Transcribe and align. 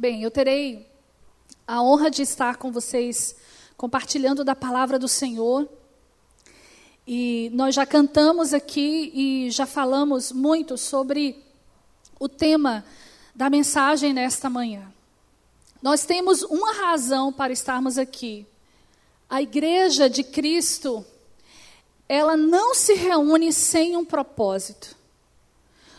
Bem, 0.00 0.22
eu 0.22 0.30
terei 0.30 0.90
a 1.66 1.82
honra 1.82 2.10
de 2.10 2.22
estar 2.22 2.56
com 2.56 2.72
vocês 2.72 3.36
compartilhando 3.76 4.42
da 4.42 4.56
palavra 4.56 4.98
do 4.98 5.06
Senhor. 5.06 5.68
E 7.06 7.50
nós 7.52 7.74
já 7.74 7.84
cantamos 7.84 8.54
aqui 8.54 9.12
e 9.14 9.50
já 9.50 9.66
falamos 9.66 10.32
muito 10.32 10.78
sobre 10.78 11.44
o 12.18 12.30
tema 12.30 12.82
da 13.34 13.50
mensagem 13.50 14.14
nesta 14.14 14.48
manhã. 14.48 14.90
Nós 15.82 16.06
temos 16.06 16.40
uma 16.44 16.72
razão 16.72 17.30
para 17.30 17.52
estarmos 17.52 17.98
aqui. 17.98 18.46
A 19.28 19.42
igreja 19.42 20.08
de 20.08 20.24
Cristo, 20.24 21.04
ela 22.08 22.38
não 22.38 22.74
se 22.74 22.94
reúne 22.94 23.52
sem 23.52 23.98
um 23.98 24.04
propósito. 24.06 24.96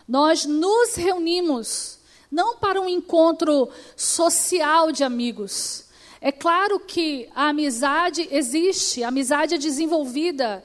Nós 0.07 0.43
nos 0.43 0.95
reunimos 0.95 2.00
não 2.32 2.55
para 2.57 2.79
um 2.79 2.88
encontro 2.88 3.70
social 3.95 4.91
de 4.91 5.03
amigos. 5.03 5.85
É 6.22 6.31
claro 6.31 6.80
que 6.80 7.27
a 7.35 7.49
amizade 7.49 8.27
existe, 8.31 9.03
a 9.03 9.09
amizade 9.09 9.55
é 9.55 9.58
desenvolvida, 9.58 10.63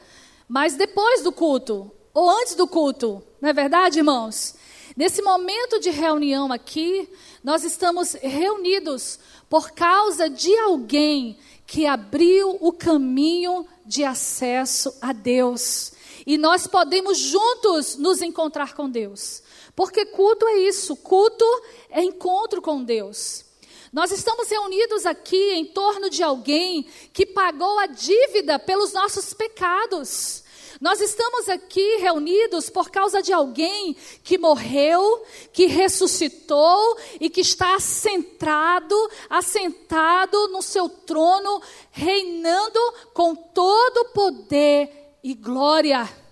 mas 0.49 0.75
depois 0.75 1.23
do 1.23 1.33
culto, 1.33 1.91
ou 2.15 2.31
antes 2.31 2.55
do 2.55 2.67
culto, 2.67 3.23
não 3.41 3.49
é 3.49 3.53
verdade, 3.53 3.99
irmãos? 3.99 4.55
Nesse 4.97 5.21
momento 5.21 5.81
de 5.81 5.91
reunião 5.91 6.53
aqui, 6.53 7.09
nós 7.43 7.65
estamos 7.65 8.15
reunidos 8.15 9.19
por 9.49 9.73
causa 9.73 10.31
de 10.31 10.57
alguém 10.59 11.39
que 11.67 11.85
abriu 11.85 12.57
o 12.61 12.73
caminho 12.73 13.67
de 13.85 14.05
acesso 14.05 14.97
a 15.01 15.13
Deus. 15.13 15.93
E 16.27 16.39
nós 16.39 16.67
podemos 16.67 17.19
juntos 17.19 17.97
nos 17.97 18.23
encontrar 18.23 18.75
com 18.75 18.89
Deus. 18.89 19.43
Porque 19.77 20.07
culto 20.07 20.49
é 20.49 20.61
isso, 20.61 20.97
culto 20.97 21.45
é 21.91 22.03
encontro 22.03 22.63
com 22.63 22.83
Deus. 22.83 23.45
Nós 23.93 24.11
estamos 24.11 24.49
reunidos 24.49 25.05
aqui 25.05 25.53
em 25.53 25.67
torno 25.67 26.09
de 26.09 26.23
alguém 26.23 26.87
que 27.13 27.27
pagou 27.27 27.79
a 27.79 27.87
dívida 27.87 28.59
pelos 28.59 28.95
nossos 28.95 29.35
pecados. 29.35 30.43
Nós 30.81 31.01
estamos 31.01 31.49
aqui 31.49 31.97
reunidos 31.99 32.69
por 32.69 32.91
causa 32.91 33.23
de 33.23 33.33
alguém 33.33 33.97
que 34.23 34.37
morreu, 34.37 35.25
que 35.53 35.67
ressuscitou 35.67 36.99
e 37.21 37.31
que 37.31 37.41
está 37.41 37.77
assentado, 37.77 38.95
assentado 39.29 40.49
no 40.49 40.61
seu 40.61 40.89
trono, 40.89 41.63
reinando 41.91 42.81
com 43.15 43.35
todo 43.35 44.11
poder 44.13 45.19
e 45.23 45.35
glória. 45.35 46.26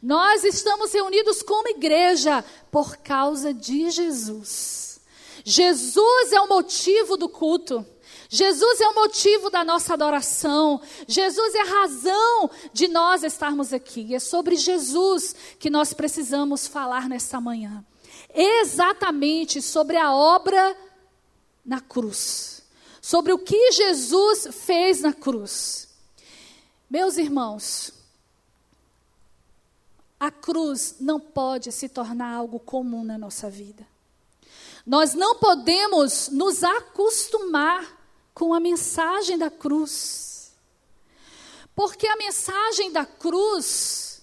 Nós 0.00 0.44
estamos 0.44 0.92
reunidos 0.92 1.42
como 1.42 1.68
igreja 1.68 2.44
por 2.70 2.96
causa 2.98 3.52
de 3.52 3.90
Jesus. 3.90 5.00
Jesus 5.44 6.32
é 6.32 6.40
o 6.40 6.48
motivo 6.48 7.16
do 7.16 7.28
culto. 7.28 7.84
Jesus 8.28 8.80
é 8.80 8.88
o 8.88 8.94
motivo 8.94 9.50
da 9.50 9.62
nossa 9.62 9.92
adoração. 9.92 10.80
Jesus 11.06 11.54
é 11.54 11.60
a 11.60 11.80
razão 11.80 12.50
de 12.72 12.88
nós 12.88 13.22
estarmos 13.22 13.72
aqui. 13.72 14.06
E 14.08 14.14
é 14.14 14.18
sobre 14.18 14.56
Jesus 14.56 15.36
que 15.58 15.68
nós 15.68 15.92
precisamos 15.92 16.66
falar 16.66 17.08
nesta 17.08 17.40
manhã. 17.40 17.84
Exatamente 18.34 19.60
sobre 19.60 19.98
a 19.98 20.14
obra 20.14 20.74
na 21.62 21.80
cruz. 21.80 22.62
Sobre 23.02 23.32
o 23.32 23.38
que 23.38 23.72
Jesus 23.72 24.48
fez 24.64 25.02
na 25.02 25.12
cruz. 25.12 25.88
Meus 26.88 27.18
irmãos, 27.18 27.92
a 30.22 30.30
cruz 30.30 30.98
não 31.00 31.18
pode 31.18 31.72
se 31.72 31.88
tornar 31.88 32.32
algo 32.32 32.60
comum 32.60 33.02
na 33.02 33.18
nossa 33.18 33.50
vida. 33.50 33.84
Nós 34.86 35.14
não 35.14 35.34
podemos 35.34 36.28
nos 36.28 36.62
acostumar 36.62 38.00
com 38.32 38.54
a 38.54 38.60
mensagem 38.60 39.36
da 39.36 39.50
cruz. 39.50 40.52
Porque 41.74 42.06
a 42.06 42.14
mensagem 42.14 42.92
da 42.92 43.04
cruz 43.04 44.22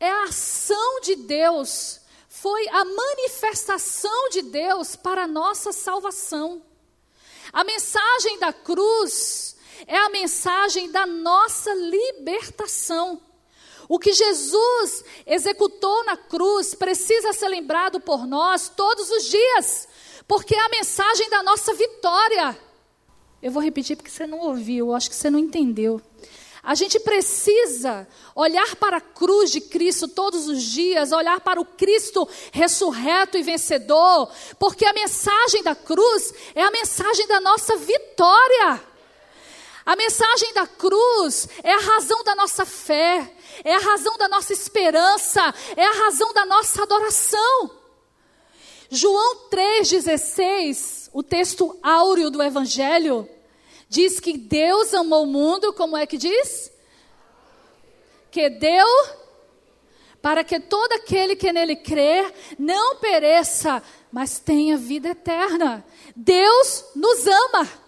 é 0.00 0.10
a 0.10 0.24
ação 0.24 1.02
de 1.02 1.16
Deus, 1.16 2.00
foi 2.26 2.66
a 2.68 2.86
manifestação 2.86 4.30
de 4.30 4.40
Deus 4.44 4.96
para 4.96 5.24
a 5.24 5.28
nossa 5.28 5.72
salvação. 5.72 6.62
A 7.52 7.62
mensagem 7.64 8.38
da 8.38 8.50
cruz 8.50 9.58
é 9.86 9.98
a 9.98 10.08
mensagem 10.08 10.90
da 10.90 11.04
nossa 11.04 11.74
libertação. 11.74 13.27
O 13.88 13.98
que 13.98 14.12
Jesus 14.12 15.04
executou 15.26 16.04
na 16.04 16.16
cruz 16.16 16.74
precisa 16.74 17.32
ser 17.32 17.48
lembrado 17.48 17.98
por 18.00 18.26
nós 18.26 18.68
todos 18.68 19.10
os 19.10 19.24
dias, 19.24 19.88
porque 20.26 20.54
é 20.54 20.60
a 20.60 20.68
mensagem 20.68 21.30
da 21.30 21.42
nossa 21.42 21.72
vitória. 21.72 22.58
Eu 23.42 23.50
vou 23.50 23.62
repetir 23.62 23.96
porque 23.96 24.10
você 24.10 24.26
não 24.26 24.40
ouviu, 24.40 24.88
eu 24.88 24.94
acho 24.94 25.08
que 25.08 25.16
você 25.16 25.30
não 25.30 25.38
entendeu. 25.38 26.02
A 26.62 26.74
gente 26.74 27.00
precisa 27.00 28.06
olhar 28.34 28.76
para 28.76 28.98
a 28.98 29.00
cruz 29.00 29.50
de 29.50 29.60
Cristo 29.60 30.06
todos 30.06 30.48
os 30.48 30.62
dias, 30.62 31.12
olhar 31.12 31.40
para 31.40 31.58
o 31.58 31.64
Cristo 31.64 32.28
ressurreto 32.52 33.38
e 33.38 33.42
vencedor, 33.42 34.30
porque 34.58 34.84
a 34.84 34.92
mensagem 34.92 35.62
da 35.62 35.74
cruz 35.74 36.34
é 36.54 36.62
a 36.62 36.70
mensagem 36.70 37.26
da 37.26 37.40
nossa 37.40 37.74
vitória. 37.76 38.82
A 39.88 39.96
mensagem 39.96 40.52
da 40.52 40.66
cruz 40.66 41.48
é 41.64 41.72
a 41.72 41.80
razão 41.80 42.22
da 42.22 42.34
nossa 42.34 42.66
fé, 42.66 43.32
é 43.64 43.74
a 43.74 43.78
razão 43.78 44.18
da 44.18 44.28
nossa 44.28 44.52
esperança, 44.52 45.40
é 45.74 45.82
a 45.82 46.04
razão 46.04 46.30
da 46.34 46.44
nossa 46.44 46.82
adoração. 46.82 47.70
João 48.90 49.48
3,16, 49.48 51.08
o 51.10 51.22
texto 51.22 51.74
áureo 51.82 52.28
do 52.28 52.42
Evangelho, 52.42 53.26
diz 53.88 54.20
que 54.20 54.36
Deus 54.36 54.92
amou 54.92 55.22
o 55.22 55.26
mundo, 55.26 55.72
como 55.72 55.96
é 55.96 56.06
que 56.06 56.18
diz? 56.18 56.70
Que 58.30 58.50
deu 58.50 58.86
para 60.20 60.44
que 60.44 60.60
todo 60.60 60.92
aquele 60.92 61.34
que 61.34 61.50
nele 61.50 61.76
crer 61.76 62.30
não 62.58 62.96
pereça, 62.96 63.82
mas 64.12 64.38
tenha 64.38 64.76
vida 64.76 65.08
eterna. 65.08 65.82
Deus 66.14 66.84
nos 66.94 67.26
ama. 67.26 67.87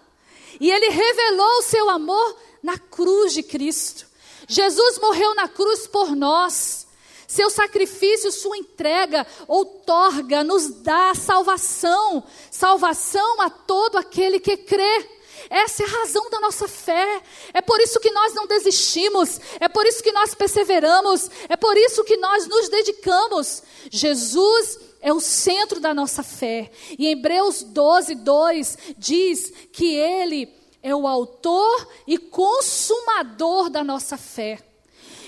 E 0.61 0.69
ele 0.69 0.89
revelou 0.89 1.57
o 1.57 1.63
seu 1.63 1.89
amor 1.89 2.37
na 2.61 2.77
cruz 2.77 3.33
de 3.33 3.41
Cristo. 3.41 4.05
Jesus 4.47 4.99
morreu 4.99 5.33
na 5.33 5.47
cruz 5.47 5.87
por 5.87 6.15
nós. 6.15 6.85
Seu 7.27 7.49
sacrifício, 7.49 8.31
sua 8.31 8.55
entrega, 8.57 9.25
outorga, 9.47 10.43
nos 10.43 10.69
dá 10.69 11.15
salvação, 11.15 12.23
salvação 12.51 13.41
a 13.41 13.49
todo 13.49 13.97
aquele 13.97 14.39
que 14.39 14.55
crê. 14.55 15.09
Essa 15.49 15.81
é 15.81 15.85
a 15.87 15.89
razão 15.89 16.29
da 16.29 16.39
nossa 16.39 16.67
fé. 16.67 17.23
É 17.55 17.61
por 17.61 17.81
isso 17.81 17.99
que 17.99 18.11
nós 18.11 18.35
não 18.35 18.45
desistimos. 18.45 19.39
É 19.59 19.67
por 19.67 19.87
isso 19.87 20.03
que 20.03 20.11
nós 20.11 20.35
perseveramos. 20.35 21.27
É 21.49 21.55
por 21.55 21.75
isso 21.75 22.03
que 22.03 22.17
nós 22.17 22.45
nos 22.47 22.69
dedicamos. 22.69 23.63
Jesus 23.89 24.77
é 25.01 25.11
o 25.11 25.19
centro 25.19 25.79
da 25.79 25.93
nossa 25.93 26.23
fé. 26.23 26.71
E 26.97 27.07
Hebreus 27.07 27.63
12, 27.63 28.15
2 28.15 28.77
diz 28.97 29.51
que 29.71 29.95
Ele 29.95 30.53
é 30.83 30.95
o 30.95 31.07
autor 31.07 31.87
e 32.07 32.17
consumador 32.17 33.69
da 33.69 33.83
nossa 33.83 34.17
fé. 34.17 34.59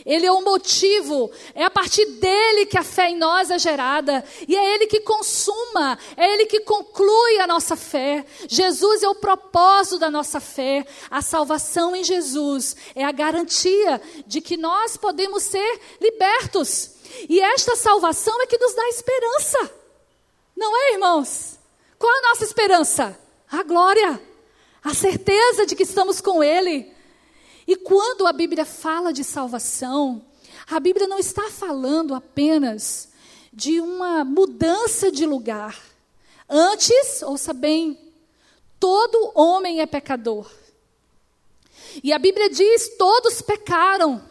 Ele 0.06 0.26
é 0.26 0.32
o 0.32 0.42
motivo, 0.42 1.32
é 1.56 1.64
a 1.64 1.70
partir 1.70 2.06
dele 2.06 2.66
que 2.66 2.78
a 2.78 2.84
fé 2.84 3.10
em 3.10 3.18
nós 3.18 3.50
é 3.50 3.58
gerada, 3.58 4.24
e 4.48 4.56
é 4.56 4.76
ele 4.76 4.88
que 4.88 5.00
consuma, 5.00 5.98
é 6.18 6.34
ele 6.34 6.46
que 6.46 6.60
conclui 6.60 7.40
a 7.40 7.48
nossa 7.48 7.76
fé. 7.76 8.26
Jesus 8.48 9.02
é 9.02 9.08
o 9.08 9.16
propósito 9.16 10.00
da 10.00 10.12
nossa 10.12 10.42
fé, 10.42 10.86
a 11.10 11.22
salvação 11.22 11.96
em 11.96 12.04
Jesus 12.04 12.76
é 12.96 13.06
a 13.06 13.14
garantia 13.14 14.02
de 14.28 14.42
que 14.42 14.58
nós 14.58 14.98
podemos 14.98 15.44
ser 15.44 15.80
libertos. 16.02 16.93
E 17.30 17.40
esta 17.40 17.76
salvação 17.76 18.42
é 18.42 18.48
que 18.48 18.58
nos 18.58 18.74
dá 18.74 18.88
esperança. 18.90 19.72
Não 20.56 20.76
é, 20.76 20.94
irmãos? 20.94 21.60
Qual 21.98 22.12
a 22.12 22.30
nossa 22.30 22.44
esperança? 22.44 23.18
A 23.52 23.64
glória, 23.64 24.22
a 24.84 24.94
certeza 24.94 25.66
de 25.66 25.76
que 25.76 25.84
estamos 25.84 26.20
com 26.20 26.44
Ele. 26.44 26.92
E 27.68 27.76
quando 27.76 28.28
a 28.28 28.34
Bíblia 28.34 28.66
fala 28.66 29.14
de 29.14 29.24
salvação, 29.24 30.26
a 30.70 30.80
Bíblia 30.80 31.08
não 31.08 31.20
está 31.20 31.50
falando 31.50 32.14
apenas 32.14 33.10
de 33.52 33.80
uma 33.80 34.26
mudança 34.26 35.12
de 35.12 35.26
lugar. 35.26 35.80
Antes, 36.50 37.22
ouça 37.22 37.54
bem, 37.54 37.98
todo 38.80 39.32
homem 39.34 39.82
é 39.82 39.86
pecador. 39.86 40.52
E 42.04 42.12
a 42.12 42.20
Bíblia 42.20 42.50
diz: 42.50 42.98
todos 42.98 43.42
pecaram 43.42 44.22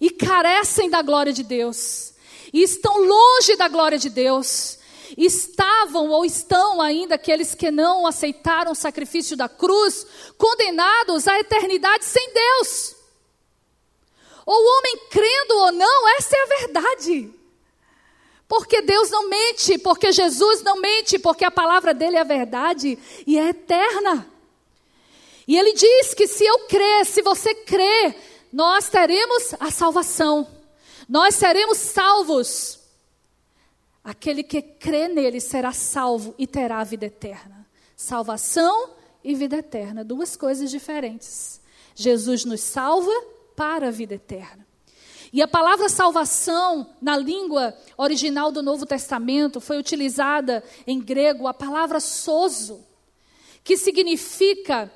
e 0.00 0.10
carecem 0.10 0.88
da 0.88 1.02
glória 1.02 1.32
de 1.32 1.42
Deus 1.42 2.11
e 2.52 2.62
estão 2.62 3.04
longe 3.04 3.56
da 3.56 3.68
glória 3.68 3.98
de 3.98 4.10
Deus. 4.10 4.78
Estavam 5.16 6.08
ou 6.08 6.24
estão 6.24 6.80
ainda 6.80 7.16
aqueles 7.16 7.54
que 7.54 7.70
não 7.70 8.06
aceitaram 8.06 8.72
o 8.72 8.76
sacrifício 8.76 9.36
da 9.36 9.48
cruz, 9.48 10.06
condenados 10.38 11.28
à 11.28 11.38
eternidade 11.38 12.04
sem 12.04 12.32
Deus. 12.32 12.96
Ou 14.44 14.56
o 14.56 14.78
homem 14.78 14.98
crendo 15.10 15.54
ou 15.54 15.72
não, 15.72 16.08
essa 16.16 16.36
é 16.36 16.42
a 16.42 16.58
verdade. 16.58 17.32
Porque 18.48 18.82
Deus 18.82 19.10
não 19.10 19.28
mente, 19.28 19.78
porque 19.78 20.12
Jesus 20.12 20.62
não 20.62 20.80
mente, 20.80 21.18
porque 21.18 21.44
a 21.44 21.50
palavra 21.50 21.94
dele 21.94 22.16
é 22.16 22.24
verdade 22.24 22.98
e 23.26 23.38
é 23.38 23.48
eterna. 23.48 24.28
E 25.46 25.58
ele 25.58 25.72
diz 25.72 26.14
que 26.14 26.26
se 26.26 26.44
eu 26.44 26.60
crer, 26.60 27.06
se 27.06 27.22
você 27.22 27.54
crer, 27.54 28.16
nós 28.52 28.88
teremos 28.88 29.54
a 29.58 29.70
salvação. 29.70 30.46
Nós 31.08 31.34
seremos 31.34 31.78
salvos. 31.78 32.80
Aquele 34.04 34.42
que 34.42 34.60
crê 34.60 35.08
nele 35.08 35.40
será 35.40 35.72
salvo 35.72 36.34
e 36.36 36.46
terá 36.46 36.80
a 36.80 36.84
vida 36.84 37.06
eterna. 37.06 37.66
Salvação 37.96 38.90
e 39.22 39.34
vida 39.34 39.56
eterna, 39.56 40.04
duas 40.04 40.36
coisas 40.36 40.70
diferentes. 40.70 41.60
Jesus 41.94 42.44
nos 42.44 42.60
salva 42.60 43.12
para 43.54 43.88
a 43.88 43.90
vida 43.90 44.14
eterna. 44.14 44.66
E 45.32 45.40
a 45.40 45.48
palavra 45.48 45.88
salvação, 45.88 46.94
na 47.00 47.16
língua 47.16 47.74
original 47.96 48.52
do 48.52 48.62
Novo 48.62 48.84
Testamento, 48.84 49.60
foi 49.60 49.78
utilizada 49.78 50.62
em 50.86 51.00
grego 51.00 51.46
a 51.46 51.54
palavra 51.54 52.00
sozo, 52.00 52.84
que 53.64 53.76
significa 53.76 54.92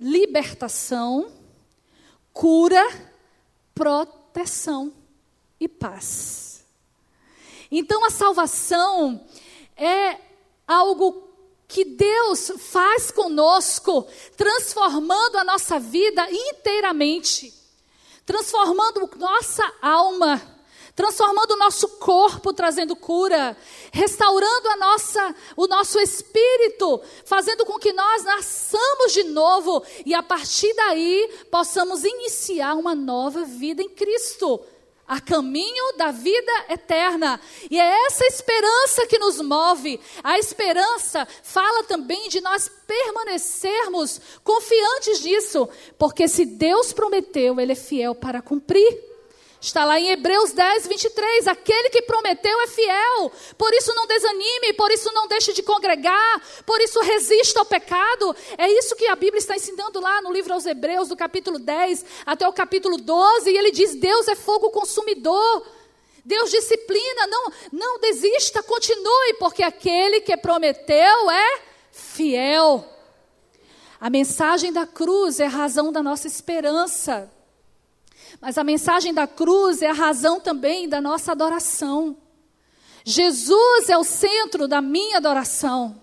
libertação, 0.00 1.30
cura, 2.32 2.82
proteção 3.72 4.92
e 5.64 5.68
paz. 5.68 6.64
Então 7.70 8.04
a 8.04 8.10
salvação 8.10 9.26
é 9.76 10.18
algo 10.66 11.28
que 11.66 11.84
Deus 11.84 12.52
faz 12.58 13.10
conosco, 13.10 14.06
transformando 14.36 15.38
a 15.38 15.44
nossa 15.44 15.78
vida 15.78 16.26
inteiramente 16.30 17.62
transformando 18.24 19.08
nossa 19.18 19.62
alma, 19.80 20.40
transformando 20.94 21.52
o 21.52 21.56
nosso 21.56 21.88
corpo, 21.98 22.52
trazendo 22.52 22.94
cura, 22.94 23.56
restaurando 23.92 24.68
a 24.68 24.76
nossa, 24.76 25.34
o 25.56 25.66
nosso 25.66 25.98
espírito, 25.98 27.00
fazendo 27.24 27.64
com 27.64 27.78
que 27.78 27.92
nós 27.92 28.24
nasçamos 28.24 29.12
de 29.12 29.24
novo 29.24 29.82
e 30.04 30.14
a 30.14 30.22
partir 30.22 30.72
daí 30.74 31.30
possamos 31.50 32.04
iniciar 32.04 32.74
uma 32.74 32.94
nova 32.94 33.44
vida 33.44 33.82
em 33.82 33.88
Cristo 33.88 34.60
a 35.12 35.20
caminho 35.20 35.94
da 35.98 36.10
vida 36.10 36.52
eterna. 36.70 37.38
E 37.70 37.78
é 37.78 38.06
essa 38.06 38.24
esperança 38.24 39.06
que 39.06 39.18
nos 39.18 39.42
move. 39.42 40.00
A 40.24 40.38
esperança 40.38 41.28
fala 41.42 41.84
também 41.84 42.30
de 42.30 42.40
nós 42.40 42.70
permanecermos 42.86 44.18
confiantes 44.42 45.20
disso, 45.20 45.68
porque 45.98 46.26
se 46.26 46.46
Deus 46.46 46.94
prometeu, 46.94 47.60
Ele 47.60 47.72
é 47.72 47.74
fiel 47.74 48.14
para 48.14 48.40
cumprir. 48.40 49.11
Está 49.62 49.84
lá 49.84 50.00
em 50.00 50.08
Hebreus 50.10 50.50
10, 50.50 50.88
23. 50.88 51.46
Aquele 51.46 51.88
que 51.88 52.02
prometeu 52.02 52.60
é 52.62 52.66
fiel. 52.66 53.30
Por 53.56 53.72
isso 53.72 53.94
não 53.94 54.08
desanime, 54.08 54.72
por 54.72 54.90
isso 54.90 55.08
não 55.12 55.28
deixe 55.28 55.52
de 55.52 55.62
congregar, 55.62 56.42
por 56.66 56.80
isso 56.80 56.98
resista 57.00 57.60
ao 57.60 57.64
pecado. 57.64 58.34
É 58.58 58.68
isso 58.68 58.96
que 58.96 59.06
a 59.06 59.14
Bíblia 59.14 59.38
está 59.38 59.54
ensinando 59.54 60.00
lá 60.00 60.20
no 60.20 60.32
livro 60.32 60.52
aos 60.52 60.66
Hebreus, 60.66 61.08
do 61.08 61.16
capítulo 61.16 61.60
10 61.60 62.04
até 62.26 62.46
o 62.48 62.52
capítulo 62.52 62.96
12. 62.96 63.48
E 63.48 63.56
ele 63.56 63.70
diz: 63.70 63.94
Deus 63.94 64.26
é 64.26 64.34
fogo 64.34 64.68
consumidor. 64.70 65.64
Deus 66.24 66.50
disciplina, 66.50 67.28
não, 67.28 67.52
não 67.72 68.00
desista, 68.00 68.64
continue, 68.64 69.34
porque 69.38 69.62
aquele 69.62 70.20
que 70.22 70.36
prometeu 70.36 71.30
é 71.30 71.60
fiel. 71.92 72.84
A 74.00 74.10
mensagem 74.10 74.72
da 74.72 74.86
cruz 74.88 75.38
é 75.38 75.46
a 75.46 75.48
razão 75.48 75.92
da 75.92 76.02
nossa 76.02 76.26
esperança. 76.26 77.30
Mas 78.42 78.58
a 78.58 78.64
mensagem 78.64 79.14
da 79.14 79.24
cruz 79.24 79.82
é 79.82 79.90
a 79.90 79.92
razão 79.92 80.40
também 80.40 80.88
da 80.88 81.00
nossa 81.00 81.30
adoração. 81.30 82.16
Jesus 83.04 83.88
é 83.88 83.96
o 83.96 84.02
centro 84.02 84.66
da 84.66 84.82
minha 84.82 85.18
adoração. 85.18 86.02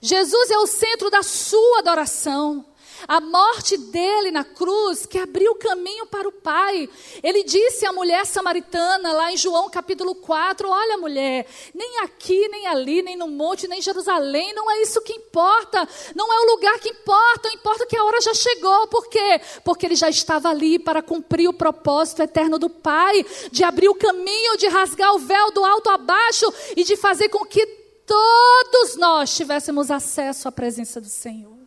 Jesus 0.00 0.50
é 0.50 0.58
o 0.58 0.66
centro 0.66 1.08
da 1.10 1.22
sua 1.22 1.78
adoração. 1.78 2.66
A 3.08 3.20
morte 3.20 3.76
dele 3.76 4.30
na 4.30 4.44
cruz 4.44 5.06
que 5.06 5.18
abriu 5.18 5.52
o 5.52 5.56
caminho 5.56 6.06
para 6.06 6.28
o 6.28 6.32
Pai. 6.32 6.88
Ele 7.22 7.42
disse 7.44 7.86
à 7.86 7.92
mulher 7.92 8.26
samaritana, 8.26 9.12
lá 9.12 9.32
em 9.32 9.36
João 9.36 9.68
capítulo 9.70 10.14
4: 10.14 10.68
Olha, 10.68 10.96
mulher, 10.98 11.46
nem 11.74 12.00
aqui, 12.00 12.48
nem 12.48 12.66
ali, 12.66 13.02
nem 13.02 13.16
no 13.16 13.28
monte, 13.28 13.68
nem 13.68 13.78
em 13.78 13.82
Jerusalém, 13.82 14.52
não 14.54 14.70
é 14.70 14.82
isso 14.82 15.00
que 15.02 15.12
importa. 15.12 15.88
Não 16.14 16.32
é 16.32 16.40
o 16.40 16.50
lugar 16.52 16.78
que 16.78 16.90
importa, 16.90 17.48
importa 17.52 17.86
que 17.86 17.96
a 17.96 18.04
hora 18.04 18.20
já 18.20 18.34
chegou. 18.34 18.86
Por 18.88 19.08
quê? 19.08 19.40
Porque 19.64 19.86
ele 19.86 19.96
já 19.96 20.08
estava 20.08 20.48
ali 20.48 20.78
para 20.78 21.02
cumprir 21.02 21.48
o 21.48 21.52
propósito 21.52 22.22
eterno 22.22 22.58
do 22.58 22.70
Pai, 22.70 23.24
de 23.50 23.64
abrir 23.64 23.88
o 23.88 23.94
caminho, 23.94 24.56
de 24.56 24.68
rasgar 24.68 25.14
o 25.14 25.18
véu 25.18 25.50
do 25.52 25.64
alto 25.64 25.90
a 25.90 25.98
baixo 25.98 26.52
e 26.76 26.84
de 26.84 26.96
fazer 26.96 27.28
com 27.28 27.44
que 27.44 27.64
todos 28.06 28.96
nós 28.96 29.34
tivéssemos 29.36 29.90
acesso 29.90 30.48
à 30.48 30.52
presença 30.52 31.00
do 31.00 31.08
Senhor. 31.08 31.59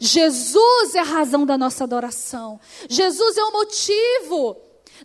Jesus 0.00 0.94
é 0.94 1.00
a 1.00 1.04
razão 1.04 1.46
da 1.46 1.56
nossa 1.56 1.84
adoração. 1.84 2.60
Jesus 2.88 3.36
é 3.36 3.44
o 3.44 3.52
motivo. 3.52 4.56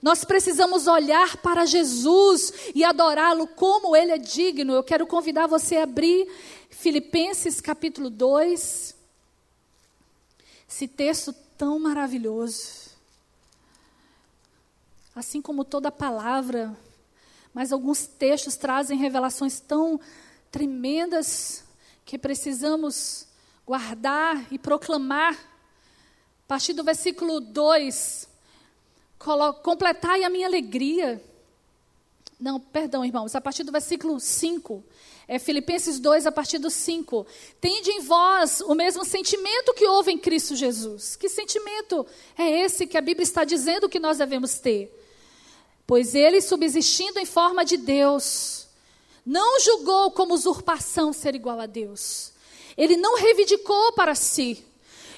Nós 0.01 0.23
precisamos 0.23 0.87
olhar 0.87 1.37
para 1.37 1.65
Jesus 1.65 2.53
e 2.73 2.83
adorá-lo 2.83 3.47
como 3.47 3.95
ele 3.95 4.11
é 4.11 4.17
digno. 4.17 4.73
Eu 4.73 4.83
quero 4.83 5.05
convidar 5.05 5.47
você 5.47 5.77
a 5.77 5.83
abrir 5.83 6.27
Filipenses 6.69 7.61
capítulo 7.61 8.09
2. 8.09 8.95
Esse 10.69 10.87
texto 10.87 11.33
tão 11.57 11.77
maravilhoso. 11.77 12.91
Assim 15.13 15.41
como 15.41 15.65
toda 15.65 15.91
palavra, 15.91 16.75
mas 17.53 17.73
alguns 17.73 18.07
textos 18.07 18.55
trazem 18.55 18.97
revelações 18.97 19.59
tão 19.59 19.99
tremendas 20.49 21.65
que 22.05 22.17
precisamos 22.17 23.27
guardar 23.65 24.45
e 24.51 24.57
proclamar. 24.57 25.33
A 25.33 26.47
partir 26.47 26.73
do 26.73 26.83
versículo 26.83 27.39
2, 27.39 28.27
completai 29.63 30.23
a 30.23 30.29
minha 30.29 30.47
alegria. 30.47 31.23
Não, 32.39 32.59
perdão, 32.59 33.05
irmãos, 33.05 33.35
a 33.35 33.41
partir 33.41 33.63
do 33.63 33.71
versículo 33.71 34.19
5, 34.19 34.83
é 35.27 35.39
Filipenses 35.39 35.99
2, 35.99 36.25
a 36.25 36.31
partir 36.31 36.57
do 36.57 36.69
5. 36.69 37.25
Tende 37.61 37.91
em 37.91 38.01
vós 38.01 38.61
o 38.61 38.75
mesmo 38.75 39.05
sentimento 39.05 39.73
que 39.73 39.87
houve 39.87 40.11
em 40.11 40.17
Cristo 40.17 40.55
Jesus. 40.55 41.15
Que 41.15 41.29
sentimento 41.29 42.05
é 42.37 42.49
esse 42.63 42.85
que 42.87 42.97
a 42.97 43.01
Bíblia 43.01 43.23
está 43.23 43.45
dizendo 43.45 43.87
que 43.87 43.99
nós 43.99 44.17
devemos 44.17 44.59
ter? 44.59 44.97
Pois 45.87 46.15
ele, 46.15 46.41
subsistindo 46.41 47.19
em 47.19 47.25
forma 47.25 47.63
de 47.63 47.77
Deus, 47.77 48.67
não 49.25 49.59
julgou 49.59 50.11
como 50.11 50.33
usurpação 50.33 51.13
ser 51.13 51.35
igual 51.35 51.59
a 51.59 51.65
Deus 51.65 52.30
ele 52.83 52.97
não 52.97 53.15
reivindicou 53.15 53.93
para 53.93 54.15
si. 54.15 54.65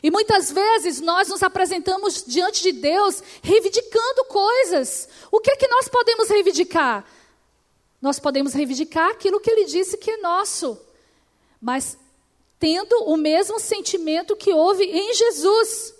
E 0.03 0.11
muitas 0.11 0.51
vezes 0.51 0.99
nós 0.99 1.29
nos 1.29 1.41
apresentamos 1.41 2.25
diante 2.27 2.61
de 2.61 2.73
Deus 2.73 3.23
reivindicando 3.41 4.25
coisas. 4.25 5.07
O 5.31 5.39
que 5.39 5.49
é 5.49 5.55
que 5.55 5.67
nós 5.69 5.87
podemos 5.87 6.27
reivindicar? 6.27 7.05
Nós 8.01 8.19
podemos 8.19 8.53
reivindicar 8.53 9.11
aquilo 9.11 9.39
que 9.39 9.49
ele 9.49 9.63
disse 9.63 9.97
que 9.97 10.11
é 10.11 10.17
nosso, 10.17 10.77
mas 11.61 11.97
tendo 12.59 13.05
o 13.05 13.15
mesmo 13.15 13.57
sentimento 13.61 14.35
que 14.35 14.51
houve 14.51 14.83
em 14.83 15.13
Jesus. 15.13 15.95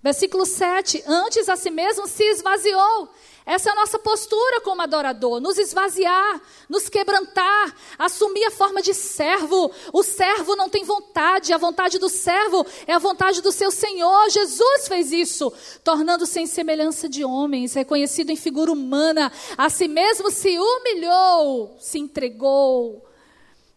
Versículo 0.00 0.46
7: 0.46 1.02
Antes 1.04 1.48
a 1.48 1.56
si 1.56 1.70
mesmo 1.70 2.06
se 2.06 2.22
esvaziou, 2.22 3.08
essa 3.48 3.70
é 3.70 3.72
a 3.72 3.76
nossa 3.76 3.98
postura 3.98 4.60
como 4.60 4.82
adorador: 4.82 5.40
nos 5.40 5.56
esvaziar, 5.56 6.38
nos 6.68 6.90
quebrantar, 6.90 7.74
assumir 7.98 8.44
a 8.44 8.50
forma 8.50 8.82
de 8.82 8.92
servo. 8.92 9.72
O 9.90 10.02
servo 10.02 10.54
não 10.54 10.68
tem 10.68 10.84
vontade, 10.84 11.54
a 11.54 11.56
vontade 11.56 11.98
do 11.98 12.10
servo 12.10 12.66
é 12.86 12.92
a 12.92 12.98
vontade 12.98 13.40
do 13.40 13.50
seu 13.50 13.70
Senhor. 13.70 14.28
Jesus 14.28 14.86
fez 14.86 15.12
isso, 15.12 15.50
tornando-se 15.82 16.38
em 16.38 16.46
semelhança 16.46 17.08
de 17.08 17.24
homens, 17.24 17.72
reconhecido 17.72 18.28
em 18.28 18.36
figura 18.36 18.70
humana, 18.70 19.32
a 19.56 19.70
si 19.70 19.88
mesmo 19.88 20.30
se 20.30 20.58
humilhou, 20.58 21.74
se 21.80 21.98
entregou, 21.98 23.02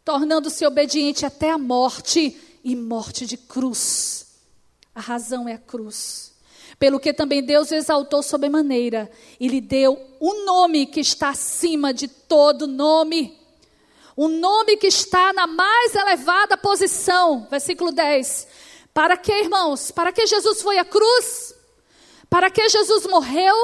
tornando-se 0.04 0.66
obediente 0.66 1.26
até 1.26 1.50
a 1.50 1.58
morte 1.58 2.38
e 2.62 2.76
morte 2.76 3.26
de 3.26 3.38
cruz. 3.38 4.36
A 4.94 5.00
razão 5.00 5.48
é 5.48 5.54
a 5.54 5.58
cruz 5.58 6.31
pelo 6.82 7.00
que 7.00 7.14
também 7.14 7.44
Deus 7.44 7.72
exaltou 7.72 8.24
sobremaneira 8.24 9.08
e 9.40 9.48
lhe 9.48 9.62
deu 9.62 10.04
um 10.20 10.44
nome 10.46 10.88
que 10.88 11.00
está 11.00 11.30
acima 11.30 11.94
de 11.94 12.08
todo 12.08 12.66
nome. 12.66 13.40
Um 14.18 14.28
nome 14.28 14.78
que 14.78 14.88
está 14.88 15.32
na 15.32 15.46
mais 15.46 15.94
elevada 15.94 16.58
posição. 16.58 17.46
Versículo 17.52 17.92
10. 17.92 18.48
Para 18.96 19.16
que, 19.16 19.32
irmãos? 19.32 19.92
Para 19.92 20.12
que 20.12 20.26
Jesus 20.26 20.64
foi 20.64 20.80
à 20.80 20.84
cruz? 20.84 21.54
Para 22.28 22.50
que 22.50 22.68
Jesus 22.68 23.06
morreu? 23.06 23.56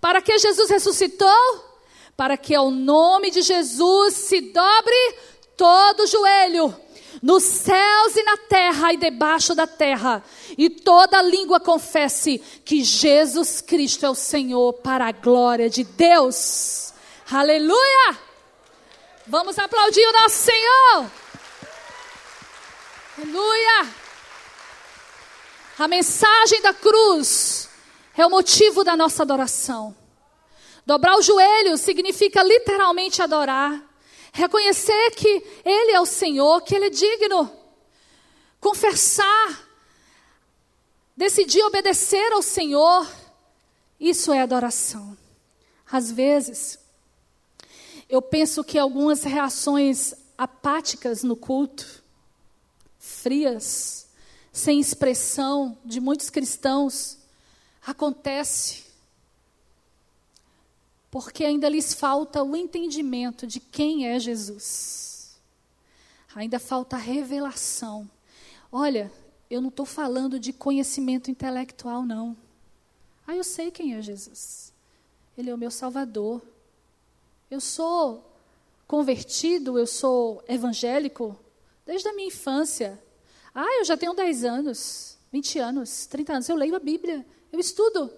Para 0.00 0.22
que 0.22 0.38
Jesus 0.38 0.70
ressuscitou? 0.70 1.64
Para 2.16 2.36
que 2.36 2.54
ao 2.54 2.70
nome 2.70 3.32
de 3.32 3.42
Jesus 3.42 4.14
se 4.14 4.40
dobre 4.40 5.14
todo 5.56 6.04
o 6.04 6.06
joelho 6.06 6.72
nos 7.22 7.42
céus 7.42 8.16
e 8.16 8.22
na 8.22 8.36
terra 8.36 8.92
e 8.92 8.96
debaixo 8.96 9.54
da 9.54 9.66
terra, 9.66 10.22
e 10.56 10.70
toda 10.70 11.22
língua 11.22 11.60
confesse 11.60 12.38
que 12.64 12.82
Jesus 12.82 13.60
Cristo 13.60 14.06
é 14.06 14.10
o 14.10 14.14
Senhor 14.14 14.72
para 14.74 15.06
a 15.06 15.12
glória 15.12 15.68
de 15.68 15.84
Deus. 15.84 16.92
Aleluia! 17.30 18.18
Vamos 19.26 19.58
aplaudir 19.58 20.06
o 20.06 20.12
nosso 20.12 20.36
Senhor. 20.36 21.10
Aleluia. 23.18 23.86
A 25.78 25.86
mensagem 25.86 26.62
da 26.62 26.72
cruz 26.72 27.68
é 28.16 28.26
o 28.26 28.30
motivo 28.30 28.82
da 28.82 28.96
nossa 28.96 29.22
adoração. 29.22 29.94
Dobrar 30.86 31.16
o 31.16 31.22
joelho 31.22 31.76
significa 31.76 32.42
literalmente 32.42 33.20
adorar. 33.20 33.87
Reconhecer 34.38 35.10
que 35.16 35.42
Ele 35.64 35.90
é 35.90 36.00
o 36.00 36.06
Senhor, 36.06 36.60
que 36.60 36.72
Ele 36.72 36.86
é 36.86 36.90
digno. 36.90 37.50
Confessar. 38.60 39.68
Decidir 41.16 41.64
obedecer 41.64 42.32
ao 42.32 42.40
Senhor. 42.40 43.04
Isso 43.98 44.32
é 44.32 44.40
adoração. 44.40 45.18
Às 45.90 46.12
vezes, 46.12 46.78
eu 48.08 48.22
penso 48.22 48.62
que 48.62 48.78
algumas 48.78 49.24
reações 49.24 50.14
apáticas 50.36 51.24
no 51.24 51.34
culto, 51.34 52.04
frias, 52.96 54.08
sem 54.52 54.78
expressão 54.78 55.76
de 55.84 55.98
muitos 55.98 56.30
cristãos, 56.30 57.18
acontece 57.84 58.84
porque 61.10 61.44
ainda 61.44 61.68
lhes 61.68 61.94
falta 61.94 62.42
o 62.42 62.54
entendimento 62.54 63.46
de 63.46 63.60
quem 63.60 64.06
é 64.06 64.18
Jesus. 64.18 65.38
Ainda 66.34 66.58
falta 66.58 66.96
a 66.96 66.98
revelação. 66.98 68.08
Olha, 68.70 69.10
eu 69.50 69.60
não 69.60 69.70
estou 69.70 69.86
falando 69.86 70.38
de 70.38 70.52
conhecimento 70.52 71.30
intelectual, 71.30 72.02
não. 72.04 72.36
Ah, 73.26 73.34
eu 73.34 73.44
sei 73.44 73.70
quem 73.70 73.94
é 73.94 74.02
Jesus. 74.02 74.72
Ele 75.36 75.50
é 75.50 75.54
o 75.54 75.58
meu 75.58 75.70
Salvador. 75.70 76.42
Eu 77.50 77.60
sou 77.60 78.24
convertido, 78.86 79.78
eu 79.78 79.86
sou 79.86 80.42
evangélico 80.46 81.38
desde 81.86 82.08
a 82.08 82.14
minha 82.14 82.28
infância. 82.28 83.02
Ah, 83.54 83.78
eu 83.78 83.84
já 83.84 83.96
tenho 83.96 84.12
10 84.12 84.44
anos, 84.44 85.18
20 85.32 85.58
anos, 85.58 86.06
30 86.06 86.32
anos. 86.34 86.48
Eu 86.48 86.56
leio 86.56 86.76
a 86.76 86.78
Bíblia, 86.78 87.26
eu 87.50 87.58
estudo. 87.58 88.12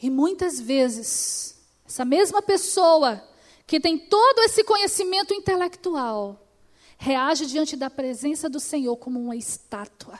E 0.00 0.10
muitas 0.10 0.60
vezes, 0.60 1.56
essa 1.86 2.04
mesma 2.04 2.42
pessoa 2.42 3.22
que 3.66 3.80
tem 3.80 3.98
todo 3.98 4.40
esse 4.42 4.62
conhecimento 4.62 5.34
intelectual 5.34 6.40
reage 6.98 7.46
diante 7.46 7.76
da 7.76 7.90
presença 7.90 8.48
do 8.48 8.60
Senhor 8.60 8.96
como 8.96 9.20
uma 9.20 9.36
estátua, 9.36 10.18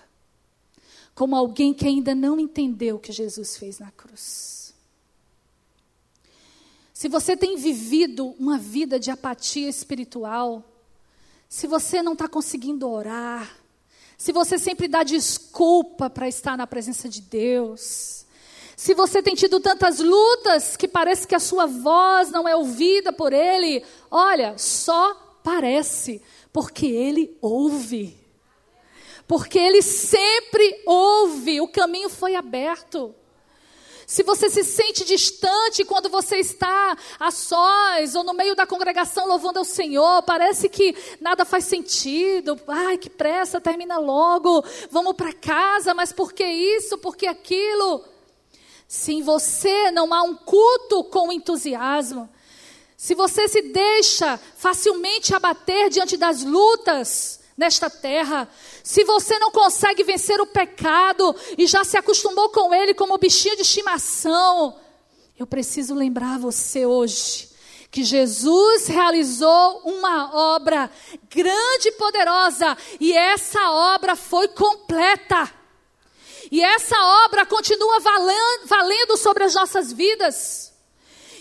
como 1.15 1.37
alguém 1.37 1.73
que 1.73 1.87
ainda 1.87 2.15
não 2.15 2.39
entendeu 2.39 2.97
o 2.97 3.01
que 3.01 3.13
Jesus 3.13 3.57
fez 3.57 3.79
na 3.79 3.91
cruz. 3.91 4.75
Se 6.93 7.09
você 7.09 7.37
tem 7.37 7.57
vivido 7.57 8.35
uma 8.39 8.59
vida 8.59 8.99
de 8.99 9.11
apatia 9.11 9.69
espiritual, 9.69 10.65
se 11.49 11.67
você 11.67 12.03
não 12.03 12.15
está 12.15 12.27
conseguindo 12.27 12.89
orar, 12.89 13.59
se 14.17 14.33
você 14.33 14.59
sempre 14.59 14.89
dá 14.89 15.03
desculpa 15.03 16.09
para 16.09 16.27
estar 16.27 16.57
na 16.57 16.67
presença 16.67 17.09
de 17.09 17.21
Deus, 17.21 18.26
se 18.77 18.93
você 18.93 19.23
tem 19.23 19.35
tido 19.35 19.59
tantas 19.59 20.01
lutas 20.01 20.77
que 20.77 20.87
parece 20.87 21.27
que 21.27 21.35
a 21.35 21.41
sua 21.41 21.65
voz 21.65 22.31
não 22.31 22.47
é 22.47 22.55
ouvida 22.55 23.11
por 23.11 23.33
Ele, 23.33 23.83
olha, 24.11 24.59
só 24.59 25.15
parece, 25.43 26.21
porque 26.53 26.85
Ele 26.85 27.35
ouve. 27.41 28.15
Porque 29.27 29.59
Ele 29.59 29.81
sempre 29.81 30.83
ouve, 30.85 31.59
o 31.63 31.69
caminho 31.69 32.11
foi 32.11 32.35
aberto. 32.35 33.15
Se 34.07 34.23
você 34.23 34.51
se 34.51 34.63
sente 34.63 35.07
distante 35.07 35.83
quando 35.83 36.11
você 36.11 36.37
está 36.37 36.97
a 37.19 37.31
sós 37.31 38.15
ou 38.15 38.23
no 38.23 38.35
meio 38.35 38.55
da 38.55 38.67
congregação 38.67 39.27
louvando 39.27 39.59
ao 39.59 39.65
Senhor, 39.65 40.23
parece 40.23 40.69
que 40.69 40.95
nada 41.19 41.47
faz 41.47 41.65
sentido. 41.65 42.61
Ai, 42.69 42.99
que 42.99 43.09
pressa, 43.09 43.61
termina 43.61 43.99
logo. 43.99 44.63
Vamos 44.91 45.17
para 45.17 45.33
casa, 45.33 45.95
mas 45.95 46.13
por 46.13 46.33
que 46.35 46.47
isso? 46.47 46.99
Por 46.99 47.17
que 47.17 47.27
aquilo? 47.27 48.05
Se 48.89 49.13
em 49.13 49.23
você 49.23 49.91
não 49.91 50.13
há 50.15 50.23
um 50.23 50.35
culto 50.37 51.05
com 51.05 51.33
entusiasmo, 51.33 52.29
se 52.97 53.15
você 53.15 53.49
se 53.49 53.61
deixa 53.63 54.39
facilmente 54.57 55.35
abater 55.35 55.91
diante 55.91 56.17
das 56.17 56.43
lutas 56.43 57.41
nesta 57.57 57.91
terra, 57.91 58.49
se 58.83 59.05
você 59.05 59.39
não 59.39 59.51
consegue 59.51 60.05
vencer 60.05 60.41
o 60.41 60.47
pecado 60.47 61.35
e 61.59 61.67
já 61.67 61.85
se 61.85 61.97
acostumou 61.97 62.49
com 62.51 62.73
ele 62.73 62.95
como 62.95 63.19
bichinho 63.19 63.57
de 63.57 63.63
estimação, 63.63 64.77
eu 65.39 65.47
preciso 65.47 65.95
lembrar 65.95 66.39
você 66.39 66.87
hoje 66.87 67.51
que 67.91 68.05
Jesus 68.05 68.89
realizou 68.89 69.81
uma 69.85 70.55
obra 70.55 70.91
grande 71.31 71.89
e 71.89 71.93
poderosa 71.93 72.77
e 73.01 73.13
essa 73.13 73.71
obra 73.71 74.15
foi 74.15 74.49
completa. 74.49 75.51
E 76.51 76.63
essa 76.63 76.97
obra 77.27 77.45
continua 77.47 78.01
valendo 78.65 79.17
sobre 79.17 79.45
as 79.45 79.55
nossas 79.55 79.93
vidas. 79.93 80.73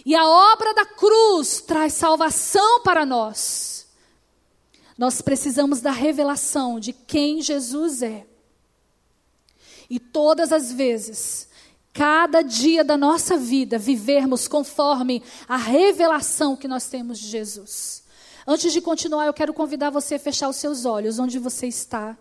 E 0.06 0.16
a 0.16 0.26
obra 0.26 0.74
da 0.74 0.86
cruz 0.86 1.62
traz 1.62 1.94
salvação 1.94 2.82
para 2.82 3.06
nós. 3.06 3.88
Nós 4.98 5.22
precisamos 5.22 5.82
da 5.82 5.92
revelação 5.92 6.80
de 6.80 6.94
quem 6.94 7.42
Jesus 7.42 8.02
é. 8.02 8.26
E 9.90 10.00
todas 10.00 10.52
as 10.52 10.72
vezes, 10.72 11.48
cada 11.92 12.42
dia 12.42 12.84
da 12.84 12.98
nossa 12.98 13.38
vida, 13.38 13.78
vivermos 13.78 14.48
conforme 14.48 15.22
a 15.48 15.58
revelação 15.58 16.56
que 16.56 16.68
nós 16.68 16.88
temos 16.88 17.20
de 17.20 17.28
Jesus. 17.28 18.04
Antes 18.48 18.72
de 18.72 18.80
continuar, 18.80 19.26
eu 19.26 19.34
quero 19.34 19.54
convidar 19.54 19.90
você 19.90 20.16
a 20.16 20.20
fechar 20.20 20.50
os 20.50 20.56
seus 20.56 20.86
olhos 20.86 21.20
onde 21.20 21.40
você 21.40 21.68
está. 21.68 22.18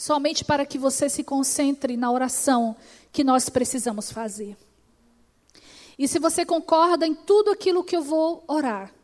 Somente 0.00 0.46
para 0.46 0.64
que 0.64 0.78
você 0.78 1.10
se 1.10 1.22
concentre 1.22 1.94
na 1.94 2.10
oração 2.10 2.74
que 3.12 3.22
nós 3.22 3.50
precisamos 3.50 4.10
fazer. 4.10 4.56
E 5.98 6.08
se 6.08 6.18
você 6.18 6.46
concorda 6.46 7.06
em 7.06 7.14
tudo 7.14 7.50
aquilo 7.50 7.84
que 7.84 7.94
eu 7.94 8.02
vou 8.02 8.42
orar, 8.48 8.94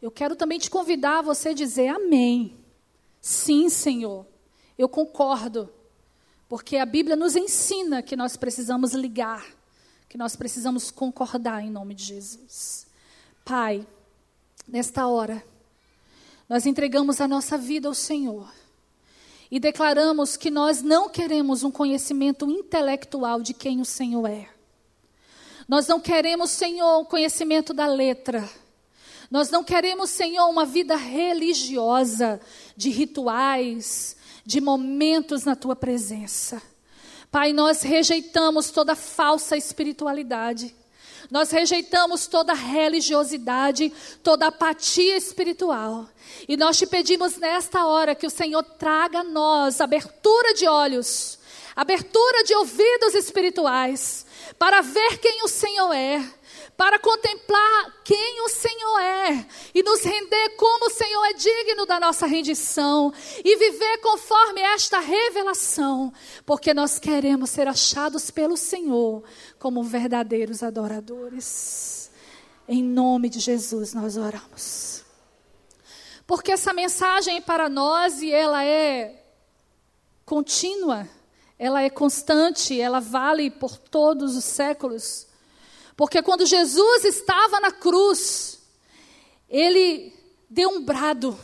eu 0.00 0.10
quero 0.10 0.34
também 0.34 0.58
te 0.58 0.70
convidar 0.70 1.18
a 1.18 1.22
você 1.22 1.52
dizer 1.52 1.88
amém. 1.88 2.56
Sim, 3.20 3.68
Senhor, 3.68 4.24
eu 4.78 4.88
concordo. 4.88 5.68
Porque 6.48 6.78
a 6.78 6.86
Bíblia 6.86 7.14
nos 7.14 7.36
ensina 7.36 8.02
que 8.02 8.16
nós 8.16 8.38
precisamos 8.38 8.94
ligar, 8.94 9.44
que 10.08 10.16
nós 10.16 10.34
precisamos 10.34 10.90
concordar 10.90 11.62
em 11.62 11.68
nome 11.68 11.94
de 11.94 12.04
Jesus. 12.04 12.86
Pai, 13.44 13.86
nesta 14.66 15.06
hora, 15.06 15.44
nós 16.48 16.64
entregamos 16.64 17.20
a 17.20 17.28
nossa 17.28 17.58
vida 17.58 17.86
ao 17.86 17.92
Senhor 17.92 18.50
e 19.50 19.58
declaramos 19.58 20.36
que 20.36 20.50
nós 20.50 20.82
não 20.82 21.08
queremos 21.08 21.62
um 21.62 21.70
conhecimento 21.70 22.48
intelectual 22.50 23.40
de 23.40 23.54
quem 23.54 23.80
o 23.80 23.84
Senhor 23.84 24.26
é. 24.26 24.48
Nós 25.66 25.86
não 25.86 26.00
queremos, 26.00 26.50
Senhor, 26.50 27.00
o 27.00 27.04
conhecimento 27.04 27.74
da 27.74 27.86
letra. 27.86 28.48
Nós 29.30 29.50
não 29.50 29.62
queremos, 29.62 30.10
Senhor, 30.10 30.48
uma 30.48 30.64
vida 30.64 30.96
religiosa, 30.96 32.40
de 32.76 32.88
rituais, 32.88 34.16
de 34.44 34.60
momentos 34.60 35.44
na 35.44 35.54
tua 35.54 35.76
presença. 35.76 36.62
Pai, 37.30 37.52
nós 37.52 37.82
rejeitamos 37.82 38.70
toda 38.70 38.96
falsa 38.96 39.56
espiritualidade. 39.56 40.74
Nós 41.30 41.50
rejeitamos 41.50 42.26
toda 42.26 42.54
religiosidade, 42.54 43.92
toda 44.22 44.46
apatia 44.46 45.16
espiritual. 45.16 46.08
E 46.48 46.56
nós 46.56 46.78
te 46.78 46.86
pedimos 46.86 47.36
nesta 47.36 47.84
hora 47.84 48.14
que 48.14 48.26
o 48.26 48.30
Senhor 48.30 48.62
traga 48.62 49.20
a 49.20 49.24
nós 49.24 49.80
abertura 49.80 50.54
de 50.54 50.66
olhos, 50.66 51.38
abertura 51.76 52.44
de 52.44 52.54
ouvidos 52.54 53.14
espirituais, 53.14 54.24
para 54.58 54.80
ver 54.80 55.18
quem 55.18 55.42
o 55.44 55.48
Senhor 55.48 55.92
é, 55.92 56.24
para 56.78 56.96
contemplar 57.00 58.02
quem 58.04 58.40
o 58.42 58.48
Senhor 58.48 59.00
é 59.00 59.46
e 59.74 59.82
nos 59.82 60.00
render 60.00 60.50
como 60.50 60.86
o 60.86 60.90
Senhor 60.90 61.24
é 61.24 61.32
digno 61.32 61.84
da 61.84 61.98
nossa 61.98 62.24
rendição 62.24 63.12
e 63.44 63.56
viver 63.56 63.98
conforme 63.98 64.60
esta 64.60 65.00
revelação, 65.00 66.12
porque 66.46 66.72
nós 66.72 66.96
queremos 67.00 67.50
ser 67.50 67.66
achados 67.66 68.30
pelo 68.30 68.56
Senhor 68.56 69.24
como 69.58 69.82
verdadeiros 69.82 70.62
adoradores. 70.62 72.12
Em 72.68 72.80
nome 72.80 73.28
de 73.28 73.40
Jesus 73.40 73.92
nós 73.92 74.16
oramos. 74.16 75.02
Porque 76.28 76.52
essa 76.52 76.72
mensagem 76.72 77.38
é 77.38 77.40
para 77.40 77.68
nós 77.68 78.22
e 78.22 78.30
ela 78.30 78.64
é 78.64 79.20
contínua, 80.24 81.08
ela 81.58 81.82
é 81.82 81.90
constante, 81.90 82.80
ela 82.80 83.00
vale 83.00 83.50
por 83.50 83.76
todos 83.76 84.36
os 84.36 84.44
séculos. 84.44 85.27
Porque 85.98 86.22
quando 86.22 86.46
Jesus 86.46 87.04
estava 87.04 87.58
na 87.58 87.72
cruz, 87.72 88.60
ele 89.50 90.14
deu 90.48 90.70
um 90.70 90.80
brado. 90.80 91.36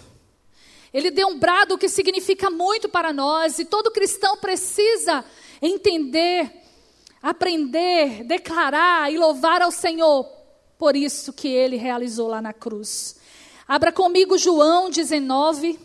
Ele 0.93 1.11
deu 1.11 1.27
um 1.27 1.41
brado 1.41 1.77
que 1.77 1.89
significa 1.89 2.49
muito 2.51 2.89
para 2.89 3.13
nós, 3.13 3.59
e 3.59 3.65
todo 3.65 3.91
cristão 3.91 4.37
precisa 4.37 5.25
entender, 5.61 6.49
aprender, 7.21 8.23
declarar 8.23 9.13
e 9.13 9.19
louvar 9.19 9.61
ao 9.61 9.73
Senhor 9.73 10.25
por 10.79 10.95
isso 10.95 11.33
que 11.33 11.49
ele 11.49 11.75
realizou 11.77 12.29
lá 12.29 12.41
na 12.41 12.53
cruz. 12.53 13.17
Abra 13.67 13.91
comigo 13.91 14.39
João 14.39 14.89
19. 14.89 15.81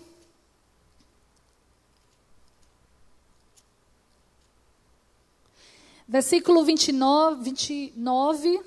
Versículo 6.11 6.63
29, 6.63 7.43
29 7.43 8.61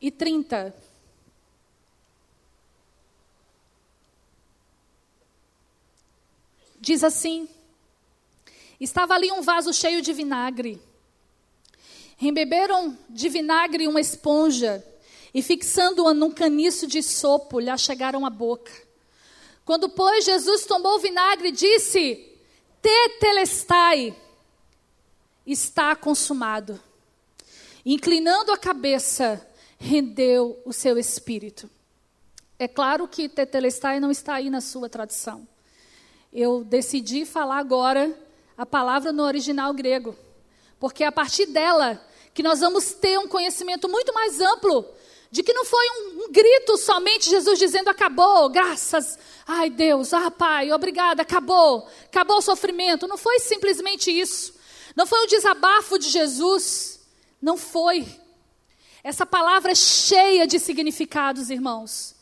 e 0.00 0.10
30. 0.10 0.74
Diz 6.80 7.04
assim: 7.04 7.46
Estava 8.80 9.12
ali 9.12 9.30
um 9.30 9.42
vaso 9.42 9.70
cheio 9.74 10.00
de 10.00 10.14
vinagre. 10.14 10.80
Embeberam 12.18 12.96
de 13.10 13.28
vinagre 13.28 13.86
uma 13.86 14.00
esponja 14.00 14.82
e, 15.34 15.42
fixando-a 15.42 16.14
num 16.14 16.30
caniço 16.30 16.86
de 16.86 17.02
sopo, 17.02 17.60
lhe 17.60 17.68
achegaram 17.68 18.24
a 18.24 18.30
boca. 18.30 18.72
Quando, 19.66 19.90
pois, 19.90 20.24
Jesus 20.24 20.64
tomou 20.64 20.94
o 20.96 21.00
vinagre, 21.00 21.52
disse: 21.52 22.34
Tetelestai, 22.80 24.16
está 25.46 25.94
consumado. 25.96 26.80
Inclinando 27.84 28.52
a 28.52 28.58
cabeça, 28.58 29.46
rendeu 29.78 30.60
o 30.64 30.72
seu 30.72 30.98
espírito. 30.98 31.68
É 32.58 32.68
claro 32.68 33.08
que 33.08 33.28
tetelestai 33.28 33.98
não 34.00 34.10
está 34.10 34.34
aí 34.34 34.50
na 34.50 34.60
sua 34.60 34.88
tradição. 34.88 35.48
Eu 36.32 36.62
decidi 36.62 37.24
falar 37.24 37.58
agora 37.58 38.14
a 38.56 38.66
palavra 38.66 39.12
no 39.12 39.22
original 39.22 39.72
grego, 39.72 40.14
porque 40.78 41.02
é 41.02 41.06
a 41.06 41.12
partir 41.12 41.46
dela 41.46 42.00
que 42.34 42.42
nós 42.42 42.60
vamos 42.60 42.92
ter 42.92 43.18
um 43.18 43.26
conhecimento 43.26 43.88
muito 43.88 44.12
mais 44.12 44.40
amplo 44.40 44.86
de 45.30 45.42
que 45.42 45.52
não 45.52 45.64
foi 45.64 45.86
um, 45.90 46.24
um, 46.24 46.32
grito 46.32 46.76
somente 46.76 47.30
Jesus 47.30 47.58
dizendo 47.58 47.88
acabou, 47.88 48.48
graças, 48.48 49.18
ai 49.46 49.70
Deus, 49.70 50.12
ah 50.12 50.30
Pai, 50.30 50.72
obrigada, 50.72 51.22
acabou, 51.22 51.88
acabou 52.04 52.38
o 52.38 52.42
sofrimento. 52.42 53.08
Não 53.08 53.16
foi 53.16 53.38
simplesmente 53.38 54.10
isso. 54.10 54.59
Não 54.94 55.06
foi 55.06 55.20
um 55.20 55.26
desabafo 55.26 55.98
de 55.98 56.08
Jesus. 56.08 57.00
Não 57.40 57.56
foi. 57.56 58.06
Essa 59.02 59.24
palavra 59.24 59.72
é 59.72 59.74
cheia 59.74 60.46
de 60.46 60.58
significados, 60.58 61.50
irmãos. 61.50 62.14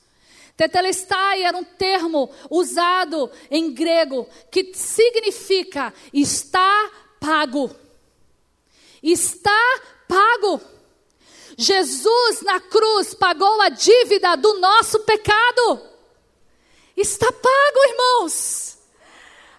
Tetelestai 0.56 1.42
era 1.42 1.56
um 1.56 1.64
termo 1.64 2.30
usado 2.50 3.30
em 3.50 3.72
grego 3.72 4.28
que 4.50 4.72
significa 4.74 5.94
está 6.12 6.90
pago. 7.20 7.70
Está 9.02 9.80
pago. 10.08 10.60
Jesus 11.56 12.42
na 12.42 12.60
cruz 12.60 13.14
pagou 13.14 13.60
a 13.60 13.68
dívida 13.68 14.36
do 14.36 14.58
nosso 14.58 15.00
pecado. 15.00 15.80
Está 16.96 17.30
pago, 17.30 17.88
irmãos. 17.90 18.78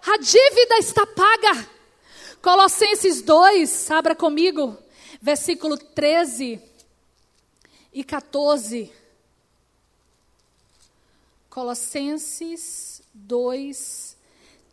A 0.06 0.18
dívida 0.18 0.78
está 0.80 1.06
paga. 1.06 1.70
Colossenses 2.41 3.22
2, 3.22 3.91
abra 3.91 4.15
comigo, 4.15 4.77
versículo 5.22 5.77
13 5.77 6.62
e 7.93 8.01
14. 8.01 8.89
Colossenses 11.50 13.01
2, 13.13 14.15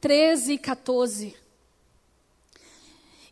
13 0.00 0.52
e 0.52 0.58
14. 0.58 1.36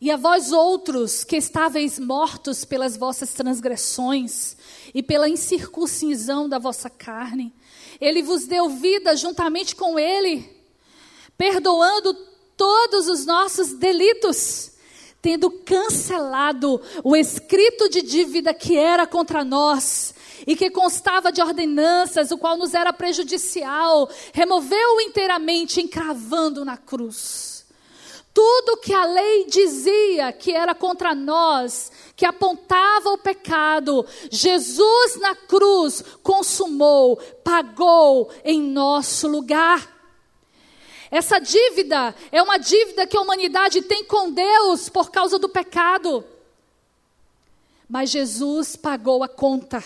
E 0.00 0.10
a 0.10 0.16
vós 0.16 0.50
outros 0.50 1.22
que 1.22 1.36
estáveis 1.36 2.00
mortos 2.00 2.64
pelas 2.64 2.96
vossas 2.96 3.32
transgressões 3.34 4.56
e 4.92 5.00
pela 5.00 5.28
incircuncisão 5.28 6.48
da 6.48 6.58
vossa 6.58 6.90
carne, 6.90 7.54
ele 8.00 8.20
vos 8.20 8.46
deu 8.46 8.68
vida 8.68 9.14
juntamente 9.16 9.76
com 9.76 9.96
ele, 9.96 10.60
perdoando 11.38 12.33
todos 12.56 13.08
os 13.08 13.26
nossos 13.26 13.72
delitos, 13.74 14.72
tendo 15.20 15.50
cancelado 15.50 16.80
o 17.02 17.16
escrito 17.16 17.88
de 17.88 18.02
dívida 18.02 18.52
que 18.52 18.76
era 18.76 19.06
contra 19.06 19.44
nós 19.44 20.14
e 20.46 20.54
que 20.54 20.70
constava 20.70 21.32
de 21.32 21.40
ordenanças, 21.40 22.30
o 22.30 22.38
qual 22.38 22.56
nos 22.56 22.74
era 22.74 22.92
prejudicial, 22.92 24.08
removeu-o 24.32 25.00
inteiramente, 25.00 25.80
encravando 25.80 26.64
na 26.64 26.76
cruz. 26.76 27.64
Tudo 28.34 28.78
que 28.78 28.92
a 28.92 29.04
lei 29.04 29.46
dizia 29.46 30.32
que 30.32 30.52
era 30.52 30.74
contra 30.74 31.14
nós, 31.14 31.92
que 32.16 32.26
apontava 32.26 33.10
o 33.10 33.18
pecado, 33.18 34.04
Jesus 34.28 35.20
na 35.20 35.36
cruz 35.36 36.04
consumou, 36.20 37.16
pagou 37.44 38.28
em 38.44 38.60
nosso 38.60 39.28
lugar. 39.28 39.93
Essa 41.14 41.38
dívida 41.38 42.12
é 42.32 42.42
uma 42.42 42.58
dívida 42.58 43.06
que 43.06 43.16
a 43.16 43.20
humanidade 43.20 43.82
tem 43.82 44.02
com 44.02 44.32
Deus 44.32 44.88
por 44.88 45.12
causa 45.12 45.38
do 45.38 45.48
pecado. 45.48 46.24
Mas 47.88 48.10
Jesus 48.10 48.74
pagou 48.74 49.22
a 49.22 49.28
conta. 49.28 49.84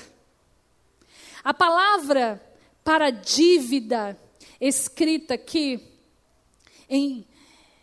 A 1.45 1.53
palavra 1.53 2.43
para 2.83 3.11
dívida, 3.11 4.19
escrita 4.59 5.35
aqui 5.35 5.87
em, 6.89 7.27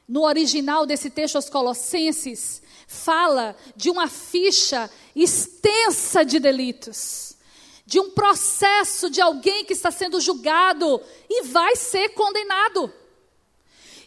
no 0.08 0.23
original 0.23 0.88
desse 0.88 1.12
texto 1.12 1.36
aos 1.36 1.47
Colossenses, 1.47 2.63
fala 2.88 3.55
de 3.75 3.91
uma 3.91 4.08
ficha 4.08 4.89
extensa 5.15 6.25
de 6.25 6.39
delitos, 6.39 7.38
de 7.86 7.99
um 7.99 8.10
processo 8.10 9.08
de 9.08 9.21
alguém 9.21 9.63
que 9.65 9.73
está 9.73 9.91
sendo 9.91 10.19
julgado 10.19 10.99
e 11.29 11.43
vai 11.43 11.75
ser 11.75 12.10
condenado. 12.10 12.91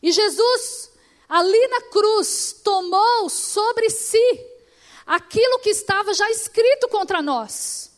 E 0.02 0.12
Jesus, 0.12 0.90
ali 1.28 1.68
na 1.68 1.82
cruz, 1.90 2.60
tomou 2.64 3.28
sobre 3.28 3.90
si 3.90 4.46
aquilo 5.06 5.58
que 5.60 5.70
estava 5.70 6.12
já 6.12 6.30
escrito 6.30 6.88
contra 6.88 7.22
nós. 7.22 7.90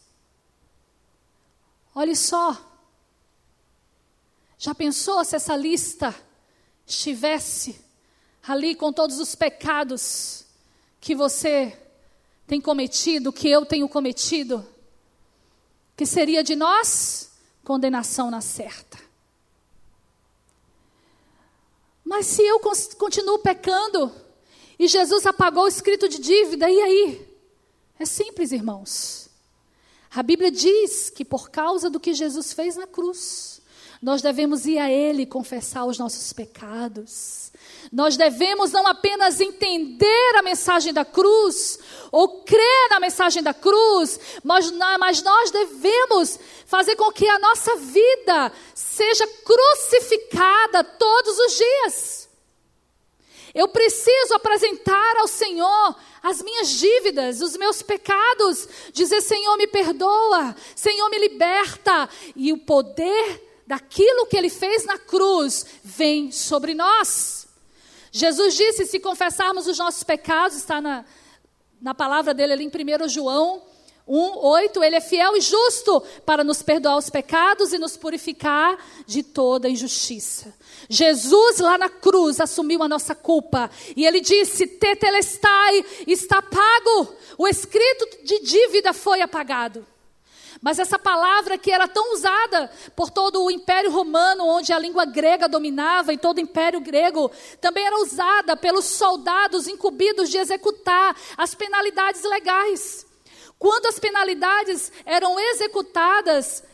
Olhe 1.95 2.15
só. 2.15 2.57
Já 4.57 4.75
pensou 4.75 5.25
se 5.25 5.37
essa 5.37 5.57
lista 5.57 6.15
estivesse 6.87 7.85
ali 8.47 8.75
com 8.75 8.93
todos 8.93 9.19
os 9.19 9.35
pecados 9.35 10.45
que 11.01 11.15
você 11.15 11.77
tem 12.47 12.61
cometido, 12.61 13.33
que 13.33 13.49
eu 13.49 13.65
tenho 13.65 13.89
cometido? 13.89 14.67
Que 15.97 16.05
seria 16.05 16.43
de 16.43 16.55
nós 16.55 17.31
condenação 17.65 18.31
na 18.31 18.41
certa. 18.41 19.10
Mas 22.11 22.27
se 22.27 22.43
eu 22.43 22.59
continuo 22.99 23.39
pecando 23.39 24.13
e 24.77 24.89
Jesus 24.89 25.25
apagou 25.27 25.63
o 25.63 25.69
escrito 25.69 26.09
de 26.09 26.19
dívida, 26.19 26.69
e 26.69 26.81
aí? 26.81 27.29
É 28.01 28.05
simples, 28.05 28.51
irmãos. 28.51 29.31
A 30.11 30.21
Bíblia 30.21 30.51
diz 30.51 31.09
que 31.09 31.25
por 31.25 31.51
causa 31.51 31.89
do 31.89 32.01
que 32.01 32.13
Jesus 32.13 32.53
fez 32.53 32.75
na 32.75 32.85
cruz, 32.85 33.60
nós 34.03 34.23
devemos 34.23 34.65
ir 34.65 34.79
a 34.79 34.91
Ele 34.91 35.27
confessar 35.27 35.85
os 35.85 35.99
nossos 35.99 36.33
pecados. 36.33 37.53
Nós 37.93 38.17
devemos 38.17 38.73
não 38.73 38.87
apenas 38.87 39.41
entender 39.41 40.37
a 40.37 40.43
mensagem 40.43 40.93
da 40.93 41.05
cruz, 41.05 41.79
ou 42.11 42.43
crer 42.43 42.89
na 42.89 42.99
mensagem 42.99 43.43
da 43.43 43.53
cruz, 43.53 44.19
mas, 44.43 44.71
mas 44.99 45.23
nós 45.23 45.51
devemos 45.51 46.39
fazer 46.65 46.97
com 46.97 47.13
que 47.13 47.29
a 47.29 47.39
nossa 47.39 47.77
vida 47.77 48.51
seja 48.75 49.27
crucificada 49.45 50.83
todos 50.83 51.39
os 51.39 51.57
dias. 51.57 52.31
Eu 53.55 53.69
preciso 53.69 54.35
apresentar 54.35 55.17
ao 55.19 55.27
Senhor 55.27 55.97
as 56.23 56.41
minhas 56.41 56.69
dívidas, 56.71 57.43
os 57.43 57.57
meus 57.57 57.83
pecados, 57.83 58.67
dizer: 58.93 59.21
Senhor, 59.21 59.57
me 59.57 59.67
perdoa, 59.67 60.55
Senhor, 60.75 61.09
me 61.11 61.19
liberta. 61.19 62.09
E 62.37 62.53
o 62.53 62.59
poder 62.59 63.50
daquilo 63.71 64.27
que 64.27 64.37
Ele 64.37 64.51
fez 64.51 64.85
na 64.85 64.99
cruz 64.99 65.65
vem 65.85 66.33
sobre 66.33 66.75
nós. 66.75 67.47
Jesus 68.11 68.57
disse: 68.57 68.85
se 68.85 68.99
confessarmos 68.99 69.69
os 69.69 69.79
nossos 69.79 70.03
pecados, 70.03 70.57
está 70.57 70.81
na, 70.81 71.05
na 71.81 71.95
palavra 71.95 72.35
dele 72.35 72.53
ali 72.53 72.65
em 72.65 73.05
1 73.05 73.09
João 73.09 73.63
1, 74.09 74.39
8, 74.39 74.83
ele 74.83 74.97
é 74.97 75.01
fiel 75.01 75.37
e 75.37 75.41
justo 75.41 76.03
para 76.27 76.43
nos 76.43 76.65
perdoar 76.65 76.97
os 76.97 77.09
pecados 77.09 77.73
e 77.73 77.79
nos 77.79 77.97
purificar 77.97 78.77
de 79.07 79.23
toda 79.23 79.69
injustiça. 79.69 80.53
Jesus 80.89 81.61
lá 81.61 81.79
na 81.79 81.89
cruz 81.89 82.41
assumiu 82.41 82.83
a 82.83 82.89
nossa 82.89 83.15
culpa 83.15 83.71
e 83.95 84.05
ele 84.05 84.21
disse: 84.21 84.67
Tetelestai, 84.67 85.85
está 86.09 86.43
pago. 86.43 87.15
O 87.39 87.47
escrito 87.47 88.25
de 88.25 88.41
dívida 88.41 88.93
foi 88.93 89.23
apagado. 89.23 89.87
Mas 90.61 90.79
essa 90.79 90.99
palavra 90.99 91.59
que 91.59 91.71
era 91.71 91.87
tão 91.87 92.15
usada 92.15 92.71
por 92.97 93.11
todo 93.11 93.45
o 93.45 93.51
Império 93.51 93.91
Romano, 93.91 94.47
onde 94.47 94.73
a 94.73 94.79
língua 94.79 95.05
grega 95.05 95.49
dominava, 95.49 96.13
e 96.13 96.19
todo 96.19 96.39
o 96.39 96.41
Império 96.41 96.81
Grego, 96.81 97.31
também 97.61 97.87
era 97.87 97.99
usada 98.01 98.57
pelos 98.57 98.85
soldados 98.85 99.67
incumbidos 99.67 100.31
de 100.31 100.39
executar 100.39 101.17
as 101.37 101.55
penalidades 101.55 102.23
legais. 102.25 103.07
Quando 103.59 103.87
as 103.87 103.99
penalidades 103.99 104.91
eram 105.05 105.39
executadas 105.39 106.65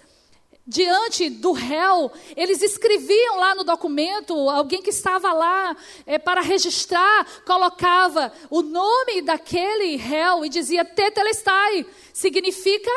diante 0.67 1.31
do 1.31 1.53
réu, 1.53 2.11
eles 2.37 2.61
escreviam 2.61 3.39
lá 3.39 3.55
no 3.55 3.63
documento, 3.63 4.35
alguém 4.51 4.83
que 4.83 4.91
estava 4.91 5.33
lá 5.33 5.77
é, 6.05 6.19
para 6.19 6.41
registrar, 6.41 7.27
colocava 7.45 8.33
o 8.51 8.63
nome 8.63 9.23
daquele 9.23 9.97
réu 9.97 10.45
e 10.45 10.49
dizia 10.49 10.85
tetelestai, 10.85 11.87
significa 12.13 12.91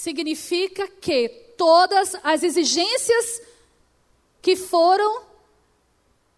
significa 0.00 0.88
que 0.88 1.28
todas 1.58 2.16
as 2.24 2.42
exigências 2.42 3.42
que 4.40 4.56
foram 4.56 5.24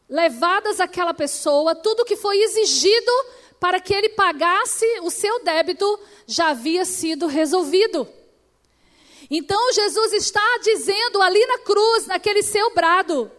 levadas 0.09 0.81
àquela 0.81 1.14
pessoa, 1.14 1.72
tudo 1.72 2.05
que 2.05 2.16
foi 2.16 2.42
exigido 2.42 3.12
para 3.61 3.79
que 3.79 3.94
ele 3.94 4.09
pagasse 4.09 4.85
o 5.03 5.11
seu 5.12 5.44
débito 5.44 5.87
já 6.27 6.48
havia 6.48 6.85
sido 6.85 7.29
resolvido. 7.29 8.09
Então 9.31 9.72
Jesus 9.72 10.12
está 10.12 10.59
dizendo 10.64 11.22
ali 11.22 11.46
na 11.46 11.59
cruz, 11.59 12.09
naquele 12.09 12.42
seu 12.42 12.75
brado, 12.75 13.31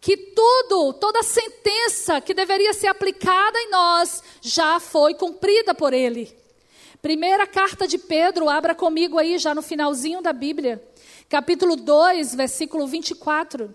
que 0.00 0.16
tudo, 0.16 0.94
toda 0.94 1.22
sentença 1.22 2.20
que 2.20 2.34
deveria 2.34 2.74
ser 2.74 2.88
aplicada 2.88 3.56
em 3.56 3.70
nós 3.70 4.20
já 4.40 4.80
foi 4.80 5.14
cumprida 5.14 5.72
por 5.72 5.92
ele. 5.94 6.45
Primeira 7.06 7.46
carta 7.46 7.86
de 7.86 7.98
Pedro, 7.98 8.48
abra 8.48 8.74
comigo 8.74 9.16
aí 9.16 9.38
já 9.38 9.54
no 9.54 9.62
finalzinho 9.62 10.20
da 10.20 10.32
Bíblia, 10.32 10.84
capítulo 11.28 11.76
2, 11.76 12.34
versículo 12.34 12.84
24. 12.84 13.72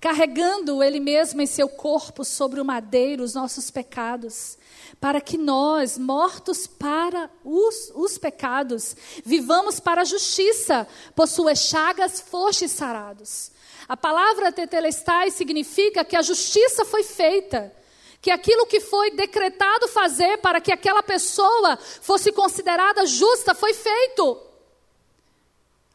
carregando 0.00 0.82
Ele 0.82 0.98
mesmo 0.98 1.42
em 1.42 1.46
seu 1.46 1.68
corpo 1.68 2.24
sobre 2.24 2.62
o 2.62 2.64
madeiro 2.64 3.22
os 3.22 3.34
nossos 3.34 3.70
pecados, 3.70 4.56
para 4.98 5.20
que 5.20 5.36
nós, 5.36 5.98
mortos 5.98 6.66
para 6.66 7.30
os, 7.44 7.92
os 7.94 8.16
pecados, 8.16 8.96
vivamos 9.22 9.78
para 9.78 10.00
a 10.00 10.06
justiça, 10.06 10.88
por 11.14 11.28
suas 11.28 11.58
chagas 11.58 12.22
fostes 12.22 12.70
sarados. 12.70 13.50
A 13.86 13.98
palavra 13.98 14.50
tetelestai 14.50 15.30
significa 15.30 16.06
que 16.06 16.16
a 16.16 16.22
justiça 16.22 16.86
foi 16.86 17.02
feita, 17.02 17.76
que 18.20 18.30
aquilo 18.30 18.66
que 18.66 18.80
foi 18.80 19.10
decretado 19.12 19.88
fazer 19.88 20.38
para 20.38 20.60
que 20.60 20.72
aquela 20.72 21.02
pessoa 21.02 21.76
fosse 21.76 22.32
considerada 22.32 23.06
justa 23.06 23.54
foi 23.54 23.72
feito. 23.72 24.40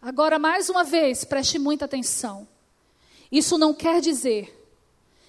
Agora, 0.02 0.40
mais 0.40 0.70
uma 0.70 0.84
vez, 0.84 1.24
preste 1.24 1.60
muita 1.60 1.86
atenção. 1.86 2.48
Isso 3.32 3.58
não 3.58 3.74
quer 3.74 4.00
dizer 4.02 4.60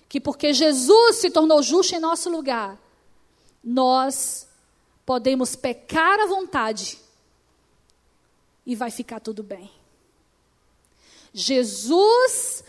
que 0.08 0.20
porque 0.20 0.52
Jesus 0.52 1.16
se 1.16 1.30
tornou 1.30 1.62
justo 1.62 1.94
em 1.94 2.00
nosso 2.00 2.30
lugar, 2.30 2.78
nós 3.62 4.46
podemos 5.04 5.56
pecar 5.56 6.20
à 6.20 6.26
vontade 6.26 6.98
e 8.64 8.76
vai 8.76 8.90
ficar 8.90 9.20
tudo 9.20 9.42
bem. 9.42 9.70
Jesus 11.32 12.62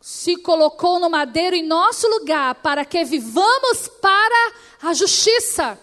se 0.00 0.36
colocou 0.36 1.00
no 1.00 1.10
madeiro 1.10 1.56
em 1.56 1.62
nosso 1.62 2.08
lugar 2.08 2.54
para 2.56 2.84
que 2.84 3.04
vivamos 3.04 3.88
para 4.00 4.52
a 4.82 4.94
justiça. 4.94 5.78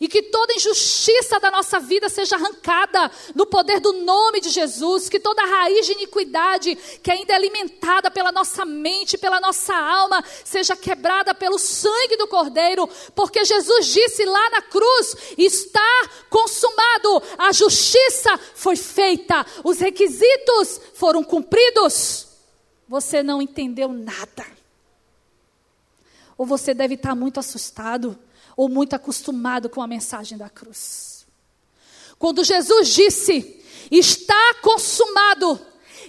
E 0.00 0.08
que 0.08 0.22
toda 0.24 0.52
injustiça 0.52 1.38
da 1.40 1.50
nossa 1.50 1.78
vida 1.78 2.08
seja 2.08 2.36
arrancada 2.36 3.10
no 3.34 3.46
poder 3.46 3.80
do 3.80 3.92
nome 3.92 4.40
de 4.40 4.50
Jesus. 4.50 5.08
Que 5.08 5.20
toda 5.20 5.46
raiz 5.46 5.86
de 5.86 5.92
iniquidade 5.92 6.76
que 7.02 7.10
ainda 7.10 7.32
é 7.32 7.36
alimentada 7.36 8.10
pela 8.10 8.32
nossa 8.32 8.64
mente, 8.66 9.16
pela 9.16 9.40
nossa 9.40 9.74
alma, 9.74 10.22
seja 10.44 10.76
quebrada 10.76 11.32
pelo 11.32 11.58
sangue 11.58 12.16
do 12.16 12.26
Cordeiro. 12.26 12.88
Porque 13.14 13.44
Jesus 13.44 13.86
disse 13.86 14.24
lá 14.24 14.50
na 14.50 14.62
cruz: 14.62 15.16
está 15.38 16.08
consumado, 16.28 17.22
a 17.38 17.52
justiça 17.52 18.38
foi 18.54 18.76
feita, 18.76 19.46
os 19.62 19.78
requisitos 19.78 20.80
foram 20.92 21.22
cumpridos. 21.22 22.33
Você 22.88 23.22
não 23.22 23.40
entendeu 23.40 23.88
nada. 23.88 24.46
Ou 26.36 26.44
você 26.44 26.74
deve 26.74 26.94
estar 26.94 27.14
muito 27.14 27.40
assustado 27.40 28.18
ou 28.56 28.68
muito 28.68 28.94
acostumado 28.94 29.68
com 29.68 29.82
a 29.82 29.86
mensagem 29.86 30.36
da 30.36 30.48
cruz. 30.48 31.26
Quando 32.18 32.44
Jesus 32.44 32.88
disse: 32.88 33.62
Está 33.90 34.54
consumado. 34.62 35.60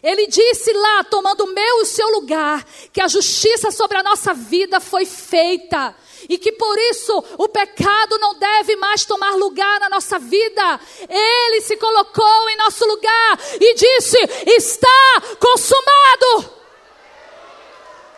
Ele 0.04 0.28
disse 0.28 0.72
lá, 0.74 1.04
tomando 1.06 1.46
o 1.46 1.54
meu 1.54 1.80
e 1.80 1.82
o 1.82 1.86
seu 1.86 2.08
lugar, 2.10 2.64
que 2.92 3.02
a 3.02 3.08
justiça 3.08 3.72
sobre 3.72 3.98
a 3.98 4.04
nossa 4.04 4.34
vida 4.34 4.80
foi 4.80 5.06
feita 5.06 5.96
e 6.30 6.38
que 6.38 6.52
por 6.52 6.78
isso 6.92 7.24
o 7.38 7.48
pecado 7.48 8.18
não 8.20 8.38
deve 8.38 8.76
mais 8.76 9.06
tomar 9.06 9.36
lugar 9.36 9.80
na 9.80 9.90
nossa 9.90 10.20
vida. 10.20 10.80
Ele 11.10 11.62
se 11.62 11.78
colocou 11.78 12.50
em 12.50 12.58
nosso 12.58 12.86
lugar 12.86 13.40
e 13.60 13.74
disse: 13.76 14.18
Está 14.46 15.22
consumado. 15.40 16.56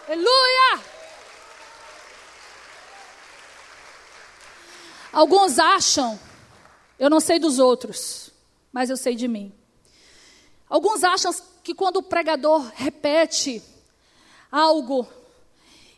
Aleluia! 0.08 0.82
Alguns 5.12 5.60
acham, 5.60 6.18
eu 6.98 7.10
não 7.10 7.20
sei 7.20 7.38
dos 7.38 7.60
outros, 7.60 8.32
mas 8.72 8.90
eu 8.90 8.96
sei 8.96 9.16
de 9.16 9.28
mim. 9.28 9.52
Alguns 10.70 11.04
acham 11.04 11.36
que 11.62 11.76
quando 11.76 11.98
o 11.98 12.04
pregador 12.04 12.72
repete 12.74 13.62
algo 14.50 15.06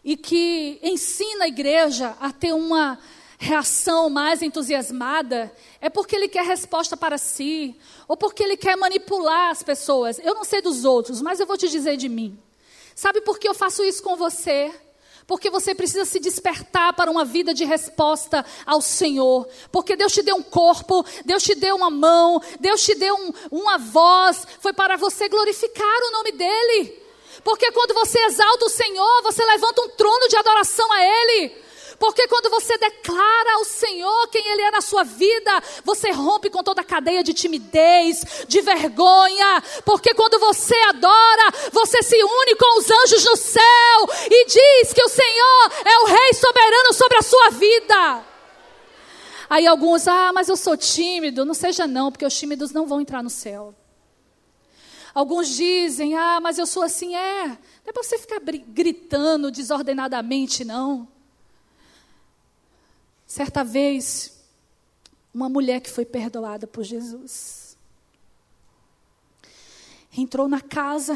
e 0.03 0.17
que 0.17 0.79
ensina 0.81 1.45
a 1.45 1.47
igreja 1.47 2.17
a 2.19 2.31
ter 2.31 2.53
uma 2.53 2.97
reação 3.37 4.09
mais 4.09 4.41
entusiasmada, 4.41 5.53
é 5.79 5.87
porque 5.87 6.15
ele 6.15 6.27
quer 6.27 6.45
resposta 6.45 6.97
para 6.97 7.19
si, 7.19 7.75
ou 8.07 8.17
porque 8.17 8.41
ele 8.41 8.57
quer 8.57 8.75
manipular 8.75 9.51
as 9.51 9.61
pessoas. 9.61 10.17
Eu 10.17 10.33
não 10.33 10.43
sei 10.43 10.63
dos 10.63 10.83
outros, 10.83 11.21
mas 11.21 11.39
eu 11.39 11.45
vou 11.45 11.57
te 11.57 11.69
dizer 11.69 11.95
de 11.95 12.09
mim. 12.09 12.48
Sabe 12.99 13.21
por 13.21 13.39
que 13.39 13.47
eu 13.47 13.53
faço 13.53 13.81
isso 13.81 14.03
com 14.03 14.17
você? 14.17 14.69
Porque 15.25 15.49
você 15.49 15.73
precisa 15.73 16.03
se 16.03 16.19
despertar 16.19 16.91
para 16.91 17.09
uma 17.09 17.23
vida 17.23 17.53
de 17.53 17.63
resposta 17.63 18.45
ao 18.65 18.81
Senhor. 18.81 19.47
Porque 19.71 19.95
Deus 19.95 20.11
te 20.11 20.21
deu 20.21 20.35
um 20.35 20.43
corpo, 20.43 21.05
Deus 21.23 21.41
te 21.41 21.55
deu 21.55 21.77
uma 21.77 21.89
mão, 21.89 22.41
Deus 22.59 22.83
te 22.83 22.93
deu 22.95 23.15
um, 23.15 23.31
uma 23.51 23.77
voz. 23.77 24.45
Foi 24.59 24.73
para 24.73 24.97
você 24.97 25.29
glorificar 25.29 25.87
o 25.87 26.11
nome 26.11 26.33
dEle. 26.33 27.01
Porque 27.41 27.71
quando 27.71 27.93
você 27.93 28.19
exalta 28.19 28.65
o 28.65 28.69
Senhor, 28.69 29.21
você 29.23 29.45
levanta 29.45 29.81
um 29.81 29.89
trono 29.91 30.27
de 30.27 30.35
adoração 30.35 30.91
a 30.91 31.01
Ele. 31.01 31.55
Porque 31.99 32.27
quando 32.29 32.49
você 32.49 32.77
declara 32.77 33.55
ao 33.55 33.65
Senhor 33.65 34.27
quem 34.29 34.47
Ele 34.47 34.61
é 34.61 34.71
na 34.71 34.79
sua 34.79 35.03
vida, 35.03 35.61
você 35.83 36.11
rompe 36.11 36.49
com 36.49 36.63
toda 36.63 36.79
a 36.79 36.83
cadeia 36.83 37.21
de 37.21 37.33
timidez, 37.33 38.45
de 38.47 38.61
vergonha. 38.61 39.61
Porque 39.83 40.13
quando 40.13 40.39
você 40.39 40.75
adora, 40.87 41.51
você 41.73 42.01
se 42.01 42.15
une 42.15 42.55
com 42.55 42.79
os 42.79 42.89
anjos 42.89 43.25
no 43.25 43.35
céu 43.35 44.09
e 44.31 44.45
diz 44.45 44.93
que 44.93 45.03
o 45.03 45.09
Senhor 45.09 45.71
é 45.85 45.99
o 45.99 46.05
Rei 46.05 46.33
soberano 46.33 46.93
sobre 46.93 47.17
a 47.17 47.21
sua 47.21 47.49
vida. 47.49 48.25
Aí 49.49 49.67
alguns, 49.67 50.07
ah, 50.07 50.31
mas 50.31 50.47
eu 50.47 50.55
sou 50.55 50.77
tímido. 50.77 51.43
Não 51.43 51.53
seja 51.53 51.85
não, 51.85 52.11
porque 52.11 52.25
os 52.25 52.37
tímidos 52.37 52.71
não 52.71 52.87
vão 52.87 53.01
entrar 53.01 53.21
no 53.21 53.29
céu. 53.29 53.75
Alguns 55.13 55.49
dizem, 55.49 56.15
ah, 56.15 56.39
mas 56.39 56.57
eu 56.57 56.65
sou 56.65 56.83
assim, 56.83 57.13
é. 57.15 57.47
Não 57.47 57.57
é 57.87 57.91
para 57.91 58.03
você 58.03 58.17
ficar 58.17 58.39
gritando 58.39 59.51
desordenadamente, 59.51 60.63
não. 60.63 61.18
Certa 63.29 63.63
vez, 63.63 64.41
uma 65.31 65.47
mulher 65.47 65.81
que 65.81 65.89
foi 65.91 66.03
perdoada 66.03 66.65
por 66.65 66.83
Jesus 66.83 67.77
entrou 70.17 70.47
na 70.47 70.59
casa 70.59 71.15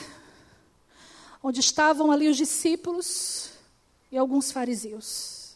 onde 1.41 1.59
estavam 1.59 2.11
ali 2.11 2.29
os 2.29 2.37
discípulos 2.37 3.49
e 4.11 4.17
alguns 4.17 4.51
fariseus. 4.51 5.55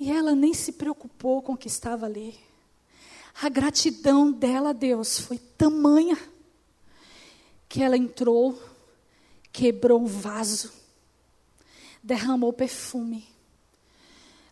E 0.00 0.10
ela 0.10 0.34
nem 0.34 0.52
se 0.52 0.72
preocupou 0.72 1.40
com 1.40 1.52
o 1.52 1.56
que 1.56 1.68
estava 1.68 2.06
ali. 2.06 2.36
A 3.40 3.48
gratidão 3.48 4.32
dela 4.32 4.70
a 4.70 4.72
Deus 4.72 5.20
foi 5.20 5.38
tamanha 5.38 6.18
que 7.68 7.80
ela 7.80 7.96
entrou, 7.96 8.60
quebrou 9.52 10.02
o 10.02 10.08
vaso, 10.08 10.72
derramou 12.02 12.52
perfume 12.52 13.30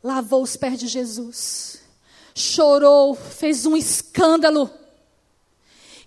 lavou 0.08 0.42
os 0.42 0.56
pés 0.56 0.78
de 0.78 0.88
Jesus, 0.88 1.82
chorou, 2.34 3.14
fez 3.14 3.66
um 3.66 3.76
escândalo. 3.76 4.70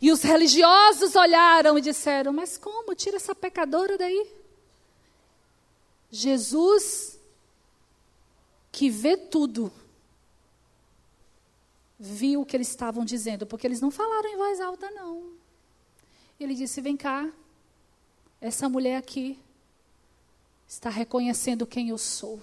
E 0.01 0.11
os 0.11 0.23
religiosos 0.23 1.15
olharam 1.15 1.77
e 1.77 1.81
disseram: 1.81 2.33
Mas 2.33 2.57
como? 2.57 2.95
Tira 2.95 3.17
essa 3.17 3.35
pecadora 3.35 3.99
daí. 3.99 4.27
Jesus, 6.09 7.19
que 8.71 8.89
vê 8.89 9.15
tudo, 9.15 9.71
viu 11.99 12.41
o 12.41 12.45
que 12.45 12.57
eles 12.57 12.69
estavam 12.69 13.05
dizendo, 13.05 13.45
porque 13.45 13.67
eles 13.67 13.79
não 13.79 13.91
falaram 13.91 14.29
em 14.29 14.37
voz 14.37 14.59
alta, 14.59 14.89
não. 14.89 15.33
Ele 16.39 16.55
disse: 16.55 16.81
Vem 16.81 16.97
cá, 16.97 17.29
essa 18.41 18.67
mulher 18.67 18.97
aqui 18.97 19.37
está 20.67 20.89
reconhecendo 20.89 21.67
quem 21.67 21.89
eu 21.89 21.99
sou. 21.99 22.41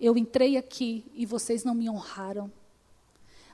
Eu 0.00 0.16
entrei 0.16 0.56
aqui 0.56 1.04
e 1.14 1.26
vocês 1.26 1.64
não 1.64 1.74
me 1.74 1.88
honraram. 1.90 2.52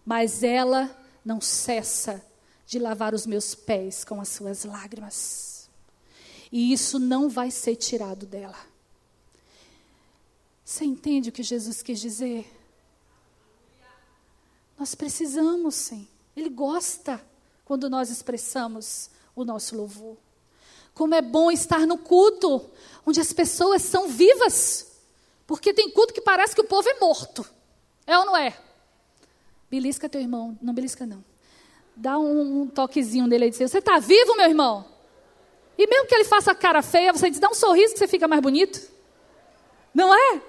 Mas 0.05 0.43
ela 0.43 0.95
não 1.25 1.41
cessa 1.41 2.25
de 2.67 2.79
lavar 2.79 3.15
os 3.15 3.27
meus 3.27 3.55
pés 3.55 4.05
com 4.05 4.21
as 4.21 4.29
suas 4.29 4.65
lágrimas. 4.65 5.69
E 6.53 6.73
isso 6.73 6.99
não 6.99 7.29
vai 7.29 7.51
ser 7.51 7.77
tirado 7.77 8.27
dela. 8.27 8.59
Você 10.65 10.85
entende 10.85 11.29
o 11.29 11.33
que 11.33 11.43
Jesus 11.43 11.83
quis 11.83 12.01
dizer? 12.01 12.51
Nós 14.79 14.95
precisamos, 14.95 15.75
sim. 15.75 16.09
Ele 16.37 16.49
gosta 16.49 17.25
quando 17.65 17.89
nós 17.89 18.11
expressamos 18.11 19.11
o 19.35 19.45
nosso 19.45 19.77
louvor. 19.77 20.17
Como 20.93 21.15
é 21.15 21.23
bom 21.23 21.51
estar 21.51 21.87
no 21.87 21.99
culto, 21.99 22.65
onde 23.05 23.21
as 23.21 23.33
pessoas 23.33 23.83
são 23.83 24.09
vivas. 24.09 24.94
Porque 25.47 25.75
tem 25.75 25.91
culto 25.91 26.15
que 26.15 26.21
parece 26.21 26.55
que 26.55 26.61
o 26.61 26.65
povo 26.65 26.89
é 26.89 26.99
morto. 26.99 27.47
É 28.07 28.19
ou 28.19 28.25
não 28.25 28.37
é? 28.37 28.57
Belisca 29.71 30.09
teu 30.09 30.21
irmão. 30.21 30.59
Não 30.61 30.73
belisca, 30.73 31.05
não. 31.05 31.25
Dá 31.97 32.19
um, 32.19 32.63
um 32.63 32.67
toquezinho 32.67 33.27
nele 33.27 33.47
e 33.47 33.51
diz: 33.51 33.59
Você 33.71 33.79
está 33.79 33.99
vivo, 33.99 34.37
meu 34.37 34.47
irmão? 34.47 34.85
E 35.77 35.87
mesmo 35.87 36.07
que 36.07 36.15
ele 36.15 36.25
faça 36.25 36.55
cara 36.55 36.83
feia, 36.83 37.13
você 37.13 37.31
diz: 37.31 37.39
Dá 37.39 37.49
um 37.49 37.55
sorriso 37.55 37.93
que 37.93 37.99
você 37.99 38.09
fica 38.09 38.27
mais 38.27 38.43
bonito. 38.43 38.81
Não 39.95 40.15
é? 40.15 40.41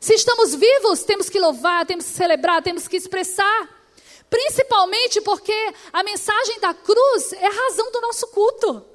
Se 0.00 0.14
estamos 0.14 0.54
vivos, 0.54 1.04
temos 1.04 1.28
que 1.28 1.38
louvar, 1.38 1.86
temos 1.86 2.06
que 2.06 2.12
celebrar, 2.12 2.62
temos 2.62 2.88
que 2.88 2.96
expressar. 2.96 3.68
Principalmente 4.28 5.20
porque 5.20 5.54
a 5.92 6.02
mensagem 6.02 6.58
da 6.58 6.72
cruz 6.72 7.32
é 7.34 7.46
a 7.46 7.50
razão 7.50 7.92
do 7.92 8.00
nosso 8.00 8.26
culto. 8.28 8.91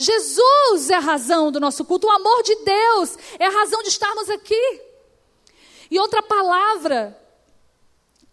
Jesus 0.00 0.88
é 0.88 0.94
a 0.94 0.98
razão 0.98 1.52
do 1.52 1.60
nosso 1.60 1.84
culto, 1.84 2.06
o 2.06 2.10
amor 2.10 2.42
de 2.42 2.56
Deus 2.56 3.18
é 3.38 3.44
a 3.44 3.50
razão 3.50 3.82
de 3.82 3.90
estarmos 3.90 4.30
aqui. 4.30 4.80
E 5.90 5.98
outra 5.98 6.22
palavra, 6.22 7.20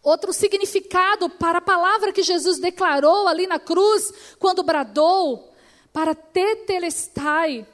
outro 0.01 0.31
significado 0.31 1.29
para 1.29 1.57
a 1.57 1.61
palavra 1.61 2.13
que 2.13 2.23
Jesus 2.23 2.57
declarou 2.57 3.27
ali 3.27 3.45
na 3.47 3.59
cruz, 3.59 4.13
quando 4.39 4.63
bradou, 4.63 5.53
para 5.91 6.15
tetelestai. 6.15 7.67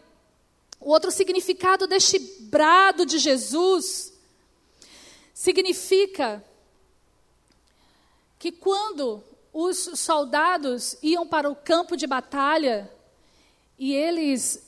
O 0.80 0.90
outro 0.90 1.12
significado 1.12 1.86
deste 1.86 2.18
brado 2.18 3.06
de 3.06 3.20
Jesus 3.20 4.12
significa 5.36 6.44
que 8.40 8.52
quando 8.52 9.24
os 9.54 9.78
soldados 10.00 10.98
iam 11.04 11.28
para 11.28 11.48
o 11.48 11.56
campo 11.56 11.96
de 11.96 12.08
batalha, 12.08 12.92
e 13.78 13.94
eles 13.94 14.64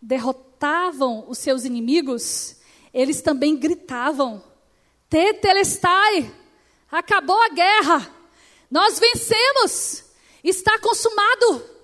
derrotavam 0.00 1.24
os 1.28 1.38
seus 1.38 1.64
inimigos, 1.64 2.56
eles 2.92 3.22
também 3.22 3.56
gritavam: 3.56 4.42
Tetelestai, 5.08 6.32
acabou 6.90 7.40
a 7.42 7.48
guerra, 7.48 8.14
nós 8.70 8.98
vencemos, 8.98 10.04
está 10.42 10.78
consumado. 10.78 11.78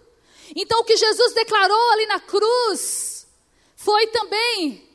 Então 0.54 0.80
o 0.80 0.84
que 0.84 0.96
Jesus 0.96 1.32
declarou 1.34 1.90
ali 1.92 2.06
na 2.06 2.20
cruz 2.20 3.26
foi 3.76 4.06
também: 4.08 4.88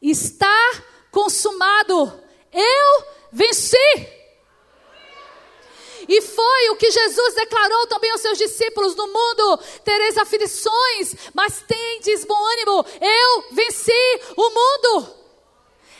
está 0.00 0.82
consumado, 1.10 2.20
eu 2.52 3.04
venci. 3.32 4.13
E 6.08 6.20
foi 6.20 6.70
o 6.70 6.76
que 6.76 6.90
Jesus 6.90 7.34
declarou 7.34 7.86
também 7.86 8.10
aos 8.10 8.20
seus 8.20 8.38
discípulos: 8.38 8.94
no 8.94 9.06
mundo 9.06 9.58
tereis 9.84 10.16
aflições, 10.18 11.14
mas 11.34 11.62
tendes 11.66 12.24
bom 12.24 12.44
ânimo, 12.52 12.84
eu 13.00 13.44
venci 13.52 14.20
o 14.36 14.50
mundo. 14.50 15.14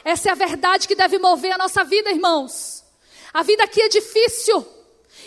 Essa 0.05 0.29
é 0.29 0.33
a 0.33 0.37
verdade 0.37 0.87
que 0.87 0.95
deve 0.95 1.19
mover 1.19 1.53
a 1.53 1.59
nossa 1.59 1.83
vida, 1.83 2.11
irmãos. 2.11 2.85
A 3.33 3.43
vida 3.43 3.65
aqui 3.65 3.81
é 3.81 3.89
difícil, 3.89 4.65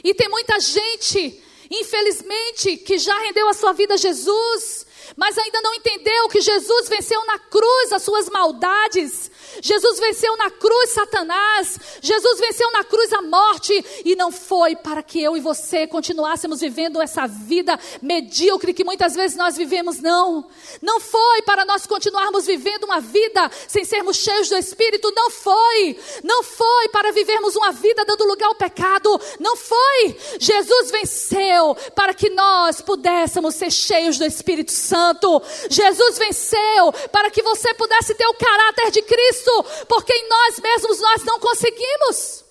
e 0.04 0.14
tem 0.14 0.30
muita 0.30 0.60
gente, 0.60 1.44
infelizmente, 1.70 2.78
que 2.78 2.98
já 2.98 3.18
rendeu 3.20 3.50
a 3.50 3.54
sua 3.54 3.74
vida 3.74 3.96
a 3.96 3.98
Jesus, 3.98 4.86
mas 5.16 5.38
ainda 5.38 5.62
não 5.62 5.74
entendeu 5.74 6.30
que 6.30 6.40
Jesus 6.40 6.88
venceu 6.88 7.26
na 7.26 7.40
cruz 7.40 7.92
as 7.92 8.04
suas 8.04 8.30
maldades, 8.30 9.32
Jesus 9.62 10.00
venceu 10.00 10.36
na 10.38 10.50
cruz 10.52 10.92
Satanás, 10.92 11.80
Jesus 12.02 12.40
venceu 12.40 12.72
na 12.72 12.84
cruz 12.84 13.12
a 13.14 13.22
morte, 13.22 13.86
e 14.06 14.16
não 14.16 14.32
foi 14.32 14.76
para 14.76 15.04
que 15.04 15.22
eu 15.22 15.36
e 15.36 15.40
você 15.40 15.88
continuássemos 15.88 16.62
vivendo 16.62 17.02
essa 17.02 17.28
vida 17.28 17.80
medíocre 18.02 18.74
que 18.74 18.84
muitas 18.84 19.16
vezes 19.16 19.38
nós 19.38 19.58
vivemos, 19.58 20.00
não. 20.00 20.48
Não 20.82 21.00
foi 21.00 21.42
para 21.44 21.66
nós 21.66 21.86
continuarmos 21.86 22.46
vivendo 22.46 22.86
uma 22.86 23.00
vida 23.00 23.50
sem 23.68 23.84
sermos 23.84 24.18
cheios 24.18 24.50
do 24.50 24.58
Espírito, 24.58 25.12
não 25.16 25.30
foi. 25.30 26.00
Não 26.24 26.44
foi 26.44 26.90
para 26.90 27.12
vivermos 27.12 27.56
uma 27.56 27.72
vida 27.72 28.06
dando 28.06 28.26
lugar 28.26 28.48
ao 28.48 28.56
pecado, 28.56 29.20
não 29.40 29.56
foi. 29.56 30.18
Jesus 30.40 30.92
venceu 30.92 31.76
para 31.96 32.14
que 32.14 32.30
nós 32.30 32.82
pudéssemos 32.82 33.56
ser 33.56 33.72
cheios 33.72 34.18
do 34.18 34.26
Espírito 34.26 34.72
Santo. 34.72 35.42
Jesus 35.70 36.18
venceu 36.18 36.94
para 37.12 37.30
que 37.30 37.42
você 37.42 37.74
pudesse 37.74 38.14
ter 38.16 38.28
o 38.28 38.34
caráter 38.34 38.92
de 38.92 39.02
Cristo 39.02 39.47
porque 39.88 40.14
em 40.14 40.30
nós 40.30 40.60
mesmos 40.60 41.00
nós 41.00 41.24
não 41.24 41.40
conseguimos. 41.40 42.46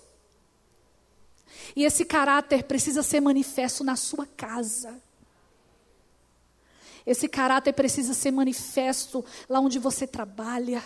E 1.77 1.85
esse 1.85 2.07
caráter 2.07 2.65
precisa 2.65 3.03
ser 3.03 3.21
manifesto 3.21 3.85
na 3.85 3.97
sua 3.97 4.27
casa. 4.27 4.99
Esse 7.07 7.29
caráter 7.29 7.73
precisa 7.75 8.15
ser 8.15 8.31
manifesto 8.31 9.25
lá 9.49 9.61
onde 9.61 9.79
você 9.79 10.07
trabalha, 10.07 10.83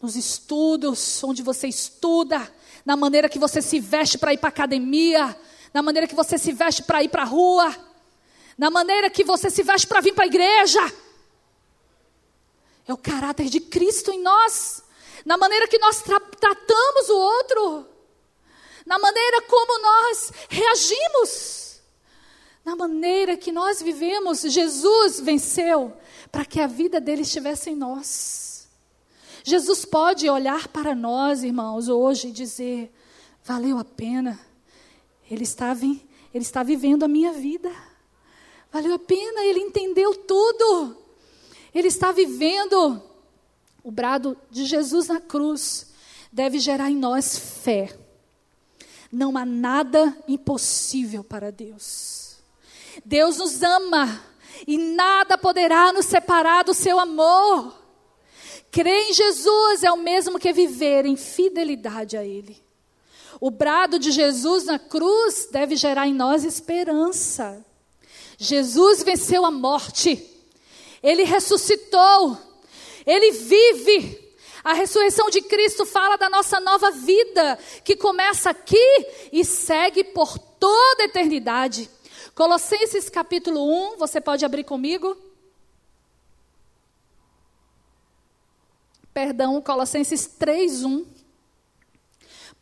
nos 0.00 0.16
estudos, 0.16 1.22
onde 1.24 1.42
você 1.42 1.66
estuda, 1.66 2.50
na 2.86 2.96
maneira 2.96 3.28
que 3.28 3.38
você 3.38 3.60
se 3.60 3.80
veste 3.80 4.16
para 4.16 4.32
ir 4.32 4.38
para 4.38 4.48
a 4.48 4.50
academia, 4.50 5.36
na 5.72 5.82
maneira 5.82 6.06
que 6.06 6.14
você 6.14 6.38
se 6.38 6.52
veste 6.52 6.82
para 6.84 7.02
ir 7.02 7.08
para 7.08 7.22
a 7.22 7.26
rua, 7.26 7.74
na 8.56 8.70
maneira 8.70 9.10
que 9.10 9.24
você 9.24 9.50
se 9.50 9.62
veste 9.62 9.86
para 9.86 10.00
vir 10.00 10.14
para 10.14 10.24
a 10.24 10.28
igreja. 10.28 10.80
É 12.86 12.92
o 12.92 12.98
caráter 12.98 13.46
de 13.46 13.60
Cristo 13.60 14.12
em 14.12 14.22
nós 14.22 14.83
na 15.24 15.36
maneira 15.36 15.66
que 15.66 15.78
nós 15.78 16.02
tra 16.02 16.20
tratamos 16.20 17.08
o 17.08 17.16
outro, 17.16 17.86
na 18.84 18.98
maneira 18.98 19.42
como 19.42 19.80
nós 19.80 20.32
reagimos, 20.48 21.80
na 22.64 22.76
maneira 22.76 23.36
que 23.36 23.50
nós 23.50 23.80
vivemos. 23.80 24.42
Jesus 24.42 25.20
venceu 25.20 25.96
para 26.30 26.44
que 26.44 26.60
a 26.60 26.66
vida 26.66 27.00
dele 27.00 27.22
estivesse 27.22 27.70
em 27.70 27.76
nós. 27.76 28.68
Jesus 29.42 29.84
pode 29.84 30.28
olhar 30.28 30.68
para 30.68 30.94
nós, 30.94 31.42
irmãos, 31.42 31.88
hoje 31.88 32.28
e 32.28 32.32
dizer: 32.32 32.92
valeu 33.42 33.78
a 33.78 33.84
pena, 33.84 34.38
ele 35.30 35.44
em, 35.44 36.06
ele 36.32 36.44
está 36.44 36.62
vivendo 36.62 37.04
a 37.04 37.08
minha 37.08 37.32
vida. 37.32 37.72
Valeu 38.72 38.94
a 38.94 38.98
pena, 38.98 39.44
ele 39.44 39.60
entendeu 39.60 40.14
tudo. 40.14 40.96
Ele 41.72 41.88
está 41.88 42.10
vivendo 42.10 43.00
o 43.84 43.90
brado 43.90 44.34
de 44.50 44.64
Jesus 44.64 45.08
na 45.08 45.20
cruz 45.20 45.92
deve 46.32 46.58
gerar 46.58 46.90
em 46.90 46.96
nós 46.96 47.38
fé. 47.38 47.94
Não 49.12 49.36
há 49.36 49.44
nada 49.44 50.16
impossível 50.26 51.22
para 51.22 51.52
Deus. 51.52 52.38
Deus 53.04 53.36
nos 53.36 53.62
ama 53.62 54.22
e 54.66 54.78
nada 54.78 55.36
poderá 55.36 55.92
nos 55.92 56.06
separar 56.06 56.64
do 56.64 56.72
seu 56.72 56.98
amor. 56.98 57.78
Crer 58.70 59.10
em 59.10 59.12
Jesus 59.12 59.84
é 59.84 59.92
o 59.92 59.98
mesmo 59.98 60.38
que 60.38 60.52
viver 60.52 61.04
em 61.04 61.14
fidelidade 61.14 62.16
a 62.16 62.24
Ele. 62.24 62.64
O 63.38 63.50
brado 63.50 63.98
de 63.98 64.10
Jesus 64.10 64.64
na 64.64 64.78
cruz 64.78 65.48
deve 65.52 65.76
gerar 65.76 66.08
em 66.08 66.14
nós 66.14 66.42
esperança. 66.42 67.64
Jesus 68.38 69.02
venceu 69.02 69.44
a 69.44 69.50
morte, 69.50 70.26
Ele 71.02 71.24
ressuscitou 71.24 72.53
ele 73.06 73.32
vive. 73.32 74.34
A 74.62 74.72
ressurreição 74.72 75.28
de 75.28 75.42
Cristo 75.42 75.84
fala 75.84 76.16
da 76.16 76.30
nossa 76.30 76.58
nova 76.58 76.90
vida, 76.90 77.58
que 77.84 77.96
começa 77.96 78.50
aqui 78.50 79.06
e 79.30 79.44
segue 79.44 80.02
por 80.02 80.38
toda 80.38 81.02
a 81.02 81.06
eternidade. 81.06 81.90
Colossenses 82.34 83.10
capítulo 83.10 83.92
1, 83.92 83.98
você 83.98 84.20
pode 84.20 84.44
abrir 84.44 84.64
comigo? 84.64 85.16
Perdão, 89.12 89.60
Colossenses 89.60 90.26
3, 90.26 90.82
1. 90.82 91.13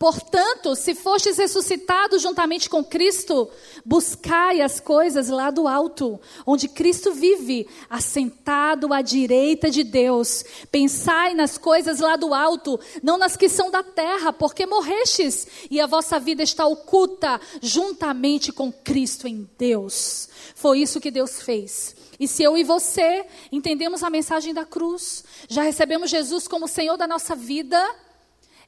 Portanto, 0.02 0.74
se 0.74 0.96
fostes 0.96 1.38
ressuscitados 1.38 2.22
juntamente 2.22 2.68
com 2.68 2.82
Cristo, 2.82 3.48
buscai 3.84 4.60
as 4.60 4.80
coisas 4.80 5.28
lá 5.28 5.48
do 5.48 5.68
alto, 5.68 6.20
onde 6.44 6.66
Cristo 6.66 7.12
vive, 7.12 7.68
assentado 7.88 8.92
à 8.92 9.00
direita 9.00 9.70
de 9.70 9.84
Deus. 9.84 10.44
Pensai 10.72 11.34
nas 11.34 11.56
coisas 11.56 12.00
lá 12.00 12.16
do 12.16 12.34
alto, 12.34 12.80
não 13.00 13.16
nas 13.16 13.36
que 13.36 13.48
são 13.48 13.70
da 13.70 13.84
terra, 13.84 14.32
porque 14.32 14.66
morrestes 14.66 15.46
e 15.70 15.80
a 15.80 15.86
vossa 15.86 16.18
vida 16.18 16.42
está 16.42 16.66
oculta 16.66 17.40
juntamente 17.60 18.50
com 18.50 18.72
Cristo 18.72 19.28
em 19.28 19.48
Deus. 19.56 20.28
Foi 20.56 20.80
isso 20.80 21.00
que 21.00 21.12
Deus 21.12 21.42
fez. 21.42 21.94
E 22.18 22.26
se 22.26 22.42
eu 22.42 22.56
e 22.56 22.64
você 22.64 23.24
entendemos 23.52 24.02
a 24.02 24.10
mensagem 24.10 24.52
da 24.52 24.64
cruz, 24.64 25.24
já 25.48 25.62
recebemos 25.62 26.10
Jesus 26.10 26.48
como 26.48 26.66
Senhor 26.66 26.96
da 26.96 27.06
nossa 27.06 27.36
vida, 27.36 27.78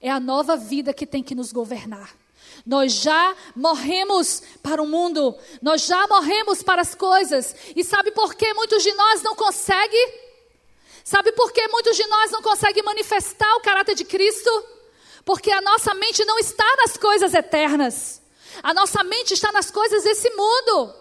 é 0.04 0.10
a 0.10 0.20
nova 0.20 0.54
vida 0.54 0.92
que 0.92 1.06
tem 1.06 1.22
que 1.22 1.34
nos 1.34 1.50
governar. 1.50 2.14
Nós 2.66 2.92
já 2.92 3.34
morremos 3.56 4.42
para 4.62 4.82
o 4.82 4.86
mundo, 4.86 5.34
nós 5.62 5.86
já 5.86 6.06
morremos 6.06 6.62
para 6.62 6.82
as 6.82 6.94
coisas. 6.94 7.56
E 7.74 7.82
sabe 7.82 8.10
por 8.10 8.34
que 8.34 8.52
muitos 8.52 8.82
de 8.82 8.92
nós 8.92 9.22
não 9.22 9.34
conseguem? 9.34 10.20
Sabe 11.02 11.32
por 11.32 11.50
que 11.52 11.66
muitos 11.68 11.96
de 11.96 12.06
nós 12.06 12.30
não 12.30 12.42
conseguem 12.42 12.82
manifestar 12.82 13.50
o 13.56 13.62
caráter 13.62 13.94
de 13.94 14.04
Cristo? 14.04 14.50
Porque 15.24 15.50
a 15.50 15.62
nossa 15.62 15.94
mente 15.94 16.22
não 16.26 16.38
está 16.38 16.70
nas 16.76 16.98
coisas 16.98 17.32
eternas. 17.32 18.20
A 18.62 18.74
nossa 18.74 19.02
mente 19.02 19.32
está 19.32 19.50
nas 19.52 19.70
coisas 19.70 20.04
desse 20.04 20.28
mundo. 20.28 20.94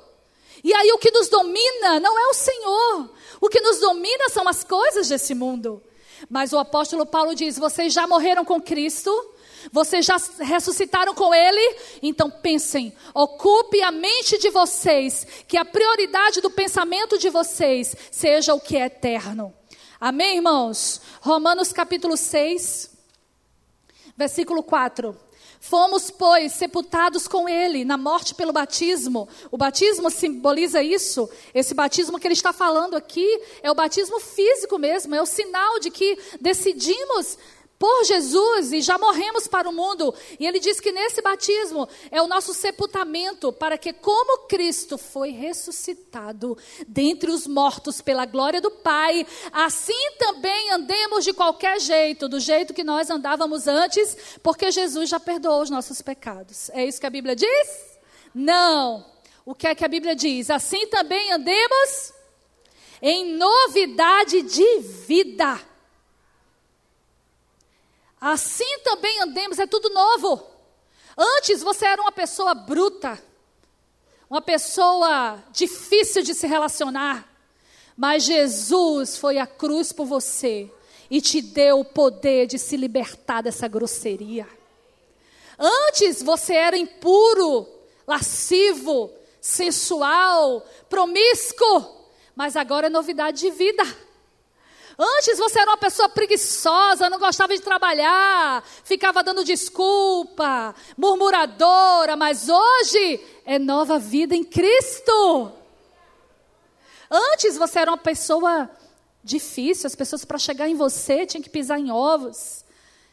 E 0.64 0.74
aí 0.74 0.94
o 0.94 0.98
que 0.98 1.12
nos 1.12 1.28
domina 1.28 2.00
não 2.00 2.18
é 2.18 2.28
o 2.28 2.34
Senhor. 2.34 3.10
O 3.42 3.50
que 3.50 3.60
nos 3.60 3.80
domina 3.80 4.30
são 4.30 4.48
as 4.48 4.64
coisas 4.64 5.10
desse 5.10 5.36
mundo. 5.36 5.84
Mas 6.30 6.54
o 6.54 6.58
apóstolo 6.58 7.06
Paulo 7.06 7.36
diz: 7.36 7.58
vocês 7.58 7.94
já 7.94 8.08
morreram 8.08 8.46
com 8.46 8.62
Cristo, 8.62 9.12
vocês 9.72 10.06
já 10.06 10.18
ressuscitaram 10.40 11.14
com 11.14 11.34
Ele, 11.34 11.78
então 12.02 12.30
pensem, 12.30 12.94
ocupe 13.14 13.82
a 13.82 13.92
mente 13.92 14.38
de 14.38 14.50
vocês, 14.50 15.26
que 15.48 15.58
a 15.58 15.66
prioridade 15.66 16.42
do 16.42 16.50
pensamento 16.50 17.18
de 17.18 17.30
vocês 17.30 17.96
seja 18.12 18.54
o 18.54 18.60
que 18.60 18.78
é 18.78 18.86
eterno. 18.86 19.54
Amém, 20.00 20.36
irmãos? 20.38 21.02
Romanos 21.22 21.72
capítulo 21.72 22.18
6, 22.18 22.92
versículo 24.18 24.62
4. 24.62 25.23
Fomos, 25.66 26.12
pois, 26.12 26.52
sepultados 26.52 27.26
com 27.26 27.48
ele 27.48 27.86
na 27.86 27.96
morte 27.96 28.36
pelo 28.36 28.52
batismo. 28.52 29.30
O 29.50 29.58
batismo 29.58 30.12
simboliza 30.12 30.84
isso. 30.84 31.30
Esse 31.54 31.74
batismo 31.74 32.20
que 32.20 32.28
ele 32.28 32.34
está 32.34 32.52
falando 32.52 32.98
aqui 32.98 33.26
é 33.62 33.72
o 33.72 33.74
batismo 33.74 34.20
físico 34.20 34.78
mesmo, 34.78 35.16
é 35.16 35.22
o 35.22 35.26
sinal 35.26 35.80
de 35.80 35.90
que 35.90 36.18
decidimos 36.42 37.38
por 37.84 38.06
Jesus 38.06 38.72
e 38.72 38.82
já 38.82 38.98
morremos 38.98 39.46
para 39.46 39.68
o 39.68 39.74
mundo. 39.74 40.16
E 40.40 40.48
ele 40.48 40.58
diz 40.58 40.80
que 40.80 40.90
nesse 40.90 41.22
batismo 41.22 41.86
é 42.10 42.22
o 42.22 42.28
nosso 42.28 42.54
sepultamento, 42.54 43.52
para 43.52 43.78
que, 43.78 43.92
como 43.92 44.48
Cristo 44.48 44.98
foi 44.98 45.32
ressuscitado 45.32 46.58
dentre 46.88 47.30
os 47.30 47.46
mortos 47.46 48.00
pela 48.00 48.26
glória 48.26 48.62
do 48.62 48.72
Pai, 48.72 49.28
assim 49.52 50.12
também 50.18 50.72
andemos 50.72 51.26
de 51.26 51.34
qualquer 51.34 51.78
jeito, 51.82 52.30
do 52.30 52.40
jeito 52.40 52.74
que 52.74 52.86
nós 52.86 53.10
andávamos 53.10 53.68
antes, 53.68 54.16
porque 54.42 54.72
Jesus 54.72 55.10
já 55.10 55.20
perdoou 55.20 55.62
os 55.62 55.70
nossos 55.70 56.02
pecados. 56.02 56.70
É 56.70 56.86
isso 56.86 57.02
que 57.02 57.08
a 57.08 57.10
Bíblia 57.10 57.36
diz? 57.36 58.00
Não. 58.34 59.06
O 59.46 59.54
que 59.54 59.68
é 59.68 59.76
que 59.76 59.84
a 59.84 59.90
Bíblia 59.90 60.16
diz? 60.16 60.50
Assim 60.50 60.88
também 60.88 61.34
andemos 61.34 62.14
em 63.02 63.34
novidade 63.36 64.42
de 64.44 64.80
vida. 64.80 65.73
Assim 68.24 68.80
também 68.86 69.20
andemos, 69.20 69.60
é 69.60 69.68
tudo 69.68 69.90
novo. 69.90 70.42
Antes 71.18 71.62
você 71.62 71.86
era 71.86 72.02
uma 72.02 72.12
pessoa 72.12 72.54
bruta, 72.54 73.22
uma 74.30 74.42
pessoa 74.42 75.44
difícil 75.52 76.24
de 76.24 76.34
se 76.34 76.48
relacionar, 76.48 77.28
mas 77.98 78.24
Jesus 78.24 79.18
foi 79.18 79.40
à 79.40 79.46
cruz 79.46 79.92
por 79.92 80.06
você 80.06 80.72
e 81.12 81.20
te 81.20 81.42
deu 81.42 81.82
o 81.82 81.86
poder 81.86 82.48
de 82.48 82.58
se 82.58 82.78
libertar 82.78 83.42
dessa 83.42 83.68
grosseria. 83.68 84.48
Antes 85.60 86.24
você 86.24 86.54
era 86.54 86.78
impuro, 86.78 87.68
lascivo, 88.08 89.12
sensual, 89.42 90.66
promíscuo, 90.88 92.08
mas 92.34 92.56
agora 92.56 92.88
é 92.88 92.90
novidade 92.90 93.42
de 93.42 93.52
vida. 93.52 93.84
Antes 94.98 95.38
você 95.38 95.60
era 95.60 95.72
uma 95.72 95.78
pessoa 95.78 96.08
preguiçosa, 96.08 97.10
não 97.10 97.18
gostava 97.18 97.56
de 97.56 97.62
trabalhar, 97.62 98.64
ficava 98.84 99.24
dando 99.24 99.44
desculpa, 99.44 100.76
murmuradora, 100.96 102.16
mas 102.16 102.48
hoje 102.48 103.20
é 103.46 103.58
nova 103.58 103.98
vida 103.98 104.36
em 104.36 104.44
Cristo. 104.44 105.52
Antes 107.10 107.58
você 107.58 107.80
era 107.80 107.92
uma 107.92 107.98
pessoa 107.98 108.70
difícil, 109.24 109.88
as 109.88 109.96
pessoas 109.96 110.26
para 110.26 110.38
chegar 110.38 110.68
em 110.68 110.76
você 110.76 111.26
tinham 111.26 111.42
que 111.42 111.50
pisar 111.50 111.80
em 111.80 111.92
ovos, 111.92 112.64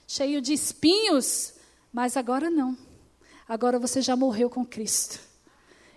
cheio 0.07 0.40
de 0.40 0.53
espinhos, 0.53 1.55
mas 1.93 2.16
agora 2.16 2.51
não. 2.51 2.77
Agora 3.49 3.79
você 3.79 4.03
já 4.03 4.14
morreu 4.14 4.51
com 4.51 4.64
Cristo 4.64 5.19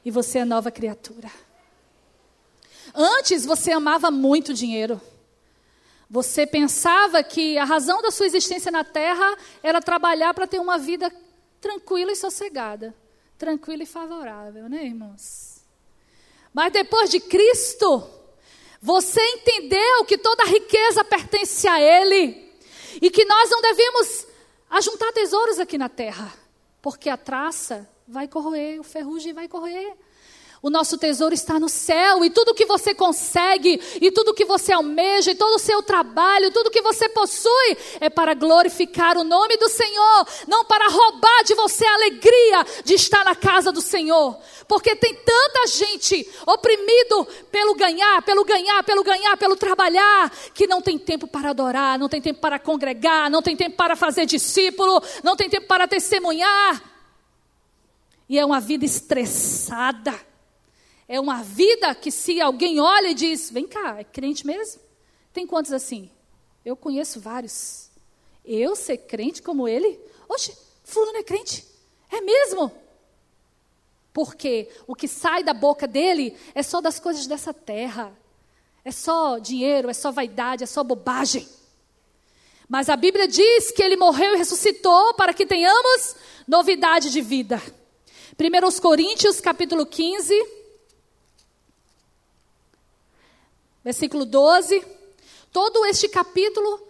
e 0.04 0.12
você 0.12 0.40
é 0.40 0.46
nova 0.46 0.72
criatura. 0.72 1.30
Antes 2.96 3.46
você 3.46 3.72
amava 3.72 4.10
muito 4.12 4.54
dinheiro. 4.54 5.00
Você 6.14 6.46
pensava 6.46 7.24
que 7.24 7.58
a 7.58 7.64
razão 7.64 8.00
da 8.00 8.12
sua 8.12 8.28
existência 8.28 8.72
na 8.72 8.84
terra 8.84 9.36
era 9.64 9.82
trabalhar 9.82 10.32
para 10.36 10.46
ter 10.46 10.60
uma 10.60 10.78
vida 10.78 11.12
tranquila 11.60 12.12
e 12.12 12.16
sossegada, 12.16 12.94
tranquila 13.36 13.82
e 13.82 13.88
favorável, 13.88 14.70
né, 14.70 14.86
irmãos? 14.86 15.64
Mas 16.54 16.72
depois 16.72 17.10
de 17.10 17.20
Cristo, 17.20 18.08
você 18.80 19.20
entendeu 19.22 20.06
que 20.06 20.16
toda 20.16 20.46
riqueza 20.46 21.04
pertence 21.04 21.68
a 21.68 21.82
Ele 21.82 22.54
e 23.02 23.10
que 23.10 23.26
nós 23.26 23.50
não 23.50 23.60
devemos 23.60 24.28
ajuntar 24.70 25.12
tesouros 25.14 25.58
aqui 25.58 25.80
na 25.80 25.90
terra, 25.90 26.32
porque 26.80 27.10
a 27.10 27.18
traça 27.18 27.90
vai 28.08 28.28
corroer, 28.28 28.80
o 28.80 28.84
ferrugem 28.84 29.34
vai 29.34 29.48
corroer. 29.48 29.98
O 30.66 30.70
nosso 30.70 30.98
tesouro 30.98 31.34
está 31.36 31.60
no 31.60 31.68
céu 31.68 32.24
e 32.24 32.30
tudo 32.30 32.54
que 32.54 32.66
você 32.66 32.96
consegue, 32.96 33.82
e 34.00 34.10
tudo 34.12 34.34
que 34.34 34.46
você 34.46 34.72
almeja, 34.72 35.32
e 35.32 35.36
todo 35.36 35.56
o 35.56 35.60
seu 35.60 35.84
trabalho, 35.84 36.52
tudo 36.52 36.72
que 36.72 36.82
você 36.82 37.10
possui 37.10 37.78
é 38.00 38.10
para 38.10 38.34
glorificar 38.34 39.18
o 39.18 39.26
nome 39.26 39.58
do 39.58 39.68
Senhor, 39.68 40.26
não 40.48 40.64
para 40.64 40.88
roubar 40.88 41.44
de 41.44 41.54
você 41.54 41.86
a 41.86 41.96
alegria 41.96 42.66
de 42.86 42.94
estar 42.94 43.26
na 43.26 43.36
casa 43.36 43.74
do 43.74 43.82
Senhor. 43.82 44.40
Porque 44.66 44.96
tem 44.96 45.14
tanta 45.14 45.68
gente 45.68 46.26
oprimido 46.48 47.28
pelo 47.52 47.76
ganhar, 47.76 48.22
pelo 48.22 48.46
ganhar, 48.46 48.82
pelo 48.86 49.04
ganhar, 49.04 49.36
pelo 49.36 49.58
trabalhar, 49.58 50.32
que 50.54 50.66
não 50.66 50.82
tem 50.82 50.98
tempo 50.98 51.28
para 51.28 51.50
adorar, 51.50 52.00
não 52.00 52.08
tem 52.08 52.22
tempo 52.22 52.40
para 52.40 52.58
congregar, 52.58 53.30
não 53.30 53.42
tem 53.42 53.58
tempo 53.58 53.76
para 53.76 53.98
fazer 53.98 54.26
discípulo, 54.26 55.04
não 55.26 55.36
tem 55.36 55.50
tempo 55.50 55.68
para 55.68 55.90
testemunhar. 55.90 56.82
E 58.30 58.40
é 58.40 58.46
uma 58.46 58.62
vida 58.62 58.86
estressada 58.86 60.18
é 61.14 61.20
uma 61.20 61.44
vida 61.44 61.94
que 61.94 62.10
se 62.10 62.42
alguém 62.42 62.80
olha 62.80 63.10
e 63.10 63.14
diz, 63.14 63.52
vem 63.52 63.68
cá, 63.68 64.00
é 64.00 64.04
crente 64.04 64.48
mesmo? 64.48 64.82
Tem 65.32 65.46
quantos 65.46 65.72
assim? 65.72 66.10
Eu 66.66 66.76
conheço 66.76 67.20
vários. 67.20 67.92
Eu 68.44 68.76
ser 68.76 68.98
crente 68.98 69.40
como 69.40 69.68
ele? 69.68 70.00
Oxe, 70.28 70.58
fulano 70.84 71.20
é 71.20 71.22
crente. 71.22 71.68
É 72.12 72.20
mesmo? 72.20 72.72
Porque 74.12 74.68
o 74.88 74.96
que 74.96 75.08
sai 75.08 75.44
da 75.44 75.54
boca 75.54 75.86
dele 75.86 76.36
é 76.56 76.64
só 76.64 76.82
das 76.82 77.00
coisas 77.00 77.28
dessa 77.28 77.54
terra. 77.54 78.12
É 78.84 78.92
só 78.92 79.38
dinheiro, 79.38 79.92
é 79.92 79.94
só 79.94 80.12
vaidade, 80.12 80.64
é 80.64 80.68
só 80.68 80.84
bobagem. 80.84 81.48
Mas 82.68 82.90
a 82.90 82.96
Bíblia 82.96 83.28
diz 83.28 83.70
que 83.70 83.84
ele 83.84 83.98
morreu 83.98 84.34
e 84.34 84.38
ressuscitou 84.38 85.14
para 85.14 85.32
que 85.32 85.46
tenhamos 85.46 86.16
novidade 86.48 87.12
de 87.12 87.22
vida. 87.22 87.62
1 88.36 88.82
Coríntios 88.82 89.40
capítulo 89.40 89.86
15, 89.86 90.63
versículo 93.84 94.26
12. 94.26 94.84
Todo 95.52 95.86
este 95.86 96.08
capítulo 96.08 96.82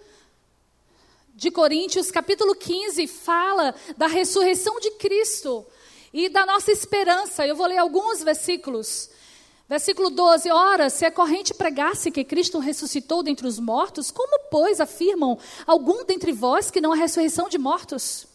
de 1.36 1.52
Coríntios, 1.52 2.12
capítulo 2.12 2.56
15, 2.56 3.08
fala 3.08 3.74
da 3.98 4.08
ressurreição 4.08 4.80
de 4.80 4.92
Cristo 4.92 5.66
e 6.14 6.30
da 6.30 6.46
nossa 6.46 6.72
esperança. 6.72 7.46
Eu 7.46 7.56
vou 7.56 7.68
ler 7.68 7.78
alguns 7.78 8.24
versículos. 8.24 9.10
Versículo 9.68 10.10
12: 10.10 10.52
Ora, 10.52 10.90
se 10.90 11.06
a 11.06 11.12
corrente 11.12 11.54
pregasse 11.54 12.12
que 12.12 12.24
Cristo 12.24 12.60
ressuscitou 12.60 13.24
dentre 13.24 13.48
os 13.48 13.60
mortos, 13.60 14.12
como, 14.12 14.40
pois, 14.52 14.80
afirmam 14.80 15.38
algum 15.66 16.06
dentre 16.06 16.32
vós 16.32 16.70
que 16.70 16.80
não 16.80 16.94
há 16.94 16.96
ressurreição 16.96 17.50
de 17.50 17.58
mortos? 17.58 18.28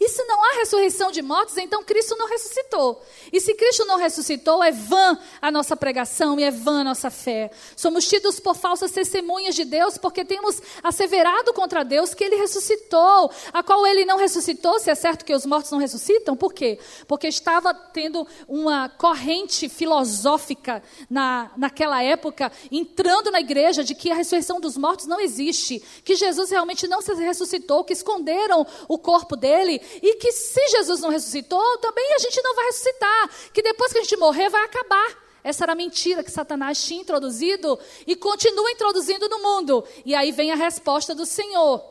E 0.00 0.08
se 0.08 0.22
não 0.24 0.44
há 0.44 0.58
ressurreição 0.58 1.10
de 1.10 1.20
mortos, 1.20 1.56
então 1.56 1.82
Cristo 1.82 2.14
não 2.16 2.28
ressuscitou. 2.28 3.02
E 3.32 3.40
se 3.40 3.54
Cristo 3.54 3.84
não 3.84 3.98
ressuscitou, 3.98 4.62
é 4.62 4.70
vã 4.70 5.18
a 5.42 5.50
nossa 5.50 5.76
pregação 5.76 6.38
e 6.38 6.44
é 6.44 6.50
vã 6.52 6.80
a 6.80 6.84
nossa 6.84 7.10
fé. 7.10 7.50
Somos 7.76 8.06
tidos 8.06 8.38
por 8.38 8.54
falsas 8.54 8.92
testemunhas 8.92 9.56
de 9.56 9.64
Deus 9.64 9.98
porque 9.98 10.24
temos 10.24 10.62
asseverado 10.84 11.52
contra 11.52 11.84
Deus 11.84 12.14
que 12.14 12.22
ele 12.22 12.36
ressuscitou, 12.36 13.30
a 13.52 13.62
qual 13.62 13.84
ele 13.86 14.04
não 14.04 14.18
ressuscitou, 14.18 14.78
se 14.78 14.88
é 14.88 14.94
certo 14.94 15.24
que 15.24 15.34
os 15.34 15.44
mortos 15.44 15.72
não 15.72 15.78
ressuscitam. 15.78 16.36
Por 16.36 16.52
quê? 16.52 16.78
Porque 17.08 17.26
estava 17.26 17.74
tendo 17.74 18.26
uma 18.46 18.88
corrente 18.88 19.68
filosófica 19.68 20.80
na, 21.10 21.50
naquela 21.56 22.02
época, 22.04 22.52
entrando 22.70 23.32
na 23.32 23.40
igreja, 23.40 23.82
de 23.82 23.96
que 23.96 24.12
a 24.12 24.14
ressurreição 24.14 24.60
dos 24.60 24.76
mortos 24.76 25.06
não 25.06 25.20
existe, 25.20 25.82
que 26.04 26.14
Jesus 26.14 26.50
realmente 26.50 26.86
não 26.86 27.02
se 27.02 27.12
ressuscitou, 27.14 27.82
que 27.82 27.92
esconderam 27.92 28.64
o 28.86 28.96
corpo 28.96 29.34
dele 29.34 29.80
e 30.02 30.16
que 30.16 30.32
se 30.32 30.68
Jesus 30.68 31.00
não 31.00 31.10
ressuscitou, 31.10 31.78
também 31.78 32.14
a 32.14 32.18
gente 32.18 32.40
não 32.42 32.54
vai 32.54 32.66
ressuscitar, 32.66 33.30
que 33.52 33.62
depois 33.62 33.92
que 33.92 33.98
a 33.98 34.02
gente 34.02 34.16
morrer 34.16 34.48
vai 34.48 34.64
acabar. 34.64 35.28
Essa 35.42 35.64
era 35.64 35.72
a 35.72 35.76
mentira 35.76 36.22
que 36.22 36.30
Satanás 36.30 36.82
tinha 36.82 37.00
introduzido 37.00 37.78
e 38.06 38.16
continua 38.16 38.70
introduzindo 38.70 39.28
no 39.28 39.40
mundo. 39.40 39.84
E 40.04 40.14
aí 40.14 40.32
vem 40.32 40.50
a 40.50 40.56
resposta 40.56 41.14
do 41.14 41.24
Senhor. 41.24 41.82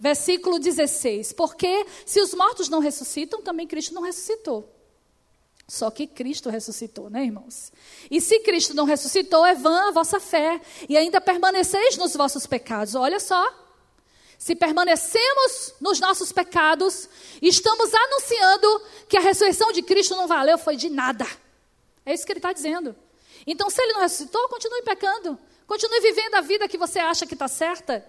Versículo 0.00 0.58
16: 0.58 1.32
Porque 1.32 1.86
se 2.04 2.20
os 2.20 2.34
mortos 2.34 2.68
não 2.68 2.80
ressuscitam, 2.80 3.40
também 3.42 3.66
Cristo 3.66 3.94
não 3.94 4.02
ressuscitou. 4.02 4.72
Só 5.68 5.90
que 5.90 6.06
Cristo 6.06 6.48
ressuscitou, 6.48 7.10
né, 7.10 7.24
irmãos? 7.24 7.72
E 8.08 8.20
se 8.20 8.38
Cristo 8.40 8.72
não 8.72 8.84
ressuscitou, 8.84 9.44
é 9.44 9.54
vã 9.54 9.88
a 9.88 9.90
vossa 9.90 10.20
fé, 10.20 10.60
e 10.88 10.96
ainda 10.96 11.20
permaneceis 11.20 11.96
nos 11.96 12.14
vossos 12.14 12.46
pecados. 12.46 12.94
Olha 12.94 13.18
só. 13.18 13.65
Se 14.38 14.54
permanecemos 14.54 15.74
nos 15.80 15.98
nossos 15.98 16.30
pecados, 16.32 17.08
estamos 17.40 17.92
anunciando 17.92 18.82
que 19.08 19.16
a 19.16 19.20
ressurreição 19.20 19.72
de 19.72 19.82
Cristo 19.82 20.14
não 20.14 20.26
valeu, 20.26 20.58
foi 20.58 20.76
de 20.76 20.90
nada. 20.90 21.26
É 22.04 22.14
isso 22.14 22.24
que 22.24 22.32
ele 22.32 22.38
está 22.38 22.52
dizendo. 22.52 22.94
Então, 23.46 23.70
se 23.70 23.80
ele 23.82 23.94
não 23.94 24.00
ressuscitou, 24.00 24.48
continue 24.48 24.82
pecando. 24.82 25.38
Continue 25.66 26.00
vivendo 26.00 26.34
a 26.34 26.40
vida 26.40 26.68
que 26.68 26.78
você 26.78 26.98
acha 26.98 27.26
que 27.26 27.34
está 27.34 27.48
certa. 27.48 28.04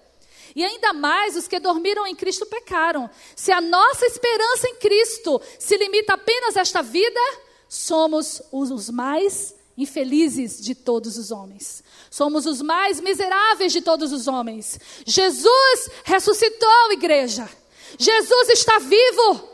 E 0.56 0.64
ainda 0.64 0.94
mais 0.94 1.36
os 1.36 1.48
que 1.48 1.60
dormiram 1.60 2.06
em 2.06 2.16
Cristo 2.16 2.46
pecaram. 2.46 3.10
Se 3.36 3.52
a 3.52 3.62
nossa 3.62 4.06
esperança 4.06 4.68
em 4.68 4.76
Cristo 4.76 5.42
se 5.60 5.78
limita 5.78 6.14
apenas 6.14 6.58
a 6.58 6.62
esta 6.62 6.82
vida, 6.82 7.20
somos 7.68 8.42
os 8.52 8.90
mais 8.90 9.56
infelizes 9.78 10.62
de 10.62 10.74
todos 10.74 11.18
os 11.18 11.32
homens. 11.32 11.84
Somos 12.10 12.46
os 12.46 12.62
mais 12.62 13.00
miseráveis 13.00 13.72
de 13.72 13.82
todos 13.82 14.12
os 14.12 14.28
homens. 14.28 14.80
Jesus 15.06 15.90
ressuscitou, 16.04 16.92
igreja. 16.92 17.48
Jesus 17.98 18.50
está 18.50 18.80
vivo. 18.80 19.50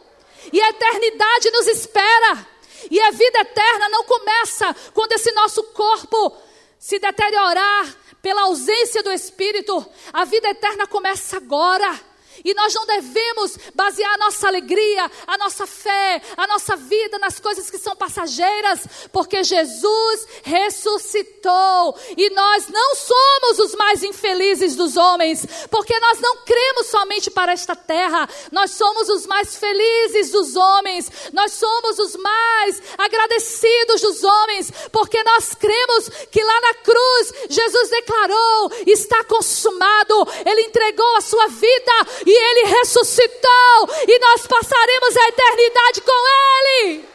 E 0.51 0.61
a 0.61 0.69
eternidade 0.69 1.51
nos 1.51 1.67
espera. 1.67 2.47
E 2.91 2.99
a 2.99 3.11
vida 3.11 3.39
eterna 3.39 3.89
não 3.89 4.03
começa 4.03 4.75
quando 4.93 5.13
esse 5.13 5.31
nosso 5.31 5.63
corpo 5.65 6.37
se 6.77 6.99
deteriorar 6.99 7.95
pela 8.21 8.43
ausência 8.43 9.01
do 9.01 9.11
Espírito. 9.11 9.85
A 10.11 10.25
vida 10.25 10.49
eterna 10.49 10.85
começa 10.87 11.37
agora. 11.37 11.99
E 12.43 12.53
nós 12.53 12.73
não 12.73 12.85
devemos 12.85 13.57
basear 13.73 14.13
a 14.15 14.17
nossa 14.17 14.47
alegria, 14.47 15.09
a 15.25 15.37
nossa 15.37 15.65
fé, 15.65 16.21
a 16.35 16.45
nossa 16.45 16.75
vida 16.75 17.17
nas 17.17 17.39
coisas 17.39 17.69
que 17.69 17.77
são 17.77 17.95
passageiras, 17.95 18.81
porque 19.11 19.43
Jesus 19.43 20.27
ressuscitou. 20.43 21.97
E 22.17 22.29
nós 22.31 22.67
não 22.67 22.95
somos 22.95 23.59
os 23.59 23.75
mais 23.75 24.03
infelizes 24.03 24.75
dos 24.75 24.97
homens, 24.97 25.45
porque 25.71 25.97
nós 25.99 26.19
não 26.19 26.37
cremos 26.37 26.87
somente 26.87 27.31
para 27.31 27.53
esta 27.53 27.75
terra, 27.75 28.27
nós 28.51 28.71
somos 28.71 29.07
os 29.09 29.25
mais 29.25 29.55
felizes 29.55 30.31
dos 30.31 30.55
homens, 30.55 31.09
nós 31.31 31.53
somos 31.53 31.97
os 31.99 32.15
mais 32.17 32.81
agradecidos 32.97 34.01
dos 34.01 34.23
homens, 34.23 34.71
porque 34.91 35.21
nós 35.23 35.53
cremos 35.53 36.09
que 36.31 36.43
lá 36.43 36.61
na 36.61 36.73
cruz 36.75 37.33
Jesus 37.49 37.89
declarou: 37.89 38.71
está 38.85 39.23
consumado, 39.23 40.27
Ele 40.45 40.63
entregou 40.63 41.15
a 41.15 41.21
sua 41.21 41.47
vida 41.47 41.91
e 42.25 42.32
ele 42.36 42.69
ressuscitou 42.69 43.89
e 44.07 44.19
nós 44.19 44.47
passaremos 44.47 45.17
a 45.17 45.27
eternidade 45.27 46.01
com 46.01 46.11
Ele. 46.11 47.05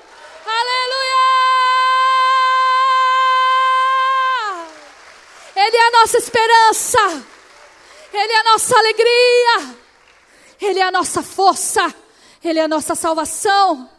Aleluia! 0.46 1.18
Ele 5.56 5.76
é 5.76 5.86
a 5.86 5.90
nossa 5.90 6.18
esperança, 6.18 7.26
Ele 8.12 8.32
é 8.32 8.38
a 8.38 8.44
nossa 8.44 8.78
alegria, 8.78 9.76
Ele 10.60 10.78
é 10.78 10.82
a 10.82 10.92
nossa 10.92 11.22
força, 11.22 11.94
Ele 12.44 12.58
é 12.58 12.62
a 12.62 12.68
nossa 12.68 12.94
salvação. 12.94 13.90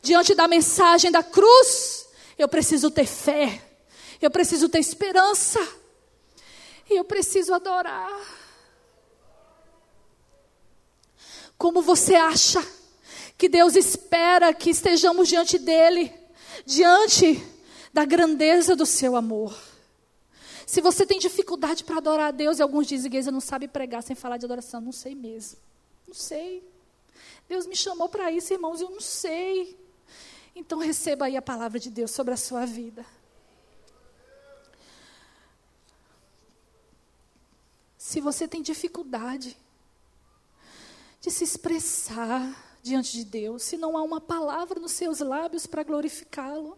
Diante 0.00 0.34
da 0.34 0.48
mensagem 0.48 1.10
da 1.10 1.22
cruz, 1.22 2.08
eu 2.38 2.48
preciso 2.48 2.90
ter 2.90 3.06
fé, 3.06 3.62
eu 4.20 4.30
preciso 4.30 4.68
ter 4.68 4.78
esperança, 4.78 5.60
e 6.88 6.96
eu 6.96 7.04
preciso 7.04 7.54
adorar. 7.54 8.41
Como 11.62 11.80
você 11.80 12.16
acha 12.16 12.60
que 13.38 13.48
Deus 13.48 13.76
espera 13.76 14.52
que 14.52 14.68
estejamos 14.68 15.28
diante 15.28 15.60
dEle, 15.60 16.12
diante 16.66 17.40
da 17.92 18.04
grandeza 18.04 18.74
do 18.74 18.84
seu 18.84 19.14
amor? 19.14 19.56
Se 20.66 20.80
você 20.80 21.06
tem 21.06 21.20
dificuldade 21.20 21.84
para 21.84 21.98
adorar 21.98 22.30
a 22.30 22.30
Deus, 22.32 22.58
e 22.58 22.62
alguns 22.62 22.88
dizem 22.88 23.08
que 23.08 23.30
não 23.30 23.40
sabe 23.40 23.68
pregar 23.68 24.02
sem 24.02 24.16
falar 24.16 24.38
de 24.38 24.44
adoração, 24.44 24.80
não 24.80 24.90
sei 24.90 25.14
mesmo. 25.14 25.56
Não 26.04 26.14
sei. 26.16 26.68
Deus 27.48 27.64
me 27.64 27.76
chamou 27.76 28.08
para 28.08 28.32
isso, 28.32 28.52
irmãos, 28.52 28.80
eu 28.80 28.90
não 28.90 29.00
sei. 29.00 29.78
Então 30.56 30.80
receba 30.80 31.26
aí 31.26 31.36
a 31.36 31.42
palavra 31.42 31.78
de 31.78 31.90
Deus 31.90 32.10
sobre 32.10 32.34
a 32.34 32.36
sua 32.36 32.66
vida. 32.66 33.06
Se 37.96 38.20
você 38.20 38.48
tem 38.48 38.62
dificuldade 38.62 39.56
de 41.22 41.30
se 41.30 41.44
expressar 41.44 42.76
diante 42.82 43.12
de 43.12 43.24
Deus, 43.24 43.62
se 43.62 43.76
não 43.76 43.96
há 43.96 44.02
uma 44.02 44.20
palavra 44.20 44.80
nos 44.80 44.90
seus 44.90 45.20
lábios 45.20 45.68
para 45.68 45.84
glorificá-lo. 45.84 46.76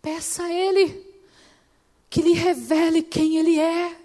Peça 0.00 0.44
a 0.44 0.52
Ele 0.52 1.06
que 2.08 2.22
lhe 2.22 2.32
revele 2.32 3.02
quem 3.02 3.36
Ele 3.36 3.60
é. 3.60 4.00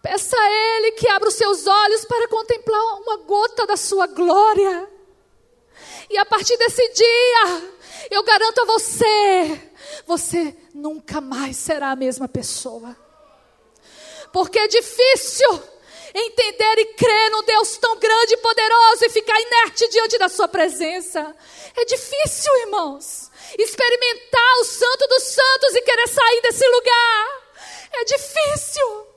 Peça 0.00 0.34
a 0.34 0.50
Ele 0.50 0.92
que 0.92 1.06
abra 1.08 1.28
os 1.28 1.34
seus 1.34 1.66
olhos 1.66 2.06
para 2.06 2.26
contemplar 2.28 3.02
uma 3.02 3.18
gota 3.18 3.66
da 3.66 3.76
sua 3.76 4.06
glória. 4.06 4.90
E 6.08 6.16
a 6.16 6.24
partir 6.24 6.56
desse 6.56 6.88
dia, 6.94 7.72
eu 8.10 8.22
garanto 8.22 8.62
a 8.62 8.64
você, 8.64 9.72
você 10.06 10.56
nunca 10.72 11.20
mais 11.20 11.58
será 11.58 11.90
a 11.90 11.96
mesma 11.96 12.26
pessoa. 12.26 12.96
Porque 14.32 14.58
é 14.58 14.68
difícil 14.68 15.62
entender 16.14 16.78
e 16.78 16.84
crer 16.94 17.30
num 17.30 17.42
Deus 17.42 17.76
tão 17.78 17.96
grande 17.98 18.34
e 18.34 18.38
poderoso 18.38 19.04
e 19.04 19.10
ficar 19.10 19.40
inerte 19.40 19.88
diante 19.88 20.18
da 20.18 20.28
Sua 20.28 20.48
presença. 20.48 21.34
É 21.76 21.84
difícil, 21.84 22.56
irmãos, 22.60 23.30
experimentar 23.58 24.58
o 24.60 24.64
Santo 24.64 25.06
dos 25.08 25.22
Santos 25.24 25.74
e 25.74 25.82
querer 25.82 26.08
sair 26.08 26.42
desse 26.42 26.66
lugar. 26.66 27.40
É 27.92 28.04
difícil. 28.04 29.09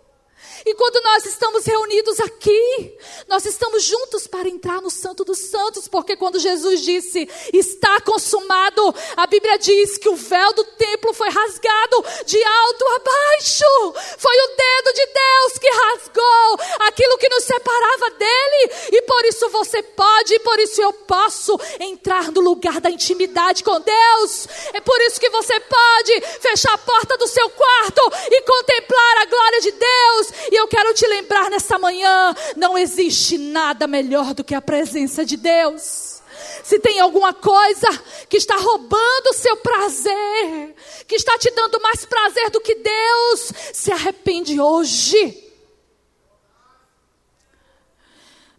E 0.66 0.74
quando 0.76 1.04
nós 1.04 1.26
estamos 1.26 1.66
reunidos 1.66 2.20
aqui, 2.22 2.98
nós 3.28 3.46
estamos 3.46 3.84
juntos 3.84 4.28
para 4.28 4.48
entrar 4.48 4.82
no 4.82 4.90
Santo 4.90 5.26
dos 5.26 5.40
Santos, 5.40 5.88
porque 5.90 6.16
quando 6.16 6.40
Jesus 6.40 6.82
disse, 6.82 7.30
está 7.52 8.00
consumado, 8.00 8.96
a 9.18 9.28
Bíblia 9.28 9.58
diz 9.58 9.98
que 9.98 10.08
o 10.08 10.16
véu 10.16 10.54
do 10.54 10.64
templo 10.64 11.14
foi 11.14 11.30
rasgado 11.30 12.06
de 12.26 12.42
alto 12.42 12.86
a 12.88 13.00
baixo. 13.00 13.94
Foi 14.18 14.36
o 14.36 14.48
dedo 14.48 14.94
de 14.94 15.06
Deus 15.06 15.58
que 15.60 15.70
rasgou 15.70 16.60
aquilo 16.88 17.18
que 17.18 17.30
nos 17.30 17.44
separava 17.44 18.12
dele, 18.12 18.72
e 18.94 19.02
por 19.02 19.26
isso 19.26 19.50
você 19.50 19.84
pode, 19.84 20.34
e 20.34 20.40
por 20.40 20.60
isso 20.60 20.82
eu 20.82 20.94
posso 20.94 21.60
entrar 21.80 22.32
no 22.32 22.40
lugar 22.40 22.80
da 22.80 22.90
intimidade 22.90 23.64
com 23.64 23.82
Deus. 23.82 24.48
É 24.74 24.80
por 24.80 25.00
isso 25.02 25.20
que 25.20 25.30
você 25.30 25.60
pode 25.60 26.22
fechar 26.40 26.74
a 26.74 26.78
porta 26.78 27.18
do 27.18 27.28
seu 27.28 27.50
quarto 27.50 28.02
e 28.32 28.42
contemplar 28.44 29.18
a 29.18 29.26
glória 29.26 29.62
de 29.62 29.72
Deus 29.72 30.34
e 30.54 30.56
eu 30.56 30.68
quero 30.68 30.94
te 30.94 31.08
lembrar 31.08 31.50
nessa 31.50 31.80
manhã: 31.80 32.32
não 32.56 32.78
existe 32.78 33.40
nada 33.40 33.88
melhor 33.88 34.36
do 34.36 34.44
que 34.44 34.54
a 34.54 34.62
presença 34.62 35.26
de 35.26 35.36
Deus. 35.36 36.22
Se 36.64 36.80
tem 36.80 37.00
alguma 37.00 37.34
coisa 37.34 37.88
que 38.30 38.38
está 38.38 38.56
roubando 38.58 39.30
o 39.32 39.34
seu 39.34 39.58
prazer, 39.58 40.76
que 41.08 41.16
está 41.16 41.40
te 41.40 41.50
dando 41.50 41.82
mais 41.82 42.06
prazer 42.06 42.52
do 42.52 42.62
que 42.62 42.76
Deus, 42.76 43.52
se 43.74 43.92
arrepende 43.92 44.62
hoje. 44.62 45.52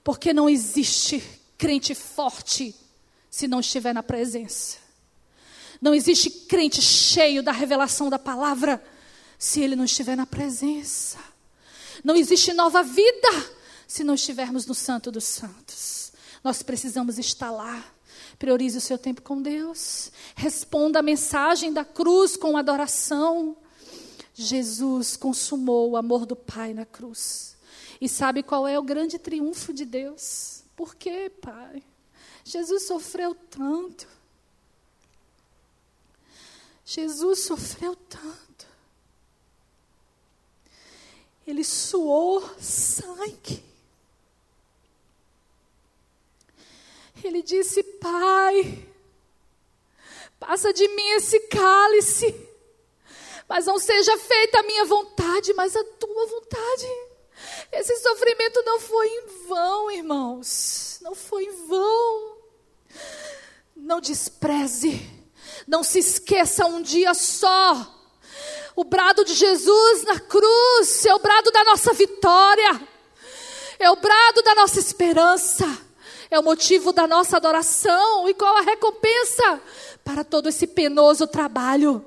Porque 0.03 0.33
não 0.33 0.51
existe 0.51 1.23
crente 1.57 1.95
forte 1.95 2.75
se 3.31 3.47
não 3.47 3.61
estiver 3.61 3.95
na 3.95 4.03
presença. 4.03 4.79
Não 5.81 5.95
existe 5.95 6.29
crente 6.29 6.83
cheio 6.83 7.41
da 7.41 7.53
revelação 7.53 8.11
da 8.11 8.19
palavra 8.19 8.85
se 9.39 9.61
ele 9.61 9.77
não 9.77 9.85
estiver 9.85 10.17
na 10.17 10.27
presença. 10.27 11.34
Não 12.05 12.15
existe 12.15 12.53
nova 12.53 12.83
vida 12.83 13.29
se 13.89 14.05
não 14.05 14.15
estivermos 14.15 14.67
no 14.67 14.75
Santo 14.75 15.11
dos 15.11 15.25
Santos. 15.25 16.13
Nós 16.45 16.63
precisamos 16.63 17.19
estar 17.19 17.51
lá. 17.51 17.83
Priorize 18.39 18.77
o 18.77 18.81
seu 18.81 18.99
tempo 18.99 19.23
com 19.23 19.41
Deus. 19.41 20.13
Responda 20.37 20.99
a 20.99 21.03
mensagem 21.03 21.73
da 21.73 21.85
cruz 21.85 22.37
com 22.37 22.59
adoração. 22.59 23.57
Jesus 24.35 25.17
consumou 25.17 25.93
o 25.93 25.97
amor 25.97 26.27
do 26.27 26.37
Pai 26.37 26.75
na 26.75 26.85
cruz. 26.85 27.57
E 28.01 28.09
sabe 28.09 28.43
qual 28.43 28.69
é 28.69 28.79
o 28.79 28.83
grande 28.83 29.19
triunfo 29.19 29.73
de 29.73 29.87
Deus? 29.87 30.63
Por 30.77 30.95
quê, 30.95 31.31
Pai? 31.41 31.83
Jesus 32.45 32.87
sofreu 32.87 33.35
tanto. 33.35 34.07
Jesus 36.85 37.45
sofreu 37.45 37.97
tanto. 37.97 38.54
Ele 41.47 41.63
suou 41.63 42.43
sangue. 42.59 43.63
Ele 47.23 47.43
disse: 47.43 47.83
Pai, 47.83 48.87
passa 50.39 50.73
de 50.73 50.87
mim 50.89 51.09
esse 51.13 51.41
cálice, 51.49 52.35
mas 53.49 53.67
não 53.67 53.79
seja 53.79 54.17
feita 54.19 54.61
a 54.61 54.63
minha 54.63 54.85
vontade, 54.85 55.53
mas 55.55 55.75
a 55.77 55.85
tua 55.85 56.27
vontade. 56.27 56.87
Esse 57.73 57.97
sofrimento 57.97 58.63
não 58.65 58.81
foi 58.81 59.07
em 59.07 59.47
vão, 59.49 59.91
irmãos, 59.91 60.99
não 61.03 61.15
foi 61.15 61.45
em 61.45 61.67
vão. 61.67 62.39
Não 63.77 64.01
despreze, 64.01 65.11
não 65.67 65.83
se 65.83 65.99
esqueça 65.99 66.65
um 66.67 66.81
dia 66.81 67.13
só. 67.13 67.93
O 68.77 68.85
brado 68.85 69.25
de 69.25 69.35
Jesus 69.35 70.05
na 70.05 70.19
cruz 70.19 71.07
é 71.07 71.15
o 71.15 71.19
brado 71.19 71.51
da 71.51 71.65
nossa 71.65 71.93
vitória, 71.93 72.81
é 73.79 73.91
o 73.91 73.97
brado 73.97 74.43
da 74.43 74.55
nossa 74.55 74.79
esperança 74.79 75.85
é 76.35 76.39
o 76.39 76.43
motivo 76.43 76.93
da 76.93 77.07
nossa 77.07 77.37
adoração. 77.37 78.29
E 78.29 78.35
qual 78.35 78.57
a 78.57 78.63
recompensa 78.63 79.63
para 80.03 80.25
todo 80.25 80.49
esse 80.49 80.67
penoso 80.67 81.27
trabalho? 81.27 82.05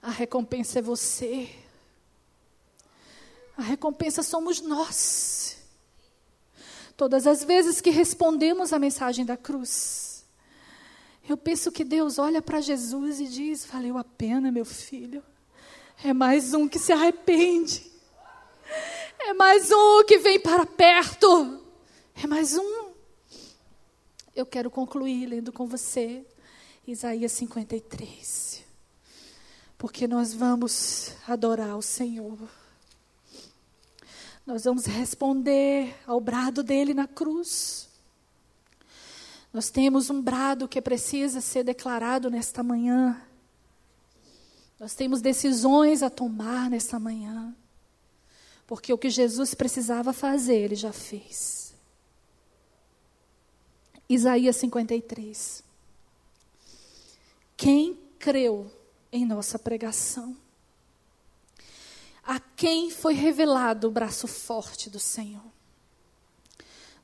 A 0.00 0.10
recompensa 0.10 0.78
é 0.78 0.82
você. 0.82 1.50
A 3.56 3.62
recompensa 3.62 4.22
somos 4.22 4.60
nós. 4.60 5.56
Todas 6.96 7.26
as 7.26 7.44
vezes 7.44 7.80
que 7.80 7.90
respondemos 7.90 8.72
a 8.72 8.78
mensagem 8.78 9.24
da 9.24 9.36
cruz, 9.36 10.05
eu 11.28 11.36
penso 11.36 11.72
que 11.72 11.84
Deus 11.84 12.18
olha 12.18 12.40
para 12.40 12.60
Jesus 12.60 13.20
e 13.20 13.26
diz: 13.26 13.64
Valeu 13.64 13.98
a 13.98 14.04
pena, 14.04 14.52
meu 14.52 14.64
filho. 14.64 15.22
É 16.04 16.12
mais 16.12 16.54
um 16.54 16.68
que 16.68 16.78
se 16.78 16.92
arrepende. 16.92 17.90
É 19.18 19.32
mais 19.32 19.70
um 19.72 20.04
que 20.04 20.18
vem 20.18 20.38
para 20.38 20.64
perto. 20.64 21.60
É 22.14 22.26
mais 22.26 22.56
um. 22.56 22.92
Eu 24.34 24.46
quero 24.46 24.70
concluir 24.70 25.26
lendo 25.26 25.52
com 25.52 25.66
você 25.66 26.24
Isaías 26.86 27.32
53. 27.32 28.64
Porque 29.76 30.06
nós 30.06 30.32
vamos 30.32 31.12
adorar 31.26 31.76
o 31.76 31.82
Senhor. 31.82 32.38
Nós 34.46 34.64
vamos 34.64 34.86
responder 34.86 35.92
ao 36.06 36.20
brado 36.20 36.62
dele 36.62 36.94
na 36.94 37.08
cruz. 37.08 37.85
Nós 39.56 39.70
temos 39.70 40.10
um 40.10 40.20
brado 40.20 40.68
que 40.68 40.82
precisa 40.82 41.40
ser 41.40 41.64
declarado 41.64 42.28
nesta 42.28 42.62
manhã. 42.62 43.18
Nós 44.78 44.94
temos 44.94 45.22
decisões 45.22 46.02
a 46.02 46.10
tomar 46.10 46.68
nesta 46.68 46.98
manhã. 47.00 47.56
Porque 48.66 48.92
o 48.92 48.98
que 48.98 49.08
Jesus 49.08 49.54
precisava 49.54 50.12
fazer, 50.12 50.56
ele 50.56 50.74
já 50.74 50.92
fez. 50.92 51.74
Isaías 54.06 54.56
53. 54.56 55.64
Quem 57.56 57.98
creu 58.18 58.70
em 59.10 59.24
nossa 59.24 59.58
pregação? 59.58 60.36
A 62.22 62.38
quem 62.38 62.90
foi 62.90 63.14
revelado 63.14 63.88
o 63.88 63.90
braço 63.90 64.26
forte 64.26 64.90
do 64.90 65.00
Senhor? 65.00 65.55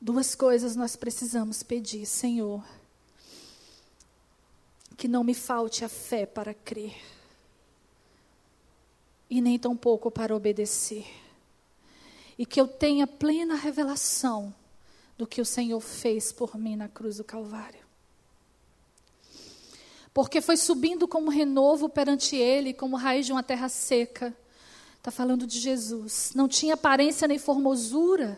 Duas 0.04 0.34
coisas 0.34 0.74
nós 0.74 0.96
precisamos 0.96 1.62
pedir, 1.62 2.06
Senhor. 2.06 2.60
Que 4.96 5.06
não 5.06 5.22
me 5.22 5.32
falte 5.32 5.84
a 5.84 5.88
fé 5.88 6.26
para 6.26 6.52
crer, 6.52 6.96
e 9.30 9.40
nem 9.40 9.56
tampouco 9.56 10.10
para 10.10 10.34
obedecer, 10.34 11.06
e 12.36 12.44
que 12.44 12.60
eu 12.60 12.66
tenha 12.66 13.06
plena 13.06 13.54
revelação 13.54 14.52
do 15.16 15.24
que 15.24 15.40
o 15.40 15.46
Senhor 15.46 15.78
fez 15.78 16.32
por 16.32 16.58
mim 16.58 16.74
na 16.74 16.88
cruz 16.88 17.18
do 17.18 17.24
Calvário. 17.24 17.86
Porque 20.12 20.40
foi 20.40 20.56
subindo 20.56 21.06
como 21.06 21.30
renovo 21.30 21.88
perante 21.88 22.34
ele, 22.34 22.74
como 22.74 22.96
raiz 22.96 23.24
de 23.24 23.30
uma 23.30 23.44
terra 23.44 23.68
seca. 23.68 24.36
Está 24.98 25.12
falando 25.12 25.46
de 25.46 25.60
Jesus. 25.60 26.32
Não 26.34 26.48
tinha 26.48 26.74
aparência 26.74 27.28
nem 27.28 27.38
formosura. 27.38 28.36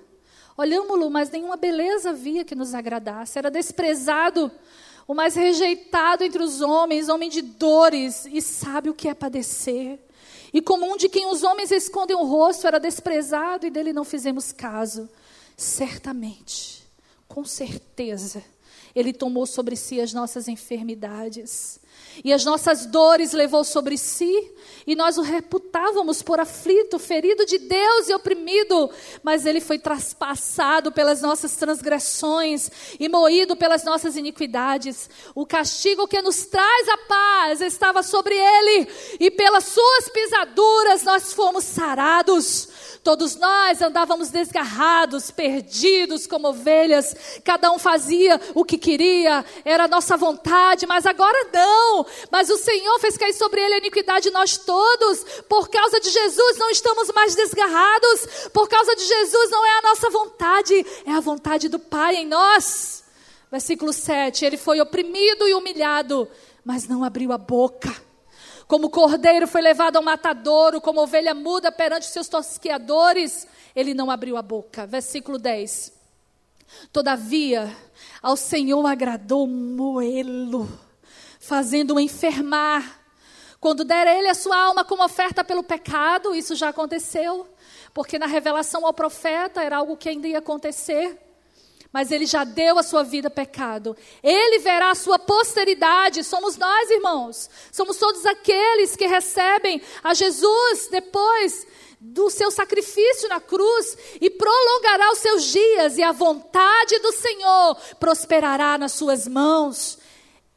Olhámo-lo, 0.56 1.10
mas 1.10 1.30
nenhuma 1.30 1.56
beleza 1.56 2.10
havia 2.10 2.44
que 2.44 2.54
nos 2.54 2.74
agradasse. 2.74 3.38
Era 3.38 3.50
desprezado, 3.50 4.50
o 5.06 5.14
mais 5.14 5.34
rejeitado 5.34 6.22
entre 6.22 6.42
os 6.42 6.60
homens, 6.60 7.08
homem 7.08 7.28
de 7.28 7.42
dores, 7.42 8.26
e 8.26 8.40
sabe 8.40 8.88
o 8.88 8.94
que 8.94 9.08
é 9.08 9.14
padecer. 9.14 9.98
E 10.52 10.62
como 10.62 10.86
um 10.86 10.96
de 10.96 11.08
quem 11.08 11.26
os 11.26 11.42
homens 11.42 11.72
escondem 11.72 12.16
o 12.16 12.24
rosto, 12.24 12.66
era 12.66 12.78
desprezado 12.78 13.66
e 13.66 13.70
dele 13.70 13.92
não 13.92 14.04
fizemos 14.04 14.52
caso. 14.52 15.08
Certamente, 15.56 16.84
com 17.26 17.44
certeza, 17.44 18.42
Ele 18.94 19.12
tomou 19.12 19.46
sobre 19.46 19.74
si 19.74 20.00
as 20.00 20.12
nossas 20.12 20.46
enfermidades 20.46 21.80
e 22.22 22.32
as 22.32 22.44
nossas 22.44 22.86
dores 22.86 23.32
levou 23.32 23.64
sobre 23.64 23.96
si, 23.96 24.52
e 24.86 24.94
nós 24.94 25.16
o 25.16 25.22
reputávamos 25.22 26.22
por 26.22 26.38
aflito, 26.38 26.98
ferido 26.98 27.46
de 27.46 27.58
Deus 27.58 28.08
e 28.08 28.14
oprimido, 28.14 28.90
mas 29.22 29.46
ele 29.46 29.60
foi 29.60 29.78
traspassado 29.78 30.92
pelas 30.92 31.22
nossas 31.22 31.56
transgressões 31.56 32.70
e 33.00 33.08
moído 33.08 33.56
pelas 33.56 33.82
nossas 33.84 34.16
iniquidades. 34.16 35.08
O 35.34 35.46
castigo 35.46 36.06
que 36.06 36.20
nos 36.20 36.46
traz 36.46 36.88
a 36.88 36.98
paz 36.98 37.60
estava 37.60 38.02
sobre 38.02 38.34
ele, 38.34 38.88
e 39.18 39.30
pelas 39.30 39.64
suas 39.64 40.08
pisaduras 40.10 41.02
nós 41.02 41.32
fomos 41.32 41.64
sarados. 41.64 42.68
Todos 43.02 43.36
nós 43.36 43.82
andávamos 43.82 44.30
desgarrados, 44.30 45.30
perdidos 45.30 46.26
como 46.26 46.48
ovelhas, 46.48 47.14
cada 47.44 47.70
um 47.70 47.78
fazia 47.78 48.40
o 48.54 48.64
que 48.64 48.78
queria, 48.78 49.44
era 49.62 49.84
a 49.84 49.88
nossa 49.88 50.16
vontade, 50.16 50.86
mas 50.86 51.04
agora 51.04 51.50
não. 51.84 52.06
Mas 52.30 52.48
o 52.50 52.56
Senhor 52.56 52.98
fez 52.98 53.16
cair 53.16 53.34
sobre 53.34 53.60
ele 53.60 53.74
a 53.74 53.78
iniquidade 53.78 54.24
de 54.24 54.30
nós 54.30 54.56
todos. 54.56 55.24
Por 55.48 55.68
causa 55.68 56.00
de 56.00 56.10
Jesus 56.10 56.58
não 56.58 56.70
estamos 56.70 57.10
mais 57.12 57.34
desgarrados, 57.34 58.48
por 58.52 58.68
causa 58.68 58.94
de 58.96 59.04
Jesus 59.04 59.50
não 59.50 59.64
é 59.64 59.78
a 59.78 59.82
nossa 59.82 60.10
vontade, 60.10 60.86
é 61.06 61.12
a 61.12 61.20
vontade 61.20 61.68
do 61.68 61.78
Pai 61.78 62.16
em 62.16 62.26
nós. 62.26 63.04
Versículo 63.50 63.92
7: 63.92 64.44
Ele 64.44 64.56
foi 64.56 64.80
oprimido 64.80 65.46
e 65.48 65.54
humilhado, 65.54 66.28
mas 66.64 66.88
não 66.88 67.04
abriu 67.04 67.32
a 67.32 67.38
boca. 67.38 67.94
Como 68.66 68.88
cordeiro 68.88 69.46
foi 69.46 69.60
levado 69.60 69.96
ao 69.96 70.02
matadouro, 70.02 70.80
como 70.80 71.02
ovelha 71.02 71.34
muda 71.34 71.70
perante 71.70 72.06
seus 72.06 72.28
tosqueadores, 72.28 73.46
ele 73.76 73.92
não 73.92 74.10
abriu 74.10 74.38
a 74.38 74.42
boca. 74.42 74.86
Versículo 74.86 75.38
10. 75.38 75.92
Todavia, 76.90 77.76
ao 78.22 78.36
Senhor 78.36 78.84
agradou 78.86 79.46
moê-lo, 79.46 80.66
fazendo-o 81.46 82.00
enfermar. 82.00 83.00
Quando 83.60 83.84
der 83.84 84.06
a 84.06 84.18
ele 84.18 84.28
a 84.28 84.34
sua 84.34 84.56
alma 84.56 84.84
como 84.84 85.04
oferta 85.04 85.42
pelo 85.42 85.62
pecado, 85.62 86.34
isso 86.34 86.54
já 86.54 86.68
aconteceu, 86.68 87.46
porque 87.92 88.18
na 88.18 88.26
revelação 88.26 88.84
ao 88.84 88.92
profeta 88.92 89.62
era 89.62 89.76
algo 89.76 89.96
que 89.96 90.08
ainda 90.08 90.28
ia 90.28 90.38
acontecer 90.38 91.20
mas 91.94 92.10
ele 92.10 92.26
já 92.26 92.42
deu 92.42 92.76
a 92.76 92.82
sua 92.82 93.04
vida 93.04 93.30
pecado. 93.30 93.96
Ele 94.20 94.58
verá 94.58 94.90
a 94.90 94.96
sua 94.96 95.16
posteridade, 95.16 96.24
somos 96.24 96.56
nós, 96.56 96.90
irmãos. 96.90 97.48
Somos 97.70 97.98
todos 97.98 98.26
aqueles 98.26 98.96
que 98.96 99.06
recebem 99.06 99.80
a 100.02 100.12
Jesus 100.12 100.88
depois 100.90 101.64
do 102.00 102.28
seu 102.30 102.50
sacrifício 102.50 103.28
na 103.28 103.38
cruz 103.38 103.96
e 104.20 104.28
prolongará 104.28 105.12
os 105.12 105.20
seus 105.20 105.44
dias, 105.44 105.96
e 105.96 106.02
a 106.02 106.10
vontade 106.10 106.98
do 106.98 107.12
Senhor 107.12 107.76
prosperará 108.00 108.76
nas 108.76 108.90
suas 108.90 109.28
mãos. 109.28 109.96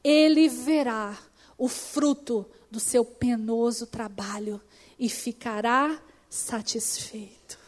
Ele 0.08 0.48
verá 0.48 1.18
o 1.58 1.68
fruto 1.68 2.46
do 2.72 2.80
seu 2.80 3.04
penoso 3.04 3.86
trabalho 3.88 4.62
e 4.98 5.10
ficará 5.10 6.00
satisfeito. 6.30 7.60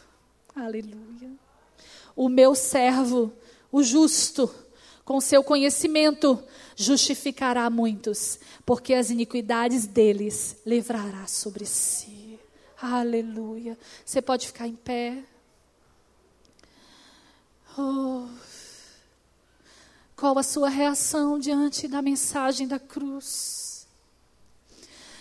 Aleluia. 0.54 1.32
O 2.16 2.28
meu 2.28 2.54
servo 2.54 3.32
o 3.70 3.82
justo, 3.82 4.52
com 5.04 5.20
seu 5.20 5.44
conhecimento, 5.44 6.42
justificará 6.74 7.68
muitos, 7.68 8.40
porque 8.64 8.94
as 8.94 9.10
iniquidades 9.10 9.86
deles 9.86 10.56
livrará 10.64 11.26
sobre 11.26 11.66
si. 11.66 12.38
Aleluia. 12.80 13.76
Você 14.04 14.22
pode 14.22 14.46
ficar 14.46 14.66
em 14.66 14.76
pé. 14.76 15.22
Oh. 17.76 18.26
Qual 20.20 20.38
a 20.38 20.42
sua 20.42 20.68
reação 20.68 21.38
diante 21.38 21.88
da 21.88 22.02
mensagem 22.02 22.68
da 22.68 22.78
cruz. 22.78 23.88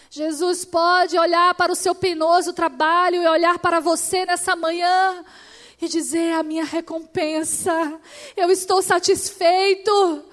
Jesus 0.09 0.65
pode 0.65 1.17
olhar 1.17 1.55
para 1.55 1.71
o 1.71 1.75
seu 1.75 1.95
penoso 1.95 2.51
trabalho 2.51 3.23
e 3.23 3.27
olhar 3.27 3.59
para 3.59 3.79
você 3.79 4.25
nessa 4.25 4.57
manhã 4.57 5.23
e 5.81 5.87
dizer: 5.87 6.33
A 6.33 6.43
minha 6.43 6.65
recompensa, 6.65 7.71
eu 8.35 8.51
estou 8.51 8.81
satisfeito. 8.81 10.25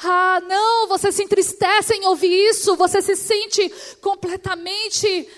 Ah, 0.00 0.40
não, 0.46 0.86
você 0.86 1.10
se 1.10 1.24
entristece 1.24 1.94
em 1.94 2.06
ouvir 2.06 2.50
isso, 2.50 2.76
você 2.76 3.02
se 3.02 3.16
sente 3.16 3.68
completamente 4.00 5.28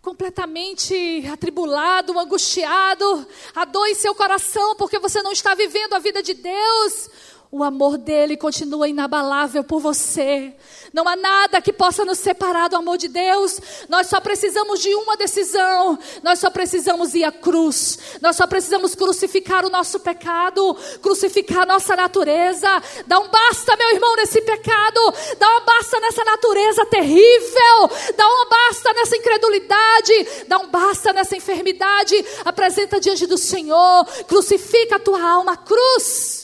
completamente 0.00 1.24
atribulado, 1.32 2.18
angustiado, 2.18 3.24
a 3.54 3.64
dor 3.64 3.86
em 3.86 3.94
seu 3.94 4.12
coração 4.16 4.74
porque 4.74 4.98
você 4.98 5.22
não 5.22 5.30
está 5.30 5.54
vivendo 5.54 5.94
a 5.94 6.00
vida 6.00 6.20
de 6.20 6.34
Deus. 6.34 7.08
O 7.54 7.62
amor 7.62 7.98
dele 7.98 8.34
continua 8.34 8.88
inabalável 8.88 9.62
por 9.62 9.78
você. 9.78 10.54
Não 10.90 11.06
há 11.06 11.14
nada 11.14 11.60
que 11.60 11.70
possa 11.70 12.02
nos 12.02 12.18
separar 12.18 12.70
do 12.70 12.76
amor 12.76 12.96
de 12.96 13.08
Deus. 13.08 13.60
Nós 13.90 14.06
só 14.06 14.22
precisamos 14.22 14.80
de 14.80 14.94
uma 14.94 15.18
decisão. 15.18 15.98
Nós 16.22 16.38
só 16.38 16.48
precisamos 16.48 17.14
ir 17.14 17.24
à 17.24 17.30
cruz. 17.30 17.98
Nós 18.22 18.36
só 18.36 18.46
precisamos 18.46 18.94
crucificar 18.94 19.66
o 19.66 19.68
nosso 19.68 20.00
pecado, 20.00 20.74
crucificar 21.02 21.64
a 21.64 21.66
nossa 21.66 21.94
natureza. 21.94 22.82
Dá 23.06 23.18
um 23.18 23.28
basta, 23.28 23.76
meu 23.76 23.90
irmão, 23.90 24.16
nesse 24.16 24.40
pecado. 24.40 25.14
Dá 25.38 25.58
um 25.58 25.64
basta 25.66 26.00
nessa 26.00 26.24
natureza 26.24 26.86
terrível. 26.86 27.90
Dá 28.16 28.26
um 28.26 28.48
basta 28.48 28.94
nessa 28.94 29.14
incredulidade. 29.14 30.26
Dá 30.48 30.58
um 30.58 30.68
basta 30.68 31.12
nessa 31.12 31.36
enfermidade. 31.36 32.14
Apresenta 32.46 32.98
diante 32.98 33.26
do 33.26 33.36
Senhor. 33.36 34.06
Crucifica 34.26 34.96
a 34.96 34.98
tua 34.98 35.20
alma. 35.22 35.54
Cruz. 35.54 36.41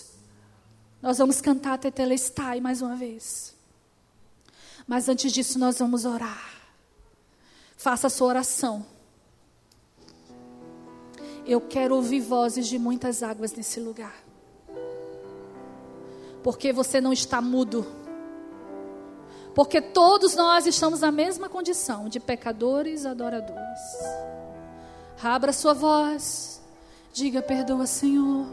Nós 1.01 1.19
vamos 1.19 1.41
cantar 1.41 1.79
Tetelestai 1.79 2.61
mais 2.61 2.83
uma 2.83 2.97
vez. 2.97 3.55
Mas 4.87 5.09
antes 5.09 5.33
disso, 5.33 5.59
nós 5.59 5.79
vamos 5.79 6.05
orar. 6.05 6.51
Faça 7.77 8.09
a 8.09 8.11
sua 8.11 8.29
oração. 8.29 8.85
Eu 11.47 11.61
quero 11.61 11.95
ouvir 11.95 12.21
vozes 12.21 12.67
de 12.67 12.79
muitas 12.79 13.23
águas 13.23 13.53
nesse 13.53 13.79
lugar. 13.81 14.15
Porque 16.43 16.73
você 16.73 17.01
não 17.01 17.13
está 17.13 17.41
mudo. 17.41 17.87
Porque 19.55 19.81
todos 19.81 20.35
nós 20.35 20.67
estamos 20.67 21.01
na 21.01 21.13
mesma 21.13 21.49
condição 21.49 22.09
de 22.09 22.19
pecadores 22.19 23.07
adoradores. 23.07 23.81
Abra 25.23 25.53
sua 25.53 25.75
voz. 25.75 26.61
Diga: 27.13 27.43
Perdoa, 27.43 27.87
Senhor. 27.87 28.47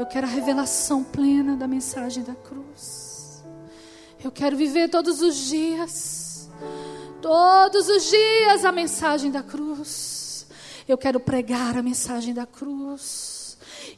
Eu 0.00 0.06
quero 0.06 0.26
a 0.26 0.30
revelação 0.30 1.04
plena 1.04 1.54
da 1.58 1.68
mensagem 1.68 2.24
da 2.24 2.34
cruz. 2.34 3.44
Eu 4.24 4.32
quero 4.32 4.56
viver 4.56 4.88
todos 4.88 5.20
os 5.20 5.36
dias, 5.36 6.48
todos 7.20 7.86
os 7.86 8.08
dias 8.08 8.64
a 8.64 8.72
mensagem 8.72 9.30
da 9.30 9.42
cruz. 9.42 10.46
Eu 10.88 10.96
quero 10.96 11.20
pregar 11.20 11.76
a 11.76 11.82
mensagem 11.82 12.32
da 12.32 12.46
cruz. 12.46 13.39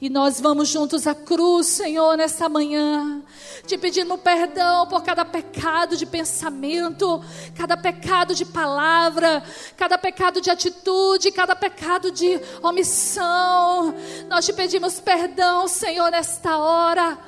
E 0.01 0.09
nós 0.09 0.40
vamos 0.40 0.68
juntos 0.68 1.07
à 1.07 1.14
cruz, 1.14 1.66
Senhor, 1.66 2.16
nessa 2.16 2.49
manhã, 2.49 3.22
te 3.66 3.78
pedindo 3.78 4.16
perdão 4.18 4.86
por 4.86 5.03
cada 5.03 5.24
pecado 5.24 5.97
de 5.97 6.07
pensamento, 6.07 7.22
cada 7.57 7.76
pecado 7.76 8.34
de 8.34 8.45
palavra, 8.45 9.43
cada 9.76 9.97
pecado 9.97 10.40
de 10.40 10.51
atitude, 10.51 11.30
cada 11.30 11.55
pecado 11.55 12.11
de 12.11 12.40
omissão. 12.62 13.95
Nós 14.28 14.45
te 14.45 14.53
pedimos 14.53 15.01
perdão, 15.01 15.68
Senhor, 15.68 16.11
nesta 16.11 16.57
hora 16.57 17.18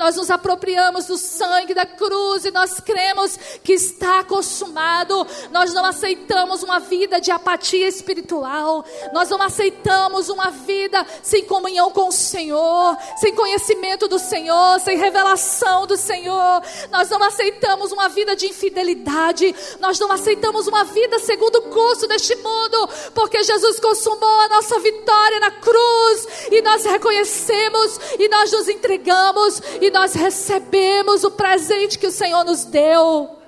nós 0.00 0.16
nos 0.16 0.30
apropriamos 0.30 1.04
do 1.06 1.18
sangue 1.18 1.74
da 1.74 1.84
cruz 1.84 2.46
e 2.46 2.50
nós 2.50 2.80
cremos 2.80 3.36
que 3.62 3.74
está 3.74 4.24
consumado. 4.24 5.26
Nós 5.50 5.74
não 5.74 5.84
aceitamos 5.84 6.62
uma 6.62 6.80
vida 6.80 7.20
de 7.20 7.30
apatia 7.30 7.86
espiritual, 7.86 8.82
nós 9.12 9.28
não 9.28 9.42
aceitamos 9.42 10.30
uma 10.30 10.50
vida 10.50 11.06
sem 11.22 11.44
comunhão 11.44 11.90
com 11.90 12.08
o 12.08 12.12
Senhor, 12.20 12.96
sem 13.16 13.34
conhecimento 13.34 14.06
do 14.06 14.18
Senhor, 14.18 14.80
sem 14.80 14.96
revelação 14.96 15.86
do 15.86 15.96
Senhor. 15.96 16.62
Nós 16.90 17.08
não 17.08 17.22
aceitamos 17.22 17.92
uma 17.92 18.08
vida 18.08 18.36
de 18.36 18.46
infidelidade, 18.46 19.54
nós 19.80 19.98
não 19.98 20.12
aceitamos 20.12 20.66
uma 20.66 20.84
vida 20.84 21.18
segundo 21.18 21.56
o 21.56 21.62
curso 21.62 22.06
deste 22.06 22.36
mundo, 22.36 22.88
porque 23.14 23.42
Jesus 23.42 23.80
consumou 23.80 24.40
a 24.40 24.48
nossa 24.48 24.78
vitória 24.80 25.40
na 25.40 25.50
cruz 25.50 26.28
e 26.50 26.62
nós 26.62 26.84
reconhecemos 26.84 28.00
e 28.18 28.28
nós 28.28 28.52
nos 28.52 28.68
entregamos 28.68 29.62
e 29.80 29.90
nós 29.90 30.14
recebemos 30.14 31.24
o 31.24 31.30
presente 31.30 31.98
que 31.98 32.06
o 32.06 32.12
Senhor 32.12 32.44
nos 32.44 32.64
deu. 32.64 33.40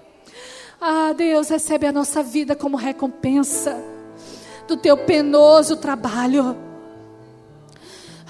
Ah, 0.81 1.13
Deus, 1.13 1.49
recebe 1.49 1.87
a 1.87 1.93
nossa 1.93 2.23
vida 2.23 2.57
como 2.57 2.77
recompensa 2.77 3.81
do 4.67 4.77
teu 4.77 4.97
penoso 4.97 5.77
trabalho. 5.77 6.72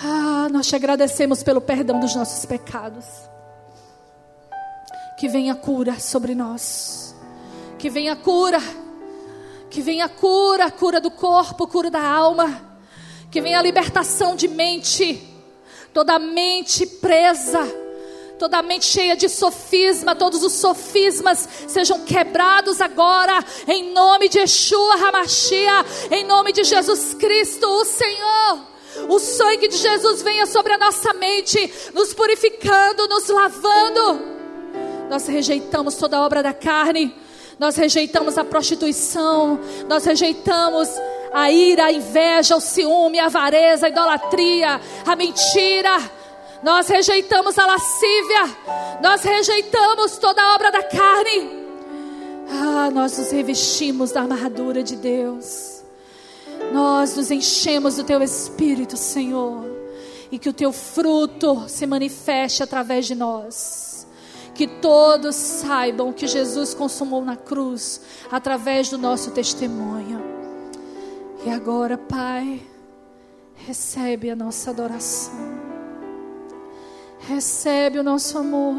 Ah, 0.04 0.48
nós 0.50 0.66
te 0.66 0.74
agradecemos 0.74 1.44
pelo 1.44 1.60
perdão 1.60 2.00
dos 2.00 2.16
nossos 2.16 2.44
pecados. 2.44 3.04
Que 5.16 5.28
venha 5.28 5.54
cura 5.54 6.00
sobre 6.00 6.34
nós. 6.34 7.14
Que 7.78 7.88
venha 7.88 8.16
cura. 8.16 8.58
Que 9.70 9.80
venha 9.80 10.08
cura, 10.08 10.70
cura 10.72 11.00
do 11.00 11.10
corpo, 11.10 11.68
cura 11.68 11.88
da 11.88 12.02
alma. 12.02 12.76
Que 13.30 13.40
venha 13.40 13.60
a 13.60 13.62
libertação 13.62 14.34
de 14.34 14.48
mente. 14.48 15.22
Toda 15.94 16.18
mente 16.18 16.86
presa 16.86 17.60
toda 18.38 18.58
a 18.58 18.62
mente 18.62 18.86
cheia 18.86 19.14
de 19.14 19.28
sofisma, 19.28 20.16
todos 20.16 20.42
os 20.42 20.54
sofismas 20.54 21.48
sejam 21.68 22.00
quebrados 22.00 22.80
agora, 22.80 23.38
em 23.68 23.92
nome 23.92 24.28
de 24.28 24.40
Yeshua 24.40 24.94
Hamashia, 24.96 25.86
em 26.10 26.24
nome 26.24 26.52
de 26.52 26.64
Jesus 26.64 27.14
Cristo, 27.14 27.64
o 27.68 27.84
Senhor. 27.84 28.71
O 29.08 29.18
sangue 29.18 29.68
de 29.68 29.76
Jesus 29.76 30.22
venha 30.22 30.46
sobre 30.46 30.72
a 30.72 30.78
nossa 30.78 31.12
mente, 31.14 31.72
nos 31.94 32.12
purificando, 32.12 33.08
nos 33.08 33.28
lavando. 33.28 34.20
Nós 35.08 35.26
rejeitamos 35.26 35.96
toda 35.96 36.22
obra 36.22 36.42
da 36.42 36.52
carne, 36.52 37.14
nós 37.58 37.76
rejeitamos 37.76 38.38
a 38.38 38.44
prostituição, 38.44 39.60
nós 39.88 40.04
rejeitamos 40.04 40.88
a 41.32 41.50
ira, 41.50 41.86
a 41.86 41.92
inveja, 41.92 42.56
o 42.56 42.60
ciúme, 42.60 43.18
a 43.18 43.26
avareza, 43.26 43.86
a 43.86 43.88
idolatria, 43.88 44.80
a 45.06 45.16
mentira 45.16 45.98
nós 46.62 46.88
rejeitamos 46.88 47.58
a 47.58 47.66
lascívia. 47.66 48.56
Nós 49.02 49.22
rejeitamos 49.22 50.16
toda 50.18 50.54
obra 50.54 50.70
da 50.70 50.82
carne. 50.82 51.62
Ah, 52.48 52.90
nós 52.90 53.18
nos 53.18 53.32
revestimos 53.32 54.12
da 54.12 54.22
armadura 54.22 54.82
de 54.82 54.94
Deus. 54.94 55.71
Nós 56.72 57.16
nos 57.16 57.30
enchemos 57.30 57.96
do 57.96 58.04
teu 58.04 58.22
espírito, 58.22 58.96
Senhor. 58.96 59.64
E 60.30 60.38
que 60.38 60.48
o 60.48 60.52
teu 60.52 60.72
fruto 60.72 61.68
se 61.68 61.86
manifeste 61.86 62.62
através 62.62 63.06
de 63.06 63.14
nós. 63.14 64.06
Que 64.54 64.66
todos 64.66 65.34
saibam 65.34 66.12
que 66.12 66.26
Jesus 66.26 66.74
consumou 66.74 67.24
na 67.24 67.36
cruz 67.36 68.00
através 68.30 68.88
do 68.90 68.98
nosso 68.98 69.30
testemunho. 69.30 70.22
E 71.44 71.50
agora, 71.50 71.98
Pai, 71.98 72.62
recebe 73.54 74.30
a 74.30 74.36
nossa 74.36 74.70
adoração. 74.70 75.34
Recebe 77.20 77.98
o 77.98 78.02
nosso 78.02 78.38
amor. 78.38 78.76